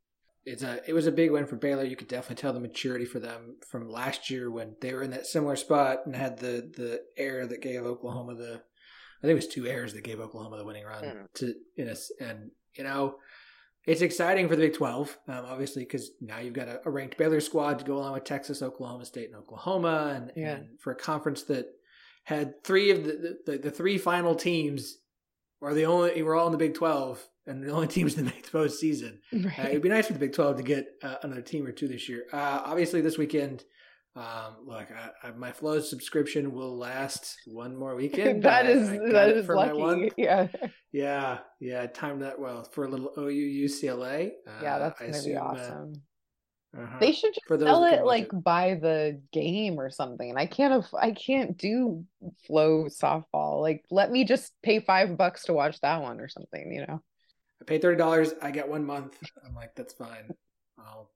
it's 0.47 0.63
a 0.63 0.81
it 0.87 0.93
was 0.93 1.07
a 1.07 1.13
big 1.13 1.31
win 1.31 1.47
for 1.47 1.57
Baylor. 1.57 1.85
You 1.85 1.97
could 1.97 2.09
definitely 2.09 2.41
tell 2.41 2.53
the 2.53 2.61
maturity 2.61 3.05
for 3.05 3.19
them 3.19 3.57
from 3.67 3.89
last 3.89 4.31
year 4.31 4.51
when 4.51 4.77
they 4.81 4.93
were 4.93 5.03
in 5.03 5.11
that 5.11 5.27
similar 5.27 5.57
spot 5.57 6.01
and 6.07 6.15
had 6.15 6.39
the 6.39 6.71
the 6.77 7.03
error 7.17 7.47
that 7.47 7.63
gave 7.63 7.83
Oklahoma 7.83 8.35
the 8.35 8.55
I 8.55 9.27
think 9.27 9.33
it 9.33 9.35
was 9.35 9.49
two 9.49 9.67
errors 9.67 9.95
that 9.95 10.05
gave 10.05 10.21
Oklahoma 10.21 10.59
the 10.59 10.65
winning 10.65 10.85
run 10.85 11.03
mm. 11.03 11.33
to 11.37 11.55
in 11.77 11.89
a, 11.89 11.97
and 12.23 12.51
you 12.77 12.85
know 12.85 13.17
it's 13.87 14.01
exciting 14.01 14.49
for 14.49 14.57
the 14.57 14.63
Big 14.63 14.75
Twelve, 14.75 15.17
um, 15.29 15.45
obviously 15.47 15.85
because 15.85 16.11
now 16.21 16.39
you've 16.39 16.55
got 16.55 16.69
a, 16.69 16.81
a, 16.87 16.91
ranked 16.91 17.19
Baylor 17.19 17.41
squad 17.41 17.79
to 17.79 17.85
go 17.85 17.97
along 17.97 18.15
with 18.15 18.25
Texas, 18.25 18.63
Oklahoma 18.63 19.05
State, 19.05 19.27
and 19.27 19.37
Oklahoma, 19.37 20.13
and, 20.17 20.33
yeah. 20.37 20.57
and 20.57 20.81
for 20.81 20.93
a 20.93 20.97
conference 20.97 21.43
that 21.45 21.67
had 22.25 22.65
three 22.65 22.91
of 22.91 23.05
the, 23.05 23.39
the 23.47 23.59
the, 23.59 23.71
three 23.71 23.99
final 23.99 24.35
teams 24.35 24.99
are 25.61 25.75
the 25.75 25.87
only 25.87 26.23
we're 26.23 26.35
all 26.35 26.47
in 26.47 26.53
the 26.53 26.59
Big 26.59 26.75
Twelve 26.75 27.27
and 27.47 27.63
the 27.63 27.71
only 27.71 27.87
teams 27.89 28.17
make 28.17 28.51
the 28.51 28.59
postseason. 28.59 29.19
Right. 29.33 29.59
Uh, 29.59 29.69
it'd 29.69 29.83
be 29.83 29.89
nice 29.89 30.07
for 30.07 30.15
the 30.15 30.19
Big 30.19 30.33
Twelve 30.33 30.57
to 30.57 30.63
get 30.63 30.87
uh, 31.03 31.17
another 31.23 31.43
team 31.43 31.67
or 31.67 31.73
two 31.73 31.89
this 31.89 32.09
year. 32.09 32.25
Uh, 32.33 32.63
obviously, 32.65 33.01
this 33.01 33.19
weekend, 33.19 33.65
um, 34.17 34.57
look, 34.65 34.89
I, 34.93 35.29
I, 35.29 35.31
my 35.33 35.51
Flo 35.51 35.81
subscription 35.81 36.53
will 36.53 36.77
last 36.77 37.37
one 37.47 37.77
more 37.77 37.95
weekend. 37.97 38.45
that 38.45 38.67
is 38.67 38.91
that 38.91 39.31
is 39.31 39.49
lucky. 39.49 40.13
Yeah, 40.17 40.49
yeah, 40.93 41.39
yeah. 41.61 41.87
Timed 41.87 42.23
that 42.23 42.39
well 42.39 42.65
for 42.73 42.85
a 42.85 42.89
little 42.89 43.13
OU 43.19 43.67
UCLA. 43.67 44.31
yeah, 44.63 44.79
that's 44.79 45.01
gonna 45.01 45.11
assume, 45.11 45.33
be 45.33 45.37
uh, 45.37 45.43
awesome. 45.43 45.93
Uh-huh. 46.77 46.97
They 46.99 47.13
should 47.13 47.35
just 47.35 47.47
sell 47.63 47.85
it 47.85 48.05
like 48.05 48.33
it. 48.33 48.45
by 48.45 48.75
the 48.75 49.21
game 49.33 49.79
or 49.79 49.91
something. 49.91 50.29
And 50.29 50.39
I 50.39 50.47
can't 50.47 50.73
have, 50.73 50.87
I 51.01 51.13
can't 51.13 51.57
do 51.57 52.05
flow 52.47 52.87
softball. 52.87 53.61
Like 53.61 53.85
let 53.91 54.11
me 54.11 54.25
just 54.25 54.53
pay 54.63 54.81
five 54.81 55.17
bucks 55.17 55.45
to 55.45 55.53
watch 55.53 55.81
that 55.83 56.03
one 56.03 56.21
or 56.21 56.29
something, 56.29 56.73
you 56.73 56.81
know. 56.87 57.01
I 57.61 57.65
paid 57.65 57.83
thirty 57.83 57.99
dollars. 57.99 58.35
I 58.43 58.51
get 58.51 58.69
one 58.69 58.85
month. 58.85 59.17
I'm 59.47 59.55
like, 59.55 59.75
that's 59.77 59.95
fine. 59.95 60.31
I'll 60.79 61.11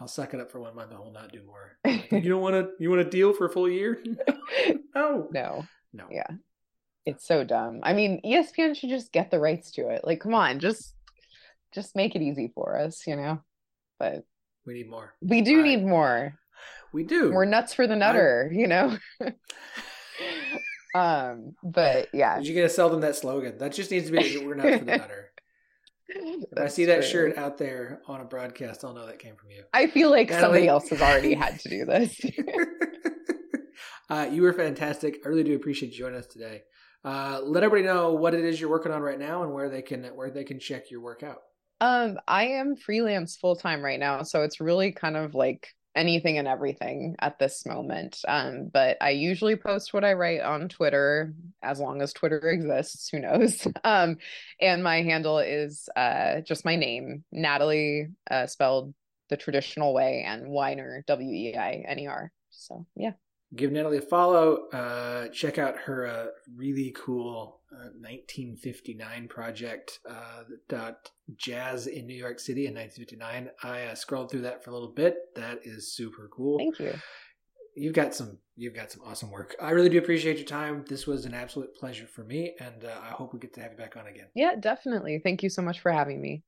I'll 0.00 0.08
suck 0.08 0.32
it 0.34 0.40
up 0.40 0.50
for 0.50 0.58
one 0.60 0.74
month. 0.74 0.92
I 0.94 0.98
will 0.98 1.12
not 1.12 1.30
do 1.32 1.42
more. 1.46 1.76
Like, 2.12 2.24
you 2.24 2.30
don't 2.30 2.40
want 2.42 2.54
to. 2.56 2.70
You 2.80 2.88
want 2.90 3.02
a 3.02 3.10
deal 3.10 3.32
for 3.32 3.46
a 3.46 3.50
full 3.50 3.68
year? 3.68 4.02
no. 4.96 5.28
No. 5.30 5.64
No. 5.92 6.04
Yeah. 6.10 6.26
It's 7.06 7.26
so 7.26 7.44
dumb. 7.44 7.80
I 7.82 7.92
mean, 7.92 8.20
ESPN 8.24 8.74
should 8.76 8.90
just 8.90 9.12
get 9.12 9.30
the 9.30 9.38
rights 9.38 9.70
to 9.72 9.88
it. 9.90 10.02
Like, 10.04 10.20
come 10.20 10.34
on, 10.34 10.58
just 10.58 10.94
just 11.72 11.94
make 11.94 12.16
it 12.16 12.22
easy 12.22 12.50
for 12.54 12.78
us, 12.78 13.06
you 13.06 13.14
know. 13.16 13.40
But 13.98 14.24
We 14.66 14.74
need 14.74 14.90
more. 14.90 15.14
we 15.20 15.42
do 15.42 15.60
I- 15.60 15.62
need 15.62 15.84
more. 15.84 16.34
We 16.92 17.04
do. 17.04 17.30
We're 17.32 17.44
nuts 17.44 17.72
for 17.74 17.86
the 17.86 17.94
nutter, 17.96 18.50
you 18.52 18.66
know. 18.66 18.98
um, 20.94 21.54
but 21.62 22.08
yeah, 22.12 22.38
Did 22.38 22.48
you 22.48 22.54
gotta 22.54 22.68
sell 22.68 22.90
them 22.90 23.00
that 23.02 23.14
slogan? 23.16 23.58
That 23.58 23.72
just 23.72 23.90
needs 23.92 24.10
to 24.10 24.12
be 24.12 24.44
we're 24.44 24.54
nuts 24.56 24.78
for 24.80 24.84
the 24.84 24.96
nutter. 24.98 25.29
I 26.56 26.68
see 26.68 26.84
that 26.86 27.02
true. 27.02 27.10
shirt 27.10 27.38
out 27.38 27.58
there 27.58 28.00
on 28.06 28.20
a 28.20 28.24
broadcast, 28.24 28.84
I'll 28.84 28.94
know 28.94 29.06
that 29.06 29.18
came 29.18 29.36
from 29.36 29.50
you. 29.50 29.62
I 29.72 29.86
feel 29.86 30.10
like 30.10 30.30
Natalie- 30.30 30.42
somebody 30.42 30.68
else 30.68 30.88
has 30.90 31.00
already 31.00 31.34
had 31.34 31.58
to 31.60 31.68
do 31.68 31.84
this. 31.86 32.20
uh, 34.10 34.28
you 34.30 34.42
were 34.42 34.52
fantastic. 34.52 35.20
I 35.24 35.28
really 35.28 35.44
do 35.44 35.54
appreciate 35.56 35.92
you 35.92 35.98
joining 35.98 36.18
us 36.18 36.26
today. 36.26 36.62
Uh, 37.04 37.40
let 37.42 37.62
everybody 37.62 37.86
know 37.92 38.12
what 38.12 38.34
it 38.34 38.44
is 38.44 38.60
you're 38.60 38.70
working 38.70 38.92
on 38.92 39.00
right 39.02 39.18
now 39.18 39.42
and 39.42 39.54
where 39.54 39.70
they 39.70 39.80
can 39.82 40.04
where 40.14 40.30
they 40.30 40.44
can 40.44 40.58
check 40.60 40.90
your 40.90 41.00
work 41.00 41.22
out. 41.22 41.38
Um, 41.80 42.18
I 42.28 42.48
am 42.48 42.76
freelance 42.76 43.36
full 43.36 43.56
time 43.56 43.82
right 43.82 43.98
now, 43.98 44.22
so 44.22 44.42
it's 44.42 44.60
really 44.60 44.92
kind 44.92 45.16
of 45.16 45.34
like 45.34 45.66
anything 45.94 46.38
and 46.38 46.46
everything 46.46 47.16
at 47.18 47.38
this 47.38 47.66
moment. 47.66 48.20
Um, 48.28 48.70
but 48.72 48.96
I 49.00 49.10
usually 49.10 49.56
post 49.56 49.92
what 49.92 50.04
I 50.04 50.12
write 50.12 50.40
on 50.40 50.68
Twitter 50.68 51.34
as 51.62 51.80
long 51.80 52.00
as 52.02 52.12
Twitter 52.12 52.38
exists, 52.48 53.08
who 53.08 53.20
knows? 53.20 53.66
Um, 53.82 54.18
and 54.60 54.84
my 54.84 55.02
handle 55.02 55.38
is 55.38 55.88
uh 55.96 56.40
just 56.42 56.64
my 56.64 56.76
name, 56.76 57.24
Natalie, 57.32 58.08
uh 58.30 58.46
spelled 58.46 58.94
the 59.30 59.36
traditional 59.36 59.94
way, 59.94 60.24
and 60.26 60.50
Weiner, 60.50 61.02
W 61.06 61.32
E 61.32 61.56
I 61.56 61.84
N 61.86 61.98
E 61.98 62.06
R. 62.06 62.32
So 62.50 62.86
yeah. 62.94 63.12
Give 63.54 63.72
Natalie 63.72 63.98
a 63.98 64.02
follow. 64.02 64.68
Uh, 64.72 65.28
check 65.28 65.58
out 65.58 65.76
her 65.78 66.06
uh, 66.06 66.26
really 66.54 66.94
cool 66.96 67.59
uh, 67.72 67.90
1959 67.98 69.28
project. 69.28 70.00
Uh, 70.08 70.44
dot 70.68 71.10
jazz 71.36 71.86
in 71.86 72.06
New 72.06 72.14
York 72.14 72.40
City 72.40 72.66
in 72.66 72.74
1959. 72.74 73.50
I 73.62 73.90
uh, 73.90 73.94
scrolled 73.94 74.30
through 74.30 74.42
that 74.42 74.64
for 74.64 74.70
a 74.70 74.72
little 74.72 74.92
bit. 74.92 75.16
That 75.36 75.60
is 75.64 75.92
super 75.94 76.28
cool. 76.32 76.58
Thank 76.58 76.78
you. 76.80 76.94
you've 77.76 77.94
got 77.94 78.14
some 78.14 78.38
you've 78.56 78.74
got 78.74 78.90
some 78.90 79.02
awesome 79.06 79.30
work. 79.30 79.56
I 79.60 79.70
really 79.70 79.88
do 79.88 79.98
appreciate 79.98 80.36
your 80.36 80.46
time. 80.46 80.84
This 80.88 81.06
was 81.06 81.24
an 81.24 81.34
absolute 81.34 81.74
pleasure 81.74 82.06
for 82.06 82.24
me, 82.24 82.54
and 82.60 82.84
uh, 82.84 82.98
I 83.02 83.08
hope 83.08 83.32
we 83.32 83.38
get 83.38 83.54
to 83.54 83.60
have 83.62 83.72
you 83.72 83.78
back 83.78 83.96
on 83.96 84.06
again. 84.06 84.26
Yeah, 84.34 84.54
definitely. 84.58 85.20
Thank 85.22 85.42
you 85.42 85.48
so 85.48 85.62
much 85.62 85.80
for 85.80 85.92
having 85.92 86.20
me. 86.20 86.42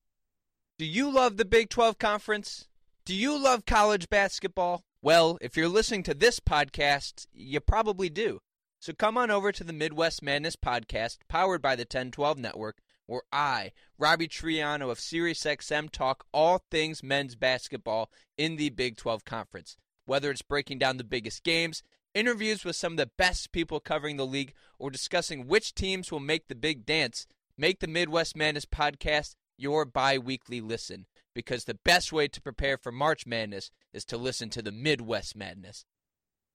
Do 0.78 0.84
you 0.84 1.10
love 1.10 1.36
the 1.36 1.44
Big 1.44 1.68
12 1.68 1.98
Conference? 1.98 2.66
Do 3.04 3.14
you 3.14 3.38
love 3.38 3.66
college 3.66 4.08
basketball? 4.08 4.82
Well, 5.00 5.38
if 5.40 5.56
you're 5.56 5.68
listening 5.68 6.02
to 6.04 6.14
this 6.14 6.38
podcast, 6.38 7.26
you 7.32 7.60
probably 7.60 8.08
do. 8.08 8.40
So 8.82 8.92
come 8.92 9.16
on 9.16 9.30
over 9.30 9.52
to 9.52 9.62
the 9.62 9.72
Midwest 9.72 10.24
Madness 10.24 10.56
podcast, 10.56 11.18
powered 11.28 11.62
by 11.62 11.76
the 11.76 11.82
1012 11.82 12.36
Network, 12.36 12.78
where 13.06 13.22
I, 13.30 13.70
Robbie 13.96 14.26
Triano 14.26 14.90
of 14.90 14.98
SiriusXM, 14.98 15.88
talk 15.90 16.24
all 16.32 16.64
things 16.68 17.00
men's 17.00 17.36
basketball 17.36 18.10
in 18.36 18.56
the 18.56 18.70
Big 18.70 18.96
12 18.96 19.24
Conference. 19.24 19.76
Whether 20.04 20.32
it's 20.32 20.42
breaking 20.42 20.80
down 20.80 20.96
the 20.96 21.04
biggest 21.04 21.44
games, 21.44 21.84
interviews 22.12 22.64
with 22.64 22.74
some 22.74 22.94
of 22.94 22.96
the 22.96 23.12
best 23.16 23.52
people 23.52 23.78
covering 23.78 24.16
the 24.16 24.26
league, 24.26 24.52
or 24.80 24.90
discussing 24.90 25.46
which 25.46 25.76
teams 25.76 26.10
will 26.10 26.18
make 26.18 26.48
the 26.48 26.56
big 26.56 26.84
dance, 26.84 27.28
make 27.56 27.78
the 27.78 27.86
Midwest 27.86 28.34
Madness 28.34 28.66
podcast 28.66 29.36
your 29.56 29.84
bi 29.84 30.18
weekly 30.18 30.60
listen 30.60 31.06
because 31.36 31.66
the 31.66 31.78
best 31.84 32.12
way 32.12 32.26
to 32.26 32.42
prepare 32.42 32.76
for 32.76 32.90
March 32.90 33.28
Madness 33.28 33.70
is 33.92 34.04
to 34.06 34.16
listen 34.16 34.50
to 34.50 34.60
the 34.60 34.72
Midwest 34.72 35.36
Madness. 35.36 35.84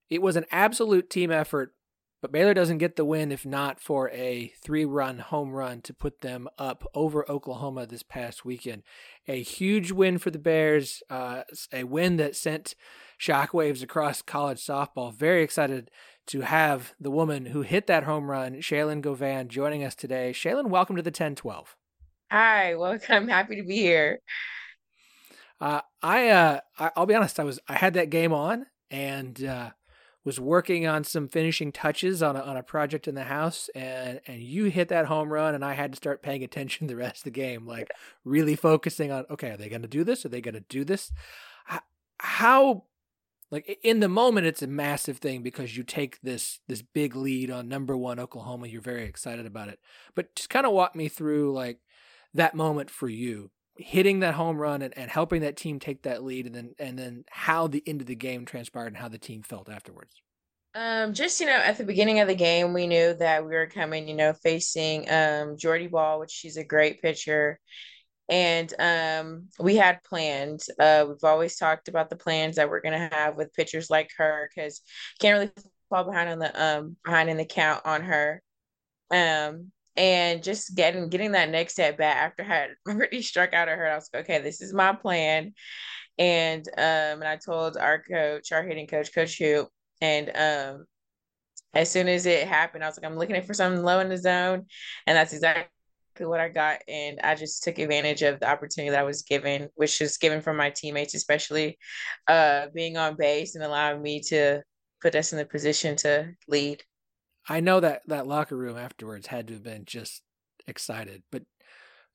It 0.09 0.21
was 0.21 0.35
an 0.35 0.45
absolute 0.51 1.09
team 1.09 1.31
effort, 1.31 1.73
but 2.21 2.31
Baylor 2.31 2.53
doesn't 2.53 2.79
get 2.79 2.95
the 2.95 3.05
win 3.05 3.31
if 3.31 3.45
not 3.45 3.79
for 3.79 4.09
a 4.09 4.51
three-run 4.61 5.19
home 5.19 5.51
run 5.51 5.81
to 5.81 5.93
put 5.93 6.21
them 6.21 6.47
up 6.57 6.83
over 6.93 7.29
Oklahoma 7.29 7.85
this 7.85 8.03
past 8.03 8.43
weekend. 8.43 8.83
A 9.27 9.41
huge 9.41 9.91
win 9.91 10.17
for 10.17 10.31
the 10.31 10.39
Bears, 10.39 11.03
uh, 11.09 11.43
a 11.71 11.83
win 11.83 12.17
that 12.17 12.35
sent 12.35 12.73
shockwaves 13.19 13.83
across 13.83 14.21
college 14.21 14.59
softball. 14.59 15.13
Very 15.13 15.43
excited 15.43 15.91
to 16.27 16.41
have 16.41 16.93
the 16.99 17.11
woman 17.11 17.47
who 17.47 17.61
hit 17.61 17.87
that 17.87 18.03
home 18.03 18.29
run, 18.29 18.55
Shaylon 18.55 19.01
Govan, 19.01 19.47
joining 19.47 19.83
us 19.83 19.95
today. 19.95 20.31
Shaylin, 20.33 20.67
welcome 20.67 20.95
to 20.95 21.01
the 21.01 21.09
1012. 21.09 21.75
Hi, 22.31 22.75
well, 22.75 22.97
I'm 23.09 23.27
happy 23.27 23.55
to 23.57 23.63
be 23.63 23.77
here. 23.77 24.19
Uh, 25.61 25.81
I, 26.01 26.29
uh, 26.29 26.59
I'll 26.95 27.05
be 27.05 27.15
honest. 27.15 27.39
I 27.39 27.43
was 27.43 27.59
I 27.67 27.73
had 27.73 27.95
that 27.95 28.09
game 28.09 28.33
on 28.33 28.65
and 28.91 29.43
uh, 29.43 29.71
was 30.27 30.41
working 30.41 30.85
on 30.85 31.05
some 31.05 31.29
finishing 31.29 31.71
touches 31.71 32.21
on 32.21 32.35
a, 32.35 32.41
on 32.41 32.57
a 32.57 32.61
project 32.61 33.07
in 33.07 33.15
the 33.15 33.23
house, 33.23 33.69
and 33.73 34.19
and 34.27 34.43
you 34.43 34.65
hit 34.65 34.89
that 34.89 35.05
home 35.05 35.31
run, 35.31 35.55
and 35.55 35.63
I 35.63 35.73
had 35.73 35.93
to 35.93 35.95
start 35.95 36.21
paying 36.21 36.43
attention 36.43 36.87
the 36.87 36.97
rest 36.97 37.19
of 37.19 37.23
the 37.23 37.31
game, 37.31 37.65
like 37.65 37.89
really 38.25 38.57
focusing 38.57 39.09
on. 39.09 39.25
Okay, 39.31 39.51
are 39.51 39.57
they 39.57 39.69
going 39.69 39.83
to 39.83 39.87
do 39.87 40.03
this? 40.03 40.25
Are 40.25 40.29
they 40.29 40.41
going 40.41 40.55
to 40.55 40.65
do 40.67 40.83
this? 40.83 41.13
How, 41.63 41.79
how 42.19 42.83
like 43.51 43.79
in 43.81 44.01
the 44.01 44.09
moment 44.09 44.47
it's 44.47 44.61
a 44.61 44.67
massive 44.67 45.19
thing 45.19 45.43
because 45.43 45.77
you 45.77 45.83
take 45.83 46.19
this 46.19 46.59
this 46.67 46.81
big 46.81 47.15
lead 47.15 47.49
on 47.49 47.69
number 47.69 47.95
one 47.95 48.19
Oklahoma. 48.19 48.67
You're 48.67 48.81
very 48.81 49.05
excited 49.05 49.45
about 49.45 49.69
it, 49.69 49.79
but 50.13 50.35
just 50.35 50.49
kind 50.49 50.65
of 50.65 50.73
walk 50.73 50.93
me 50.93 51.07
through 51.07 51.53
like 51.53 51.79
that 52.33 52.53
moment 52.53 52.89
for 52.89 53.07
you 53.07 53.49
hitting 53.77 54.19
that 54.21 54.33
home 54.35 54.57
run 54.57 54.81
and, 54.81 54.97
and 54.97 55.09
helping 55.11 55.41
that 55.41 55.57
team 55.57 55.79
take 55.79 56.03
that 56.03 56.23
lead 56.23 56.45
and 56.45 56.55
then 56.55 56.75
and 56.79 56.97
then 56.97 57.25
how 57.29 57.67
the 57.67 57.83
end 57.87 58.01
of 58.01 58.07
the 58.07 58.15
game 58.15 58.45
transpired 58.45 58.87
and 58.87 58.97
how 58.97 59.07
the 59.09 59.17
team 59.19 59.41
felt 59.43 59.69
afterwards 59.69 60.21
Um, 60.75 61.13
just 61.13 61.39
you 61.39 61.47
know, 61.47 61.53
at 61.53 61.77
the 61.77 61.83
beginning 61.85 62.19
of 62.19 62.27
the 62.27 62.35
game, 62.35 62.73
we 62.73 62.85
knew 62.87 63.13
that 63.15 63.43
we 63.43 63.51
were 63.55 63.67
coming, 63.67 64.07
you 64.07 64.15
know, 64.15 64.33
facing 64.33 65.09
um 65.09 65.57
Jordy 65.57 65.87
Bahl, 65.87 66.19
which 66.19 66.31
she's 66.31 66.57
a 66.57 66.63
great 66.63 67.01
pitcher. 67.01 67.59
And 68.29 68.73
um 68.79 69.49
we 69.59 69.75
had 69.77 70.03
plans. 70.03 70.69
Uh 70.79 71.05
we've 71.09 71.23
always 71.23 71.57
talked 71.57 71.87
about 71.89 72.09
the 72.09 72.17
plans 72.17 72.57
that 72.57 72.69
we're 72.69 72.81
gonna 72.81 73.09
have 73.13 73.37
with 73.37 73.53
pitchers 73.53 73.89
like 73.89 74.11
her 74.17 74.49
because 74.55 74.81
can't 75.19 75.39
really 75.39 75.51
fall 75.89 76.05
behind 76.05 76.29
on 76.29 76.39
the 76.39 76.63
um 76.63 76.97
behind 77.05 77.29
in 77.29 77.37
the 77.37 77.45
count 77.45 77.85
on 77.85 78.03
her. 78.03 78.41
Um 79.11 79.71
and 79.97 80.43
just 80.43 80.75
getting 80.75 81.09
getting 81.09 81.31
that 81.31 81.49
next 81.49 81.79
at 81.79 81.97
bat 81.97 82.17
after 82.17 82.43
I 82.43 82.45
had 82.45 82.69
already 82.87 83.21
struck 83.21 83.53
out 83.53 83.67
at 83.67 83.77
her, 83.77 83.91
I 83.91 83.95
was 83.95 84.09
like, 84.13 84.23
okay, 84.23 84.41
this 84.41 84.61
is 84.61 84.73
my 84.73 84.93
plan. 84.93 85.53
And 86.19 86.67
um, 86.77 87.21
and 87.21 87.27
I 87.27 87.37
told 87.37 87.77
our 87.77 88.01
coach, 88.01 88.51
our 88.51 88.63
hitting 88.63 88.87
coach, 88.87 89.13
Coach 89.13 89.37
Hoop, 89.39 89.69
and 90.01 90.31
um, 90.35 90.85
as 91.73 91.91
soon 91.91 92.07
as 92.07 92.25
it 92.25 92.47
happened, 92.47 92.83
I 92.83 92.87
was 92.87 92.97
like, 92.97 93.09
I'm 93.09 93.17
looking 93.17 93.41
for 93.41 93.53
something 93.53 93.83
low 93.83 93.99
in 93.99 94.09
the 94.09 94.17
zone, 94.17 94.65
and 95.05 95.17
that's 95.17 95.33
exactly 95.33 95.69
what 96.19 96.39
I 96.39 96.49
got. 96.49 96.81
And 96.87 97.19
I 97.19 97.35
just 97.35 97.63
took 97.63 97.77
advantage 97.77 98.23
of 98.23 98.39
the 98.39 98.49
opportunity 98.49 98.91
that 98.91 98.99
I 98.99 99.03
was 99.03 99.21
given, 99.23 99.69
which 99.75 99.99
was 99.99 100.17
given 100.17 100.41
from 100.41 100.57
my 100.57 100.71
teammates, 100.71 101.13
especially 101.13 101.77
uh, 102.27 102.67
being 102.73 102.97
on 102.97 103.15
base 103.15 103.55
and 103.55 103.63
allowing 103.63 104.01
me 104.01 104.21
to 104.29 104.61
put 105.01 105.15
us 105.15 105.31
in 105.31 105.37
the 105.37 105.45
position 105.45 105.95
to 105.97 106.31
lead. 106.47 106.83
I 107.47 107.59
know 107.59 107.79
that 107.79 108.01
that 108.07 108.27
locker 108.27 108.55
room 108.55 108.77
afterwards 108.77 109.27
had 109.27 109.47
to 109.47 109.53
have 109.53 109.63
been 109.63 109.85
just 109.85 110.21
excited 110.67 111.23
but 111.31 111.43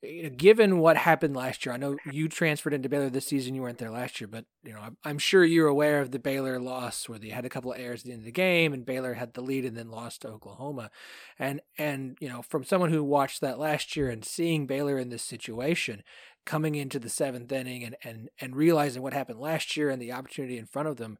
eh, 0.04 0.28
given 0.28 0.78
what 0.78 0.96
happened 0.96 1.34
last 1.34 1.64
year 1.64 1.74
i 1.74 1.78
know 1.78 1.96
you 2.10 2.28
transferred 2.28 2.74
into 2.74 2.88
baylor 2.88 3.10
this 3.10 3.26
season 3.26 3.54
you 3.54 3.62
weren't 3.62 3.78
there 3.78 3.90
last 3.90 4.20
year 4.20 4.28
but 4.28 4.44
you 4.62 4.72
know 4.72 4.80
i'm, 4.80 4.96
I'm 5.04 5.18
sure 5.18 5.44
you're 5.44 5.68
aware 5.68 6.00
of 6.00 6.10
the 6.10 6.18
baylor 6.18 6.60
loss 6.60 7.08
where 7.08 7.18
they 7.18 7.28
had 7.28 7.44
a 7.44 7.50
couple 7.50 7.72
of 7.72 7.80
errors 7.80 8.00
at 8.02 8.06
the 8.06 8.12
end 8.12 8.20
of 8.20 8.26
the 8.26 8.32
game 8.32 8.72
and 8.72 8.84
baylor 8.86 9.14
had 9.14 9.34
the 9.34 9.42
lead 9.42 9.64
and 9.64 9.76
then 9.76 9.90
lost 9.90 10.22
to 10.22 10.28
oklahoma. 10.28 10.90
And 11.38 11.60
and 11.78 12.16
you 12.20 12.28
know 12.28 12.42
from 12.42 12.64
someone 12.64 12.90
who 12.90 13.02
watched 13.02 13.40
that 13.40 13.58
last 13.58 13.96
year 13.96 14.10
and 14.10 14.24
seeing 14.24 14.66
baylor 14.66 14.98
in 14.98 15.08
this 15.08 15.22
situation 15.22 16.02
coming 16.44 16.74
into 16.74 16.98
the 16.98 17.08
seventh 17.08 17.50
inning 17.52 17.84
and 17.84 17.96
and 18.02 18.28
and 18.40 18.56
realizing 18.56 19.02
what 19.02 19.12
happened 19.12 19.38
last 19.38 19.76
year 19.76 19.90
and 19.90 20.00
the 20.00 20.12
opportunity 20.12 20.58
in 20.58 20.66
front 20.66 20.88
of 20.88 20.96
them 20.96 21.18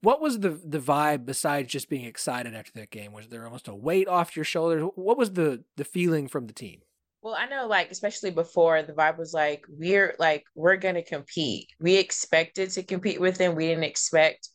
what 0.00 0.20
was 0.20 0.40
the 0.40 0.50
the 0.64 0.78
vibe 0.78 1.26
besides 1.26 1.70
just 1.72 1.88
being 1.88 2.04
excited 2.04 2.54
after 2.54 2.72
that 2.72 2.90
game 2.90 3.12
was 3.12 3.28
there 3.28 3.44
almost 3.44 3.68
a 3.68 3.74
weight 3.74 4.08
off 4.08 4.36
your 4.36 4.44
shoulders 4.44 4.82
what 4.94 5.18
was 5.18 5.32
the 5.32 5.64
the 5.76 5.84
feeling 5.84 6.28
from 6.28 6.46
the 6.46 6.52
team 6.52 6.80
Well, 7.22 7.34
I 7.34 7.46
know, 7.46 7.66
like, 7.66 7.90
especially 7.90 8.30
before, 8.30 8.82
the 8.82 8.92
vibe 8.92 9.18
was 9.18 9.34
like, 9.34 9.64
we're 9.68 10.14
like, 10.18 10.44
we're 10.54 10.76
gonna 10.76 11.02
compete. 11.02 11.68
We 11.80 11.96
expected 11.96 12.70
to 12.70 12.84
compete 12.84 13.20
with 13.20 13.36
them. 13.38 13.56
We 13.56 13.66
didn't 13.66 13.84
expect 13.84 14.48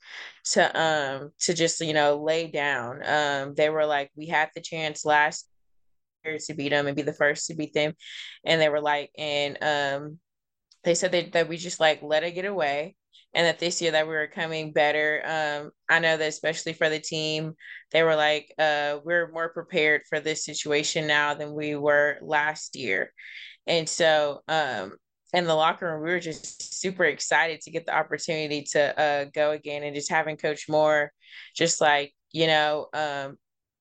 to 0.54 0.80
um 0.80 1.32
to 1.41 1.54
just, 1.54 1.82
you 1.82 1.93
know, 1.93 2.18
lay 2.24 2.47
down. 2.47 3.02
Um, 3.06 3.54
they 3.56 3.70
were 3.70 3.86
like, 3.86 4.10
we 4.16 4.28
had 4.28 4.49
the 4.56 4.62
chance 4.62 5.06
last 5.06 5.47
year 6.26 6.38
to 6.39 6.54
beat 6.54 6.70
them 6.70 6.88
and 6.88 6.95
be 6.95 7.02
the 7.04 7.14
first 7.14 7.47
to 7.47 7.56
beat 7.56 7.74
them. 7.74 7.93
And 8.45 8.62
they 8.62 8.70
were 8.70 8.82
like, 8.82 9.12
and 9.18 9.58
um 9.64 10.20
they 10.84 10.95
said 10.95 11.12
that, 11.14 11.34
that 11.34 11.49
we 11.49 11.58
just 11.58 11.80
like 11.80 12.02
let 12.04 12.24
it 12.24 12.34
get 12.34 12.45
away 12.45 12.95
and 13.34 13.45
that 13.47 13.59
this 13.59 13.82
year 13.82 13.91
that 13.91 14.07
we 14.07 14.13
were 14.13 14.27
coming 14.27 14.73
better. 14.73 15.21
Um, 15.25 15.71
I 15.89 15.99
know 15.99 16.17
that 16.17 16.27
especially 16.27 16.73
for 16.73 16.89
the 16.89 16.99
team, 16.99 17.53
they 17.91 18.03
were 18.03 18.15
like, 18.15 18.53
uh, 18.57 18.97
we're 19.03 19.32
more 19.32 19.49
prepared 19.49 20.01
for 20.09 20.19
this 20.19 20.43
situation 20.45 21.07
now 21.07 21.34
than 21.34 21.53
we 21.53 21.75
were 21.75 22.17
last 22.21 22.75
year. 22.75 23.13
And 23.67 23.88
so 23.88 24.41
um, 24.47 24.93
in 25.34 25.45
the 25.45 25.55
locker 25.55 25.88
room, 25.88 26.03
we 26.03 26.09
were 26.09 26.19
just 26.19 26.79
super 26.79 27.05
excited 27.05 27.61
to 27.61 27.71
get 27.71 27.86
the 27.86 27.95
opportunity 27.95 28.63
to 28.71 28.99
uh, 28.99 29.25
go 29.34 29.51
again 29.51 29.84
and 29.84 29.95
just 29.95 30.09
having 30.09 30.36
Coach 30.38 30.67
Moore 30.67 31.11
just 31.55 31.79
like, 31.79 32.13
you 32.32 32.47
know, 32.47 32.88
um, 32.93 33.38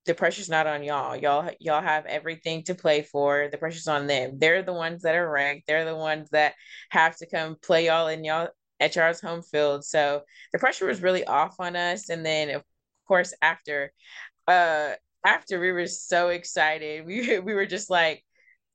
the 0.07 0.15
pressure's 0.15 0.49
not 0.49 0.67
on 0.67 0.83
y'all. 0.83 1.15
Y'all 1.15 1.51
y'all 1.61 1.83
have 1.83 2.07
everything 2.07 2.63
to 2.65 2.75
play 2.75 3.03
for. 3.03 3.49
The 3.51 3.59
pressure's 3.59 3.87
on 3.87 4.07
them. 4.07 4.39
They're 4.39 4.63
the 4.63 4.73
ones 4.73 5.03
that 5.03 5.15
are 5.15 5.31
ranked. 5.31 5.67
They're 5.67 5.85
the 5.85 5.97
ones 5.97 6.31
that 6.31 6.55
have 6.91 7.17
to 7.19 7.27
come 7.27 7.57
play 7.63 7.87
y'all 7.87 8.09
in 8.09 8.25
y'all 8.25 8.49
at 8.81 8.97
y'all's 8.97 9.21
home 9.21 9.43
field. 9.43 9.85
So 9.85 10.23
the 10.53 10.59
pressure 10.59 10.87
was 10.87 11.03
really 11.03 11.25
off 11.25 11.57
on 11.61 11.77
us. 11.77 12.09
And 12.09 12.25
then 12.25 12.51
of 12.51 12.63
course 13.07 13.35
after 13.43 13.93
uh 14.49 14.93
after 15.25 15.61
we 15.61 15.73
were 15.73 15.87
so 15.87 16.29
excited, 16.29 17.07
we 17.07 17.39
we 17.41 17.55
were 17.55 17.67
just 17.67 17.91
like 17.91 18.25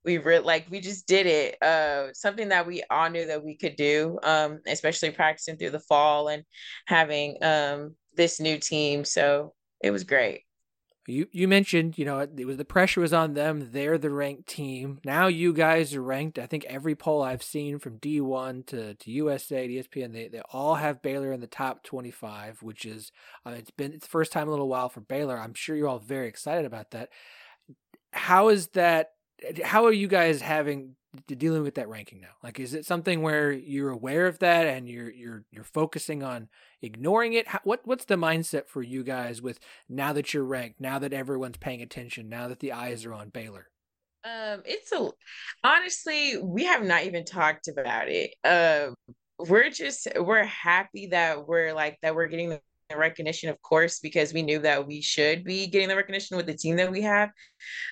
we 0.06 0.20
were 0.20 0.40
like 0.40 0.68
we 0.70 0.80
just 0.80 1.08
did 1.08 1.26
it 1.26 1.62
uh 1.62 2.14
something 2.14 2.50
that 2.50 2.68
we 2.68 2.84
all 2.90 3.10
knew 3.10 3.26
that 3.26 3.44
we 3.44 3.58
could 3.58 3.76
do 3.76 4.20
um 4.24 4.60
especially 4.68 5.10
practicing 5.10 5.58
through 5.58 5.72
the 5.72 5.80
fall 5.80 6.28
and 6.28 6.44
having 6.86 7.44
um 7.44 7.96
this 8.16 8.40
new 8.40 8.58
team 8.60 9.04
so 9.04 9.54
it 9.82 9.92
was 9.92 10.04
great 10.04 10.44
you 11.08 11.28
you 11.32 11.48
mentioned, 11.48 11.98
you 11.98 12.06
know, 12.06 12.20
it 12.20 12.46
was 12.46 12.58
the 12.58 12.66
pressure 12.66 13.02
was 13.02 13.14
on 13.14 13.34
them. 13.34 13.70
They're 13.72 13.98
the 13.98 14.10
ranked 14.10 14.48
team. 14.48 15.00
Now 15.06 15.28
you 15.28 15.54
guys 15.54 15.94
are 15.94 16.02
ranked. 16.02 16.40
I 16.40 16.48
think 16.48 16.66
every 16.66 16.96
poll 16.96 17.22
I've 17.22 17.44
seen 17.44 17.80
from 17.80 18.00
D1 18.00 18.66
to, 18.68 18.96
to 18.96 19.12
USA 19.12 19.68
to 19.68 19.74
ESPN, 19.74 20.14
they, 20.14 20.28
they 20.28 20.42
all 20.52 20.76
have 20.76 21.02
Baylor 21.02 21.32
in 21.32 21.42
the 21.42 21.48
top 21.48 21.84
25, 21.84 22.64
which 22.64 22.86
is 22.86 23.12
uh, 23.46 23.52
it's 23.52 23.72
been 23.72 23.94
it's 23.94 24.06
the 24.06 24.10
first 24.10 24.32
time 24.32 24.44
in 24.44 24.48
a 24.48 24.52
little 24.52 24.68
while 24.68 24.90
for 24.90 25.02
Baylor. 25.02 25.38
I'm 25.38 25.54
sure 25.54 25.76
you're 25.76 25.88
all 25.88 26.00
very 26.00 26.28
excited 26.28 26.66
about 26.66 26.92
that. 26.92 27.10
How 28.12 28.50
is 28.50 28.68
that 28.70 29.12
how 29.64 29.86
are 29.86 29.94
you 29.94 30.08
guys 30.08 30.42
having 30.42 30.96
dealing 31.28 31.64
with 31.64 31.76
that 31.76 31.90
ranking 31.90 32.22
now? 32.22 32.36
Like, 32.44 32.60
is 32.60 32.74
it 32.74 32.86
something 32.86 33.22
where 33.22 33.52
you're 33.52 33.90
aware 33.90 34.28
of 34.28 34.40
that 34.40 34.68
and 34.68 34.88
you're 34.88 35.12
you're 35.12 35.44
you're 35.52 35.64
focusing 35.64 36.24
on 36.24 36.50
ignoring 36.82 37.34
it? 37.34 37.48
How, 37.48 37.60
what 37.64 37.82
what's 37.86 38.06
the 38.06 38.16
mindset 38.16 38.68
for 38.68 38.82
you 38.82 39.04
guys 39.04 39.42
with 39.42 39.60
now 39.90 40.14
that 40.14 40.34
you're 40.34 40.44
ranked, 40.44 40.80
now 40.80 41.00
that 41.00 41.14
everyone's 41.14 41.58
paying 41.58 41.82
attention, 41.82 42.30
now 42.30 42.48
that 42.48 42.60
the 42.60 42.72
eyes 42.72 43.06
are 43.06 43.14
on 43.14 43.30
Baylor? 43.30 43.68
Um, 44.24 44.64
it's 44.66 44.92
a 44.92 45.10
honestly, 45.64 46.38
we 46.42 46.66
have 46.66 46.84
not 46.84 47.04
even 47.04 47.26
talked 47.26 47.68
about 47.68 48.08
it. 48.10 48.34
Um, 48.44 48.96
we're 49.38 49.70
just 49.70 50.08
we're 50.16 50.44
happy 50.44 51.08
that 51.08 51.48
we're 51.48 51.74
like 51.74 51.98
that 52.02 52.16
we're 52.16 52.28
getting 52.28 52.50
the 52.50 52.62
recognition, 52.94 53.50
of 53.50 53.62
course, 53.62 54.00
because 54.00 54.34
we 54.34 54.44
knew 54.44 54.60
that 54.60 54.86
we 54.86 55.02
should 55.02 55.44
be 55.44 55.68
getting 55.68 55.88
the 55.88 55.96
recognition 55.96 56.38
with 56.38 56.46
the 56.46 56.54
team 56.54 56.76
that 56.76 56.92
we 56.92 57.02
have. 57.02 57.30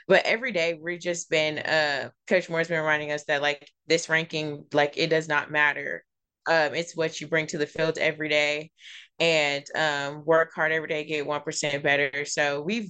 But 0.07 0.25
every 0.25 0.51
day 0.51 0.79
we've 0.79 0.99
just 0.99 1.29
been 1.29 1.59
uh 1.59 2.09
Coach 2.27 2.49
Moore's 2.49 2.67
been 2.67 2.79
reminding 2.79 3.11
us 3.11 3.23
that 3.25 3.41
like 3.41 3.67
this 3.87 4.09
ranking, 4.09 4.65
like 4.73 4.97
it 4.97 5.09
does 5.09 5.27
not 5.27 5.51
matter. 5.51 6.03
Um, 6.45 6.75
it's 6.75 6.95
what 6.95 7.19
you 7.21 7.27
bring 7.27 7.47
to 7.47 7.57
the 7.57 7.65
field 7.65 7.97
every 7.97 8.29
day 8.29 8.71
and 9.19 9.63
um 9.75 10.25
work 10.25 10.51
hard 10.53 10.71
every 10.71 10.87
day, 10.87 11.05
get 11.05 11.25
one 11.25 11.41
percent 11.41 11.81
better. 11.83 12.25
So 12.25 12.61
we've 12.61 12.89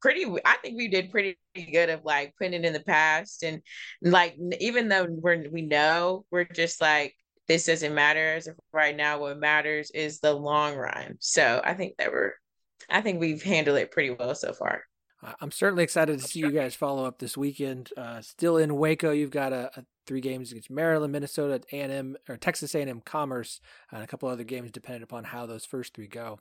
pretty 0.00 0.24
i 0.46 0.56
think 0.62 0.78
we 0.78 0.88
did 0.88 1.10
pretty 1.10 1.36
good 1.72 1.90
of 1.90 2.00
like 2.04 2.32
putting 2.38 2.54
it 2.54 2.64
in 2.64 2.72
the 2.72 2.80
past 2.80 3.42
and 3.42 3.60
like 4.00 4.34
even 4.58 4.88
though 4.88 5.06
we're 5.10 5.46
we 5.50 5.60
know 5.60 6.24
we're 6.30 6.44
just 6.44 6.80
like 6.80 7.14
this 7.50 7.66
doesn't 7.66 7.96
matter 7.96 8.34
as 8.34 8.46
of 8.46 8.56
right 8.72 8.96
now. 8.96 9.18
What 9.18 9.40
matters 9.40 9.90
is 9.90 10.20
the 10.20 10.32
long 10.32 10.76
run. 10.76 11.16
So 11.18 11.60
I 11.64 11.74
think 11.74 11.96
that 11.96 12.12
we're, 12.12 12.34
I 12.88 13.00
think 13.00 13.18
we've 13.18 13.42
handled 13.42 13.78
it 13.78 13.90
pretty 13.90 14.10
well 14.10 14.36
so 14.36 14.52
far. 14.52 14.84
I'm 15.40 15.50
certainly 15.50 15.82
excited 15.82 16.20
to 16.20 16.24
see 16.24 16.38
you 16.38 16.52
guys 16.52 16.76
follow 16.76 17.04
up 17.04 17.18
this 17.18 17.36
weekend. 17.36 17.90
Uh, 17.96 18.20
still 18.20 18.56
in 18.56 18.76
Waco, 18.76 19.10
you've 19.10 19.32
got 19.32 19.52
a, 19.52 19.68
a, 19.76 19.84
three 20.06 20.20
games 20.20 20.52
against 20.52 20.70
Maryland, 20.70 21.12
Minnesota, 21.12 21.60
A&M, 21.72 22.16
or 22.28 22.36
Texas 22.36 22.72
A&M 22.72 23.00
Commerce, 23.00 23.60
and 23.90 24.04
a 24.04 24.06
couple 24.06 24.28
other 24.28 24.44
games 24.44 24.70
depending 24.70 25.02
upon 25.02 25.24
how 25.24 25.44
those 25.44 25.64
first 25.64 25.92
three 25.92 26.06
go. 26.06 26.38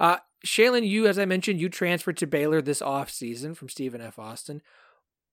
Uh, 0.00 0.16
Shaylon, 0.44 0.84
you, 0.84 1.06
as 1.06 1.20
I 1.20 1.24
mentioned, 1.24 1.60
you 1.60 1.68
transferred 1.68 2.16
to 2.16 2.26
Baylor 2.26 2.60
this 2.60 2.82
off 2.82 3.10
season 3.10 3.54
from 3.54 3.68
Stephen 3.68 4.00
F. 4.00 4.18
Austin 4.18 4.60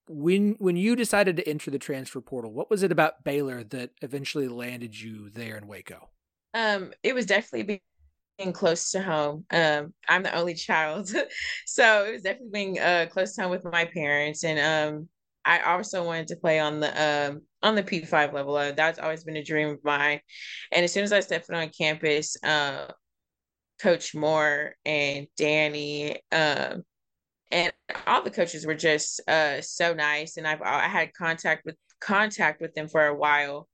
when 0.10 0.56
when 0.58 0.76
you 0.76 0.96
decided 0.96 1.38
to 1.38 1.48
enter 1.48 1.70
the 1.70 1.80
transfer 1.80 2.20
portal, 2.20 2.52
what 2.52 2.70
was 2.70 2.82
it 2.82 2.92
about 2.92 3.24
Baylor 3.24 3.64
that 3.66 3.92
eventually 4.02 4.48
landed 4.48 5.00
you 5.00 5.30
there 5.30 5.56
in 5.56 5.68
Waco? 5.68 6.10
Um, 6.56 6.92
it 7.04 7.14
was 7.14 7.28
definitely 7.28 7.82
being 8.38 8.52
close 8.52 8.90
to 8.92 9.02
home. 9.04 9.46
Um, 9.52 9.94
I'm 10.08 10.24
the 10.24 10.36
only 10.36 10.56
child, 10.56 11.12
so 11.68 12.06
it 12.06 12.14
was 12.14 12.24
definitely 12.24 12.50
being 12.52 12.80
uh 12.80 13.06
close 13.12 13.36
to 13.36 13.44
home 13.44 13.52
with 13.52 13.64
my 13.66 13.86
parents, 13.86 14.44
and 14.44 14.60
um, 14.60 15.10
I 15.46 15.60
also 15.60 16.04
wanted 16.04 16.28
to 16.30 16.38
play 16.38 16.60
on 16.60 16.80
the 16.80 16.90
um 17.30 17.42
on 17.62 17.76
the 17.76 17.84
P5 17.84 18.34
level. 18.34 18.56
Uh, 18.56 18.72
that's 18.72 19.00
always 19.00 19.24
been 19.24 19.38
a 19.38 19.44
dream 19.44 19.70
of 19.70 19.84
mine. 19.84 20.22
And 20.72 20.84
as 20.84 20.92
soon 20.92 21.04
as 21.04 21.14
I 21.14 21.20
stepped 21.20 21.50
on 21.52 21.70
campus, 21.70 22.36
uh, 22.44 22.88
Coach 23.80 24.16
Moore 24.16 24.76
and 24.86 25.28
Danny, 25.38 26.18
um, 26.32 26.84
and 27.52 27.72
all 28.06 28.22
the 28.22 28.32
coaches 28.32 28.66
were 28.66 28.76
just 28.76 29.22
uh, 29.28 29.62
so 29.62 29.94
nice 29.94 30.38
and 30.38 30.48
I've 30.48 30.62
I 30.62 30.88
had 30.88 31.14
contact 31.14 31.66
with 31.66 31.76
contact 32.00 32.62
with 32.62 32.74
them 32.76 32.88
for 32.88 33.06
a 33.06 33.16
while. 33.16 33.68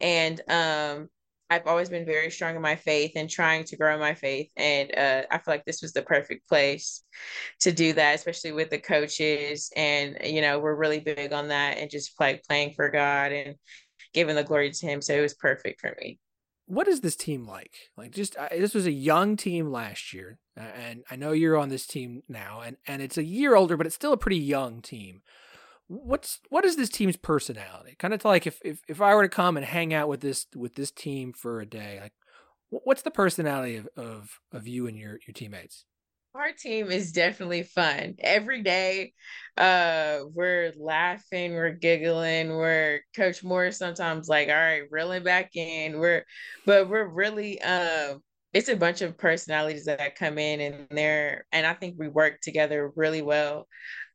And 0.00 0.40
um, 0.48 1.08
I've 1.50 1.66
always 1.66 1.88
been 1.88 2.06
very 2.06 2.30
strong 2.30 2.56
in 2.56 2.62
my 2.62 2.76
faith 2.76 3.12
and 3.16 3.28
trying 3.28 3.64
to 3.64 3.76
grow 3.76 3.98
my 3.98 4.14
faith 4.14 4.50
and 4.56 4.96
uh, 4.96 5.22
I 5.30 5.38
feel 5.38 5.54
like 5.54 5.64
this 5.64 5.82
was 5.82 5.92
the 5.92 6.02
perfect 6.02 6.48
place 6.48 7.02
to 7.60 7.72
do 7.72 7.92
that 7.94 8.14
especially 8.14 8.52
with 8.52 8.70
the 8.70 8.78
coaches. 8.78 9.70
And 9.76 10.18
you 10.24 10.40
know 10.40 10.58
we're 10.58 10.74
really 10.74 11.00
big 11.00 11.32
on 11.32 11.48
that 11.48 11.78
and 11.78 11.90
just 11.90 12.18
like 12.18 12.44
playing 12.44 12.72
for 12.74 12.88
God 12.90 13.32
and 13.32 13.56
giving 14.12 14.36
the 14.36 14.44
glory 14.44 14.70
to 14.70 14.86
him 14.86 15.02
so 15.02 15.14
it 15.14 15.20
was 15.20 15.34
perfect 15.34 15.80
for 15.80 15.94
me 16.00 16.18
what 16.70 16.86
is 16.86 17.00
this 17.00 17.16
team 17.16 17.48
like? 17.48 17.74
Like, 17.96 18.12
just 18.12 18.36
uh, 18.36 18.48
this 18.52 18.74
was 18.74 18.86
a 18.86 18.92
young 18.92 19.36
team 19.36 19.72
last 19.72 20.12
year, 20.12 20.38
and 20.56 21.02
I 21.10 21.16
know 21.16 21.32
you're 21.32 21.56
on 21.56 21.68
this 21.68 21.84
team 21.84 22.22
now, 22.28 22.60
and 22.60 22.76
and 22.86 23.02
it's 23.02 23.18
a 23.18 23.24
year 23.24 23.56
older, 23.56 23.76
but 23.76 23.86
it's 23.86 23.96
still 23.96 24.12
a 24.12 24.16
pretty 24.16 24.38
young 24.38 24.80
team. 24.80 25.22
What's 25.88 26.38
what 26.48 26.64
is 26.64 26.76
this 26.76 26.88
team's 26.88 27.16
personality? 27.16 27.96
Kind 27.98 28.14
of 28.14 28.24
like 28.24 28.46
if, 28.46 28.60
if 28.64 28.82
if 28.88 29.00
I 29.00 29.16
were 29.16 29.24
to 29.24 29.28
come 29.28 29.56
and 29.56 29.66
hang 29.66 29.92
out 29.92 30.08
with 30.08 30.20
this 30.20 30.46
with 30.54 30.76
this 30.76 30.92
team 30.92 31.32
for 31.32 31.60
a 31.60 31.66
day, 31.66 31.98
like 32.00 32.12
what's 32.68 33.02
the 33.02 33.10
personality 33.10 33.76
of 33.76 33.88
of, 33.96 34.38
of 34.52 34.68
you 34.68 34.86
and 34.86 34.96
your 34.96 35.18
your 35.26 35.34
teammates? 35.34 35.84
Our 36.34 36.52
team 36.52 36.90
is 36.90 37.12
definitely 37.12 37.62
fun. 37.62 38.14
Every 38.18 38.62
day 38.62 39.12
uh 39.56 40.20
we're 40.32 40.72
laughing 40.78 41.52
we're 41.54 41.72
giggling 41.72 42.50
we're 42.50 43.00
coach 43.16 43.42
moore 43.42 43.70
sometimes 43.72 44.28
like 44.28 44.48
all 44.48 44.54
right 44.54 44.82
reeling 44.90 45.24
back 45.24 45.56
in. 45.56 45.98
We're 45.98 46.24
but 46.66 46.88
we're 46.88 47.08
really 47.08 47.60
um 47.62 48.20
it's 48.52 48.68
a 48.68 48.76
bunch 48.76 49.02
of 49.02 49.18
personalities 49.18 49.84
that 49.86 50.16
come 50.16 50.38
in 50.38 50.60
and 50.60 50.86
they're 50.90 51.44
and 51.52 51.66
i 51.66 51.74
think 51.74 51.96
we 51.98 52.08
work 52.08 52.40
together 52.40 52.92
really 52.96 53.22
well. 53.22 53.66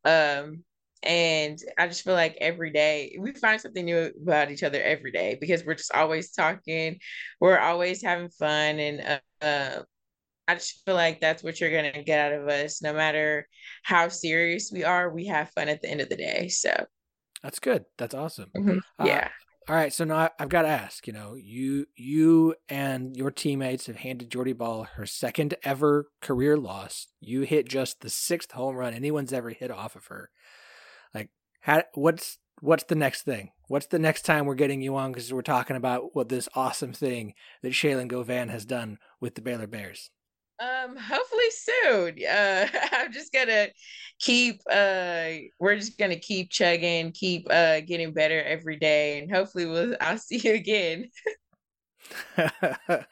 Um 0.05 0.63
and 1.03 1.59
i 1.77 1.87
just 1.87 2.03
feel 2.03 2.13
like 2.15 2.35
every 2.41 2.71
day 2.71 3.15
we 3.19 3.31
find 3.33 3.61
something 3.61 3.85
new 3.85 4.11
about 4.23 4.49
each 4.49 4.63
other 4.63 4.81
every 4.81 5.11
day 5.11 5.37
because 5.39 5.63
we're 5.63 5.75
just 5.75 5.93
always 5.93 6.31
talking 6.31 6.97
we're 7.39 7.59
always 7.59 8.01
having 8.01 8.29
fun 8.29 8.79
and 8.79 9.01
uh, 9.41 9.45
uh 9.45 9.81
I 10.47 10.55
just 10.55 10.83
feel 10.85 10.95
like 10.95 11.19
that's 11.19 11.43
what 11.43 11.59
you're 11.59 11.71
gonna 11.71 12.03
get 12.03 12.19
out 12.19 12.39
of 12.39 12.47
us. 12.47 12.81
No 12.81 12.93
matter 12.93 13.47
how 13.83 14.07
serious 14.09 14.71
we 14.71 14.83
are, 14.83 15.09
we 15.09 15.25
have 15.27 15.51
fun 15.51 15.69
at 15.69 15.81
the 15.81 15.89
end 15.89 16.01
of 16.01 16.09
the 16.09 16.17
day. 16.17 16.47
So 16.49 16.85
that's 17.41 17.59
good. 17.59 17.85
That's 17.97 18.15
awesome. 18.15 18.49
Mm-hmm. 18.55 18.77
Uh, 18.99 19.05
yeah. 19.05 19.25
Uh, 19.25 19.29
all 19.67 19.75
right. 19.75 19.93
So 19.93 20.03
now 20.03 20.29
I've 20.39 20.49
got 20.49 20.61
to 20.63 20.67
ask. 20.67 21.07
You 21.07 21.13
know, 21.13 21.35
you 21.35 21.87
you 21.95 22.55
and 22.69 23.15
your 23.17 23.31
teammates 23.31 23.87
have 23.87 23.97
handed 23.97 24.29
Jordy 24.29 24.53
Bahl 24.53 24.83
her 24.95 25.05
second 25.05 25.55
ever 25.63 26.07
career 26.21 26.57
loss. 26.57 27.07
You 27.19 27.41
hit 27.41 27.67
just 27.67 28.01
the 28.01 28.09
sixth 28.09 28.51
home 28.51 28.75
run 28.75 28.93
anyone's 28.93 29.33
ever 29.33 29.49
hit 29.49 29.71
off 29.71 29.95
of 29.95 30.05
her. 30.07 30.29
Like, 31.13 31.29
how, 31.61 31.83
what's 31.95 32.37
what's 32.61 32.83
the 32.83 32.95
next 32.95 33.23
thing? 33.23 33.51
What's 33.67 33.87
the 33.87 33.99
next 33.99 34.23
time 34.23 34.45
we're 34.45 34.55
getting 34.55 34.81
you 34.81 34.95
on? 34.95 35.11
Because 35.11 35.33
we're 35.33 35.41
talking 35.41 35.75
about 35.75 36.15
what 36.15 36.29
this 36.29 36.47
awesome 36.53 36.93
thing 36.93 37.33
that 37.63 37.73
Shaylon 37.73 38.07
Govan 38.07 38.49
has 38.49 38.65
done 38.65 38.99
with 39.19 39.35
the 39.35 39.41
Baylor 39.41 39.67
Bears. 39.67 40.11
Um, 40.59 40.95
hopefully 40.99 41.49
soon. 41.51 42.19
Uh, 42.25 42.67
I'm 42.91 43.11
just 43.11 43.33
gonna 43.33 43.67
keep. 44.19 44.61
Uh, 44.69 45.29
we're 45.59 45.75
just 45.75 45.97
gonna 45.97 46.19
keep 46.19 46.49
chugging, 46.49 47.11
keep 47.11 47.47
uh 47.49 47.81
getting 47.81 48.13
better 48.13 48.41
every 48.43 48.77
day, 48.77 49.19
and 49.19 49.31
hopefully 49.31 49.65
we'll. 49.65 49.95
I'll 50.01 50.17
see 50.17 50.37
you 50.37 50.53
again. 50.53 51.09
uh, 52.37 53.05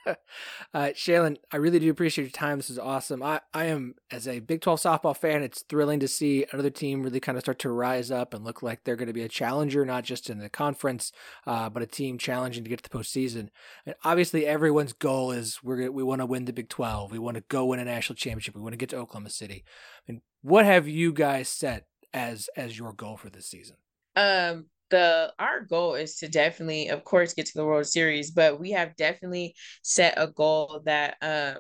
Shaylon, 0.73 1.37
I 1.51 1.57
really 1.57 1.79
do 1.79 1.89
appreciate 1.89 2.25
your 2.25 2.31
time. 2.31 2.57
This 2.57 2.69
is 2.69 2.79
awesome. 2.79 3.23
I, 3.23 3.41
I 3.53 3.65
am, 3.65 3.95
as 4.11 4.27
a 4.27 4.39
Big 4.39 4.61
12 4.61 4.81
softball 4.81 5.15
fan, 5.15 5.43
it's 5.43 5.63
thrilling 5.63 5.99
to 5.99 6.07
see 6.07 6.45
another 6.51 6.69
team 6.69 7.03
really 7.03 7.19
kind 7.19 7.37
of 7.37 7.43
start 7.43 7.59
to 7.59 7.69
rise 7.69 8.11
up 8.11 8.33
and 8.33 8.43
look 8.43 8.61
like 8.61 8.83
they're 8.83 8.95
going 8.95 9.07
to 9.07 9.13
be 9.13 9.23
a 9.23 9.29
challenger, 9.29 9.85
not 9.85 10.03
just 10.03 10.29
in 10.29 10.39
the 10.39 10.49
conference, 10.49 11.11
uh, 11.47 11.69
but 11.69 11.83
a 11.83 11.87
team 11.87 12.17
challenging 12.17 12.63
to 12.63 12.69
get 12.69 12.81
to 12.81 12.89
the 12.89 12.97
postseason. 12.97 13.49
And 13.85 13.95
obviously, 14.03 14.45
everyone's 14.45 14.93
goal 14.93 15.31
is 15.31 15.59
we're 15.63 15.91
we 15.91 16.03
want 16.03 16.21
to 16.21 16.25
win 16.25 16.45
the 16.45 16.53
Big 16.53 16.69
12. 16.69 17.11
We 17.11 17.19
want 17.19 17.35
to 17.35 17.43
go 17.47 17.65
win 17.65 17.79
a 17.79 17.85
national 17.85 18.15
championship. 18.15 18.55
We 18.55 18.61
want 18.61 18.73
to 18.73 18.77
get 18.77 18.89
to 18.89 18.97
Oklahoma 18.97 19.29
City. 19.29 19.63
I 20.07 20.11
mean, 20.11 20.21
what 20.41 20.65
have 20.65 20.87
you 20.87 21.13
guys 21.13 21.49
set 21.49 21.87
as 22.13 22.49
as 22.55 22.77
your 22.77 22.93
goal 22.93 23.17
for 23.17 23.29
this 23.29 23.47
season? 23.47 23.77
Um, 24.15 24.67
the 24.93 25.33
our 25.39 25.61
goal 25.61 25.95
is 25.95 26.17
to 26.17 26.27
definitely, 26.27 26.89
of 26.89 27.03
course, 27.03 27.33
get 27.33 27.47
to 27.47 27.53
the 27.55 27.65
World 27.65 27.87
Series, 27.87 28.29
but 28.29 28.59
we 28.59 28.71
have 28.71 28.95
definitely 28.95 29.55
set 29.81 30.13
a 30.17 30.27
goal 30.27 30.83
that 30.85 31.17
uh, 31.19 31.55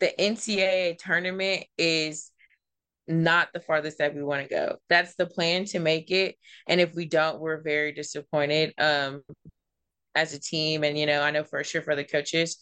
the 0.00 0.10
NCAA 0.18 0.96
tournament 0.96 1.66
is 1.76 2.30
not 3.06 3.48
the 3.52 3.60
farthest 3.60 3.98
that 3.98 4.14
we 4.14 4.22
want 4.22 4.42
to 4.42 4.48
go. 4.48 4.76
That's 4.88 5.14
the 5.16 5.26
plan 5.26 5.66
to 5.66 5.80
make 5.80 6.10
it, 6.10 6.36
and 6.66 6.80
if 6.80 6.94
we 6.94 7.04
don't, 7.04 7.40
we're 7.40 7.60
very 7.60 7.92
disappointed. 7.92 8.72
Um, 8.78 9.22
as 10.14 10.34
a 10.34 10.38
team 10.38 10.84
and 10.84 10.98
you 10.98 11.06
know 11.06 11.22
i 11.22 11.30
know 11.30 11.42
for 11.42 11.64
sure 11.64 11.80
for 11.80 11.96
the 11.96 12.04
coaches 12.04 12.58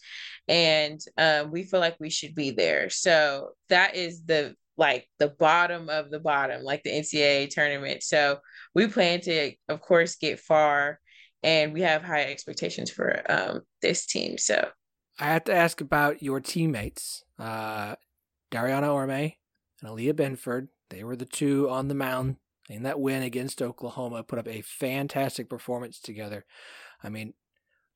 and 0.47 1.01
um, 1.17 1.51
we 1.51 1.63
feel 1.63 1.81
like 1.81 1.97
we 1.99 2.09
should 2.09 2.33
be 2.33 2.51
there 2.51 2.89
so 2.89 3.49
that 3.67 3.93
is 3.93 4.23
the 4.23 4.55
like 4.77 5.07
the 5.19 5.27
bottom 5.27 5.89
of 5.89 6.09
the 6.09 6.19
bottom, 6.19 6.63
like 6.63 6.81
the 6.83 6.89
NCAA 6.89 7.49
tournament. 7.49 8.01
So 8.01 8.39
we 8.73 8.87
plan 8.87 9.21
to, 9.21 9.53
of 9.69 9.81
course, 9.81 10.15
get 10.15 10.39
far, 10.39 10.99
and 11.43 11.73
we 11.73 11.81
have 11.81 12.03
high 12.03 12.23
expectations 12.23 12.91
for 12.91 13.21
um, 13.29 13.61
this 13.81 14.05
team. 14.05 14.37
So 14.37 14.69
I 15.19 15.25
have 15.25 15.43
to 15.45 15.53
ask 15.53 15.81
about 15.81 16.23
your 16.23 16.39
teammates, 16.39 17.23
uh, 17.39 17.95
Dariana 18.51 18.93
Orme 18.93 19.09
and 19.09 19.33
Aliyah 19.83 20.15
Binford. 20.15 20.69
They 20.89 21.03
were 21.03 21.15
the 21.15 21.25
two 21.25 21.69
on 21.69 21.87
the 21.87 21.95
mound 21.95 22.37
in 22.69 22.83
that 22.83 22.99
win 22.99 23.23
against 23.23 23.61
Oklahoma. 23.61 24.23
Put 24.23 24.39
up 24.39 24.47
a 24.47 24.61
fantastic 24.61 25.49
performance 25.49 25.99
together. 25.99 26.45
I 27.03 27.09
mean, 27.09 27.33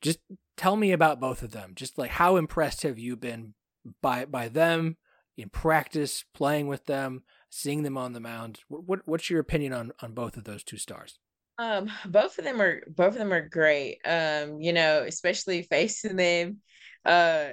just 0.01 0.19
tell 0.57 0.75
me 0.75 0.91
about 0.91 1.19
both 1.19 1.43
of 1.43 1.51
them. 1.51 1.73
Just 1.75 1.97
like 1.97 2.11
how 2.11 2.35
impressed 2.35 2.83
have 2.83 2.99
you 2.99 3.15
been 3.15 3.53
by 4.01 4.25
by 4.25 4.47
them 4.47 4.97
in 5.37 5.49
practice, 5.49 6.23
playing 6.33 6.67
with 6.67 6.85
them, 6.85 7.23
seeing 7.55 7.83
them 7.83 7.97
on 7.97 8.11
the 8.11 8.19
mound. 8.19 8.59
What, 8.67 9.07
what's 9.07 9.29
your 9.29 9.39
opinion 9.39 9.71
on 9.71 9.91
on 10.01 10.13
both 10.13 10.35
of 10.35 10.43
those 10.43 10.63
two 10.63 10.77
stars? 10.77 11.17
Um, 11.57 11.89
both 12.05 12.37
of 12.37 12.43
them 12.43 12.61
are 12.61 12.81
both 12.87 13.13
of 13.13 13.19
them 13.19 13.31
are 13.31 13.47
great. 13.47 13.99
Um, 14.05 14.59
you 14.59 14.73
know, 14.73 15.05
especially 15.07 15.61
facing 15.61 16.17
them, 16.17 16.57
uh, 17.05 17.51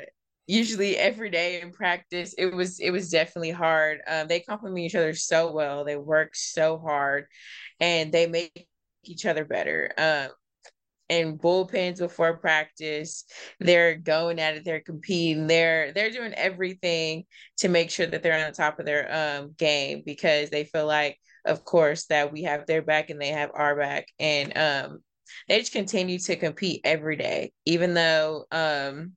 usually 0.49 0.97
every 0.97 1.31
day 1.31 1.61
in 1.61 1.71
practice, 1.71 2.35
it 2.37 2.47
was 2.53 2.81
it 2.81 2.91
was 2.91 3.11
definitely 3.11 3.53
hard. 3.53 4.01
Um, 4.09 4.27
they 4.27 4.41
complement 4.41 4.81
each 4.81 4.97
other 4.97 5.15
so 5.15 5.53
well. 5.53 5.85
They 5.85 5.97
work 5.97 6.35
so 6.35 6.79
hard, 6.79 7.27
and 7.79 8.11
they 8.11 8.27
make 8.27 8.67
each 9.05 9.25
other 9.25 9.45
better. 9.45 9.93
Um, 9.97 10.31
and 11.13 11.39
bullpens 11.39 11.99
before 11.99 12.39
practice. 12.39 13.25
They're 13.61 13.97
going 13.97 14.39
at 14.39 14.57
it. 14.57 14.65
They're 14.65 14.81
competing. 14.81 15.47
They're 15.47 15.93
they're 15.93 16.11
doing 16.11 16.33
everything 16.35 17.25
to 17.59 17.69
make 17.69 17.91
sure 17.91 18.07
that 18.07 18.23
they're 18.23 18.39
on 18.39 18.51
the 18.51 18.57
top 18.57 18.79
of 18.79 18.87
their 18.87 19.41
um, 19.43 19.55
game 19.59 20.03
because 20.05 20.49
they 20.51 20.65
feel 20.65 20.87
like, 20.87 21.19
of 21.45 21.65
course, 21.65 22.07
that 22.07 22.33
we 22.33 22.45
have 22.45 22.67
their 22.67 22.83
back 22.83 23.11
and 23.11 23.21
they 23.21 23.29
have 23.29 23.51
our 23.55 23.77
back, 23.77 24.07
and 24.19 24.57
um, 24.57 25.01
they 25.49 25.59
just 25.59 25.73
continue 25.73 26.19
to 26.19 26.37
compete 26.37 26.81
every 26.85 27.17
day, 27.17 27.53
even 27.67 27.93
though 27.95 28.47
um, 28.51 29.13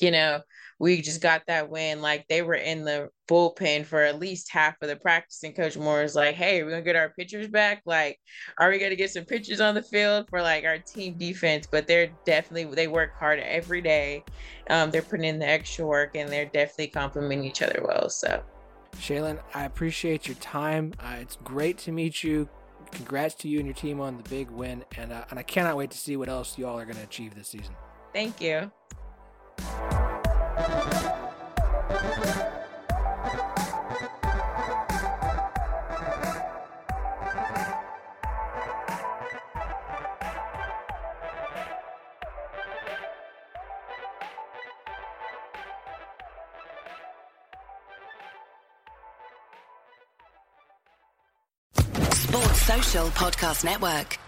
you 0.00 0.10
know 0.10 0.40
we 0.78 1.00
just 1.00 1.22
got 1.22 1.42
that 1.46 1.70
win. 1.70 2.02
Like 2.02 2.26
they 2.28 2.42
were 2.42 2.54
in 2.54 2.84
the 2.84 3.08
bullpen 3.28 3.86
for 3.86 4.02
at 4.02 4.18
least 4.18 4.50
half 4.50 4.76
of 4.82 4.88
the 4.88 4.96
practice, 4.96 5.42
and 5.42 5.56
Coach 5.56 5.76
Moore 5.76 6.02
is 6.02 6.14
like, 6.14 6.34
"Hey, 6.34 6.62
we're 6.62 6.70
gonna 6.70 6.82
get 6.82 6.96
our 6.96 7.10
pitchers 7.10 7.48
back. 7.48 7.82
Like, 7.86 8.20
are 8.58 8.70
we 8.70 8.78
gonna 8.78 8.96
get 8.96 9.10
some 9.10 9.24
pitchers 9.24 9.60
on 9.60 9.74
the 9.74 9.82
field 9.82 10.28
for 10.28 10.42
like 10.42 10.64
our 10.64 10.78
team 10.78 11.16
defense?" 11.16 11.66
But 11.70 11.86
they're 11.86 12.10
definitely 12.24 12.74
they 12.74 12.88
work 12.88 13.18
hard 13.18 13.38
every 13.40 13.80
day. 13.80 14.24
Um, 14.68 14.90
they're 14.90 15.02
putting 15.02 15.24
in 15.24 15.38
the 15.38 15.48
extra 15.48 15.86
work, 15.86 16.14
and 16.14 16.28
they're 16.28 16.44
definitely 16.46 16.88
complementing 16.88 17.44
each 17.44 17.62
other 17.62 17.82
well. 17.86 18.10
So, 18.10 18.42
Shaylon, 18.96 19.40
I 19.54 19.64
appreciate 19.64 20.28
your 20.28 20.36
time. 20.36 20.92
Uh, 21.00 21.16
it's 21.20 21.36
great 21.36 21.78
to 21.78 21.92
meet 21.92 22.22
you. 22.22 22.48
Congrats 22.92 23.34
to 23.34 23.48
you 23.48 23.58
and 23.58 23.66
your 23.66 23.74
team 23.74 24.00
on 24.00 24.16
the 24.16 24.28
big 24.28 24.50
win, 24.50 24.84
and 24.98 25.10
uh, 25.12 25.24
and 25.30 25.38
I 25.38 25.42
cannot 25.42 25.76
wait 25.76 25.90
to 25.90 25.98
see 25.98 26.16
what 26.16 26.28
else 26.28 26.58
y'all 26.58 26.78
are 26.78 26.84
gonna 26.84 27.02
achieve 27.02 27.34
this 27.34 27.48
season. 27.48 27.74
Thank 28.12 28.40
you. 28.42 28.70
Sports 52.12 52.62
Social 52.62 53.06
Podcast 53.08 53.64
Network. 53.64 54.18